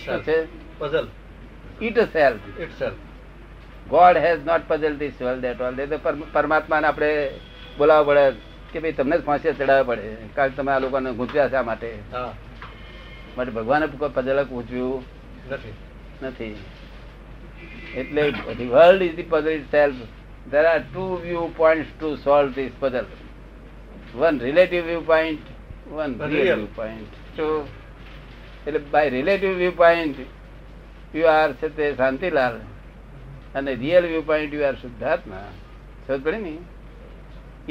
શું 0.04 0.22
છે? 0.22 0.38
Puzzle 0.78 1.08
Itself. 1.80 2.40
itself 2.58 2.92
God 3.90 4.16
has 4.16 4.38
not 4.44 4.68
puzzled 4.68 4.98
this 4.98 5.20
world 5.20 5.44
at 5.44 5.60
all. 5.60 5.80
એ 5.80 5.86
તો 5.86 5.98
પરમ- 5.98 6.26
પરમાત્માને 6.32 6.86
આપણે 6.86 7.30
બોલાવવા 7.78 8.14
પડે 8.14 8.36
કે 8.72 8.80
ભાઈ 8.80 8.92
તમને 8.92 9.18
જ 9.18 9.22
ફાંસી 9.24 9.52
ચડાવવા 9.52 9.82
પડે 9.82 10.16
કારણ 10.34 10.50
કે 10.50 10.56
તમે 10.56 10.72
આ 10.72 10.78
લોકોને 10.78 11.12
ગૂંચવ્યા 11.12 11.48
શા 11.48 11.62
માટે 11.62 11.98
માટે 13.36 13.50
ભગવાને 13.50 13.86
પઝલ 13.86 14.44
ગૂંચવ્યું 14.44 15.02
નથી 15.50 15.72
નથી 16.22 16.56
એટલે 17.96 18.22
world 18.68 19.02
is 19.02 19.16
the 19.16 19.22
puzzle 19.22 19.52
itself. 19.52 19.94
There 20.50 20.66
are 20.66 20.82
two 20.94 21.18
viewpoints 21.18 21.88
to 22.00 22.16
solve 22.16 22.54
this 22.54 22.72
puzzle. 22.80 23.06
One 24.14 24.38
relative 24.38 24.84
viewpoint, 24.84 25.40
one 25.90 26.18
One 26.18 26.30
real 26.30 26.44
real. 26.44 26.56
viewpoint. 26.56 27.08
So, 27.36 27.68
એટલે 28.66 28.78
by 28.78 29.08
relative 29.08 29.56
viewpoint 29.56 30.16
you 31.14 31.22
are 31.22 31.52
છે 31.52 31.68
તે 31.68 31.94
શાંતિલાલ. 31.96 32.58
અને 33.54 33.74
real 33.74 34.06
view 34.06 34.22
point 34.22 34.54
you 34.54 34.62
are 34.62 34.74
શુદ્ધાત્મા. 34.74 35.50
સમજ 36.06 36.22
પડે 36.22 36.38
ને? 36.38 36.58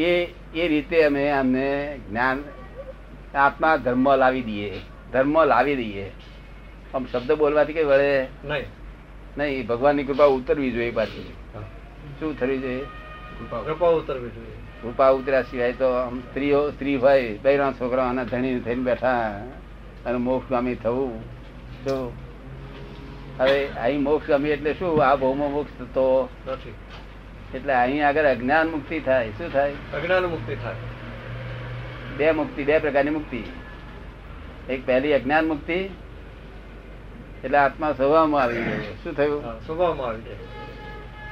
એ 0.01 0.33
એ 0.55 0.67
રીતે 0.67 1.03
અમે 1.03 1.29
અમને 1.29 1.99
જ્ઞાન 2.09 2.43
આત્મા 3.35 3.75
ધર્મ 3.75 4.15
લાવી 4.15 4.41
દઈએ. 4.41 4.79
ધર્મ 5.13 5.43
લાવી 5.43 5.75
દઈએ. 5.75 6.11
આમ 6.93 7.05
શબ્દ 7.05 7.31
બોલવાથી 7.31 7.73
કઈ 7.73 7.83
વળે? 7.83 8.27
નહીં. 8.43 8.65
નહીં 9.37 9.67
ભગવાનની 9.67 10.03
કૃપા 10.03 10.25
ઉતરવી 10.25 10.71
જોઈએ 10.71 10.91
પાછી. 10.91 11.33
શું 12.19 12.39
થવી 12.39 12.57
જોઈએ? 12.57 12.83
કૃપા 13.65 13.87
ઉતરવી 13.87 14.29
જોઈએ. 14.29 14.51
કૃપા 14.81 15.09
ઉતર્યા 15.09 15.41
સિવાય 15.41 15.73
તો 15.73 15.87
આમ 15.87 16.19
સ્ત્રીઓ 16.19 16.71
સ્ત્રી 16.71 16.95
હોય 16.95 17.37
બૈરા 17.37 17.71
છોકરા 17.71 18.09
અને 18.09 18.25
ધણી 18.25 18.59
થઈને 18.59 18.83
બેઠા. 18.83 19.43
અને 20.05 20.17
મોક્ષ 20.17 20.49
ગામી 20.49 20.75
થવું. 20.75 21.21
તો 21.83 22.13
હવે 23.39 23.67
અહીં 23.67 24.01
મોક્ષ 24.01 24.27
ગમે 24.27 24.49
એટલે 24.49 24.73
શું? 24.73 25.05
આ 25.05 25.15
ભૌમ 25.15 25.37
મોક્ષ 25.37 25.79
થતો 25.79 26.29
એટલે 27.55 27.73
અહીં 27.73 28.07
આગળ 28.07 28.25
અજ્ઞાન 28.25 28.67
મુક્તિ 28.67 28.99
થાય. 28.99 29.29
શું 29.29 29.53
થાય? 29.53 29.73
અજ્ઞાન 29.93 30.25
મુક્તિ 30.25 30.55
થાય. 30.55 30.75
બે 32.17 32.31
મુક્તિ 32.31 32.63
બે 32.63 32.79
પ્રકારની 32.79 33.09
મુક્તિ. 33.09 33.43
એક 34.69 34.85
પહેલી 34.85 35.13
અજ્ઞાન 35.13 35.47
મુક્તિ 35.47 35.89
એટલે 37.43 37.57
આત્મા 37.57 37.93
સ્વભાવમાં 37.93 38.43
આવી 38.43 38.63
ગયો. 38.63 38.95
શું 39.03 39.13
થયું? 39.13 39.43
સ્વભાવમાં 39.65 40.07
આવી 40.07 40.21
જાય 40.21 40.35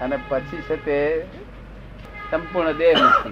અને 0.01 0.17
પછી 0.29 0.61
છે 0.61 0.75
તે 0.85 1.25
સંપૂર્ણ 2.31 2.71
દેહ 2.71 2.93
મુક્તિ. 2.97 3.29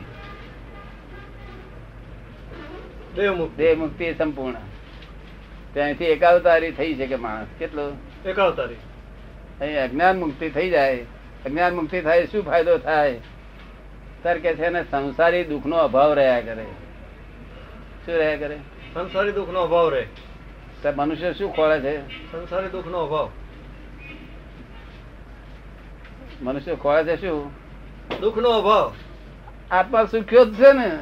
દેહ 3.15 3.32
મુક્તિ. 3.32 3.76
મુક્તિ 3.76 4.13
સંપૂર્ણ. 4.13 4.55
ત્યાંથી 5.74 6.05
એકાવતારી 6.05 6.71
થઈ 6.71 6.93
શકે 6.95 7.15
માણસ? 7.15 7.47
કેટલો? 7.59 7.91
એકાવતારી. 8.26 8.76
અહીં 9.61 9.84
અજ્ઞાન 9.84 10.19
મુક્તિ 10.19 10.49
થઈ 10.49 10.69
જાય. 10.69 11.05
અજ્ઞાન 11.45 11.76
મુક્તિ 11.76 12.01
થાય 12.01 12.26
શું 12.26 12.43
ફાયદો 12.43 12.78
થાય? 12.78 13.19
સર 14.24 14.38
કે 14.38 14.55
છે 14.55 14.69
ને 14.69 14.84
સંસારી 14.84 15.43
દુઃખનો 15.43 15.78
અભાવ 15.78 16.13
રહ્યા 16.13 16.41
કરે. 16.41 16.63
શું 18.05 18.15
રહ્યા 18.15 18.38
કરે? 18.38 18.57
સંસારી 18.93 19.32
દુઃખનો 19.32 19.59
અભાવ 19.59 19.89
રહે. 19.89 20.07
તો 20.84 20.89
મનુષ્ય 20.95 21.34
શું 21.34 21.55
ખોળે 21.55 21.80
છે? 21.80 21.97
સંસારી 22.32 22.69
દુઃખનો 22.69 22.97
અભાવ. 22.97 23.30
મનુષ્ય 26.41 26.76
ખોળે 26.76 27.03
છે 27.03 27.21
શું? 27.21 27.51
દુઃખનો 28.21 28.49
અભાવ. 28.49 28.93
આત્મા 29.71 30.03
સુખ્યો 30.03 30.45
જ 30.45 30.53
છે 30.53 30.74
ને. 30.74 30.99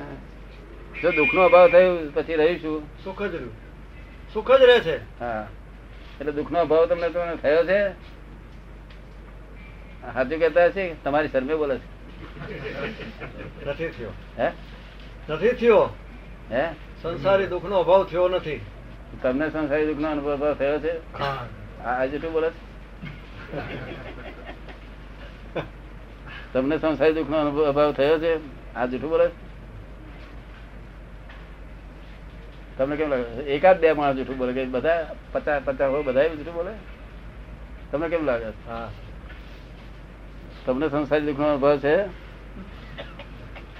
જો 1.01 1.11
દુઃખનો 1.11 1.41
અભાવ 1.41 1.67
થયો 1.67 1.97
પછી 2.13 2.35
રહીશું 2.35 2.83
સુખ 3.03 3.23
જ 3.23 3.35
રહ્યું. 3.35 3.51
સુખ 4.33 4.51
જ 4.51 4.61
રહે 4.61 4.79
છે. 4.79 5.19
હા. 5.19 5.47
એટલે 6.21 6.31
દુઃખનો 6.31 6.59
અભાવ 6.59 6.85
તમને 6.85 7.09
તમને 7.09 7.35
થયો 7.35 7.63
છે? 7.65 7.89
હાજુ 10.13 10.37
કેતા 10.37 10.65
હશે 10.65 10.95
તમારી 11.03 11.27
શરમે 11.27 11.55
બોલે 11.55 11.77
છે. 11.77 11.87
નથી 15.27 15.49
થયો. 15.49 15.89
હે? 16.51 16.69
સંસારી 17.01 17.47
દુઃખનો 17.47 17.77
અભાવ 17.77 18.03
થયો 18.03 18.27
નથી. 18.27 18.61
તમને 19.21 19.49
સંસારી 19.49 19.85
દુઃખનો 19.85 20.11
અનુભવ 20.11 20.53
થયો 20.53 20.79
છે? 20.79 21.13
આજે 21.83 22.17
આ 22.17 22.31
બોલે 22.31 22.49
છે? 22.49 22.59
તમને 26.53 26.77
સંસારી 26.77 27.13
દુઃખનો 27.13 27.37
અનુભવ 27.37 27.65
અભાવ 27.69 27.91
થયો 27.91 28.19
છે? 28.19 28.39
આ 28.75 28.85
જૂઠું 28.85 29.09
બોલે 29.09 29.27
છે? 29.27 29.50
તમને 32.81 32.95
કેમ 32.97 33.09
લાગે? 33.09 33.23
એકાદ 33.55 33.77
બે 33.81 33.91
માણસ 33.93 34.15
જૂઠું 34.17 34.37
બોલે 34.37 34.53
કે 34.53 34.65
બધા 34.65 35.13
પચાસ 35.31 35.61
પચાસ 35.65 35.89
હોય 35.93 36.03
બધા 36.03 36.27
જૂઠું 36.27 36.53
બોલે? 36.53 36.71
તમને 37.91 38.07
કેમ 38.09 38.25
લાગે? 38.25 38.49
તમને 40.65 40.89
સંસારી 40.89 41.25
દુઃખનો 41.25 41.53
અભાવ 41.53 41.77
છે? 41.77 41.95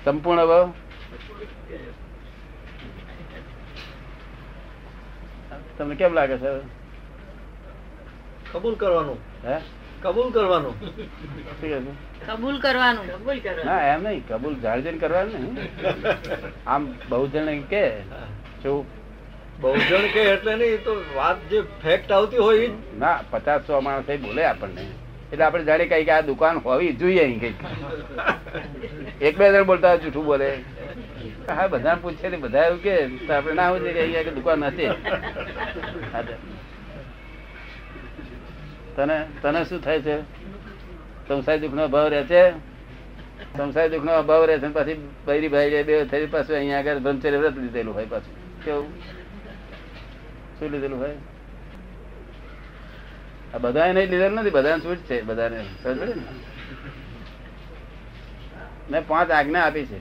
સંપૂર્ણ 0.06 0.42
અભાવ 0.42 0.74
તમને 5.78 5.96
કેમ 5.96 6.14
લાગે 6.14 6.38
છે? 6.38 6.52
કબૂલ 8.54 8.76
કરવાનું. 8.76 9.18
હે? 9.48 9.58
કબૂલ 10.02 10.30
કરવાનું. 10.32 10.76
કહે 11.62 11.70
છે? 11.70 12.28
કબૂલ 12.28 12.58
કરવાનું. 12.60 13.06
ના 13.66 13.80
એમ 13.94 14.04
નહીં. 14.04 14.28
કબૂલ 14.28 14.56
જાણજણ 14.60 14.98
કરવાનું 14.98 15.58
આમ 16.68 16.94
બહુ 17.10 17.28
જણ 17.28 17.62
કે. 17.74 17.86
શું 18.64 18.86
બહુજન 19.62 20.06
કે 20.14 20.22
એટલે 20.34 20.54
નહીં, 20.56 20.80
તો 20.86 20.94
વાત 21.16 21.38
જે 21.50 21.60
ફેક્ટ 21.84 22.12
આવતી 22.12 22.42
હોય 22.48 22.68
ના 23.06 23.18
પચાસ 23.32 23.62
સો 23.68 23.82
માણસ 23.88 24.10
બોલે 24.26 24.42
આપણને. 24.46 24.84
એટલે 25.32 25.44
આપણે 25.46 25.64
જાણે 25.70 25.86
કઈ 25.92 26.06
કે 26.06 26.14
આ 26.14 26.22
દુકાન 26.30 26.56
હોવી 26.66 26.94
જોઈએ 27.02 27.24
અહીં 27.26 27.40
કઈ 27.44 27.56
એક 29.28 29.38
બે 29.38 29.46
જણ 29.50 29.66
બોલતા 29.70 29.96
જૂઠું 30.06 30.26
બોલે. 30.26 30.50
હા 31.48 31.68
બધા 31.68 31.96
પૂછે 32.02 32.28
ને 32.30 32.38
બધા 32.46 32.66
એવું 32.72 32.82
કે 32.88 32.96
આપણે 33.30 33.54
ના 33.60 33.70
હોય 33.70 33.94
કે 33.96 34.02
અહીંયા 34.06 34.36
દુકાન 34.40 34.64
હશે. 34.64 34.88
તને 38.96 39.18
તને 39.42 39.60
શું 39.70 39.82
થાય 39.88 40.02
છે? 40.10 40.16
સંસારી 41.28 41.62
દુઃખ 41.64 41.78
નો 41.80 41.84
અભાવ 41.90 42.08
રહે 42.14 42.22
છે? 42.32 42.44
સંસારી 43.56 43.92
દુઃખ 43.94 44.06
નો 44.10 44.20
અભાવ 44.22 44.44
રહે 44.50 44.60
છે 44.60 44.70
પછી 44.78 45.00
બૈરી 45.26 45.52
ભાઈ 45.56 45.84
બે 45.90 46.06
થઈ 46.12 46.28
પાછું 46.36 46.56
અહીંયા 46.62 46.80
આગળ 46.86 47.04
બ્રહ્મચર્ય 47.06 47.40
વ્રત 47.44 47.58
લીધેલું 47.66 47.94
હોય 48.00 48.10
પાછું. 48.14 48.41
કેવું? 48.66 48.88
શું 50.60 50.72
લીધેલું 50.72 51.00
હોય 51.00 51.18
આ 53.54 53.58
બધાએ 53.58 53.94
નહીં 53.94 54.10
લીધેલું 54.10 54.40
નથી 54.40 54.50
બધાને 54.50 54.80
છૂટ 54.80 54.98
છે 54.98 55.22
બધાને. 55.22 55.66
સમજ 55.84 56.00
ને? 56.00 56.24
મેં 58.92 59.08
પાંચ 59.08 59.32
આજ્ઞા 59.32 59.66
આપી 59.66 59.86
છે. 59.86 59.98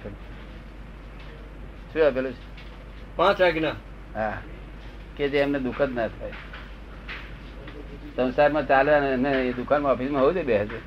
શું 1.92 2.06
આપેલું 2.06 2.32
છે? 2.32 2.44
પાંચ 3.16 3.40
આજ્ઞા? 3.40 3.76
હા. 4.14 4.36
કે 5.16 5.28
જે 5.28 5.38
એમને 5.38 5.58
દુઃખ 5.58 5.82
જ 5.82 5.92
ના 5.92 6.08
થાય. 6.08 6.34
સંસારમાં 8.16 8.66
ચાલે 8.66 8.92
અને 8.94 9.30
એ 9.48 9.52
દુકાનમાં 9.52 9.92
ઓફિસમાં 9.92 10.22
હોવું 10.22 10.34
છે 10.34 10.42
બે 10.42 10.54
હજાર 10.54 10.82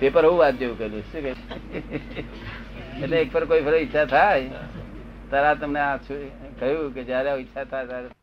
પેપર 0.00 0.24
હું 0.24 0.38
વાત 0.38 0.54
જેવું 0.58 0.78
કહેલું 0.78 1.02
શું 1.12 1.22
કે 1.22 1.32
એટલે 3.02 3.16
એક 3.20 3.32
પર 3.32 3.44
કોઈ 3.44 3.62
ફરી 3.62 3.82
ઈચ્છા 3.82 4.04
થાય 4.04 4.50
તારા 5.30 5.54
તમને 5.56 5.80
આ 5.80 5.98
કહ્યું 6.56 6.94
કે 6.94 7.04
જયારે 7.04 7.36
ઈચ્છા 7.36 7.64
થાય 7.66 7.86
ત્યારે 7.86 8.19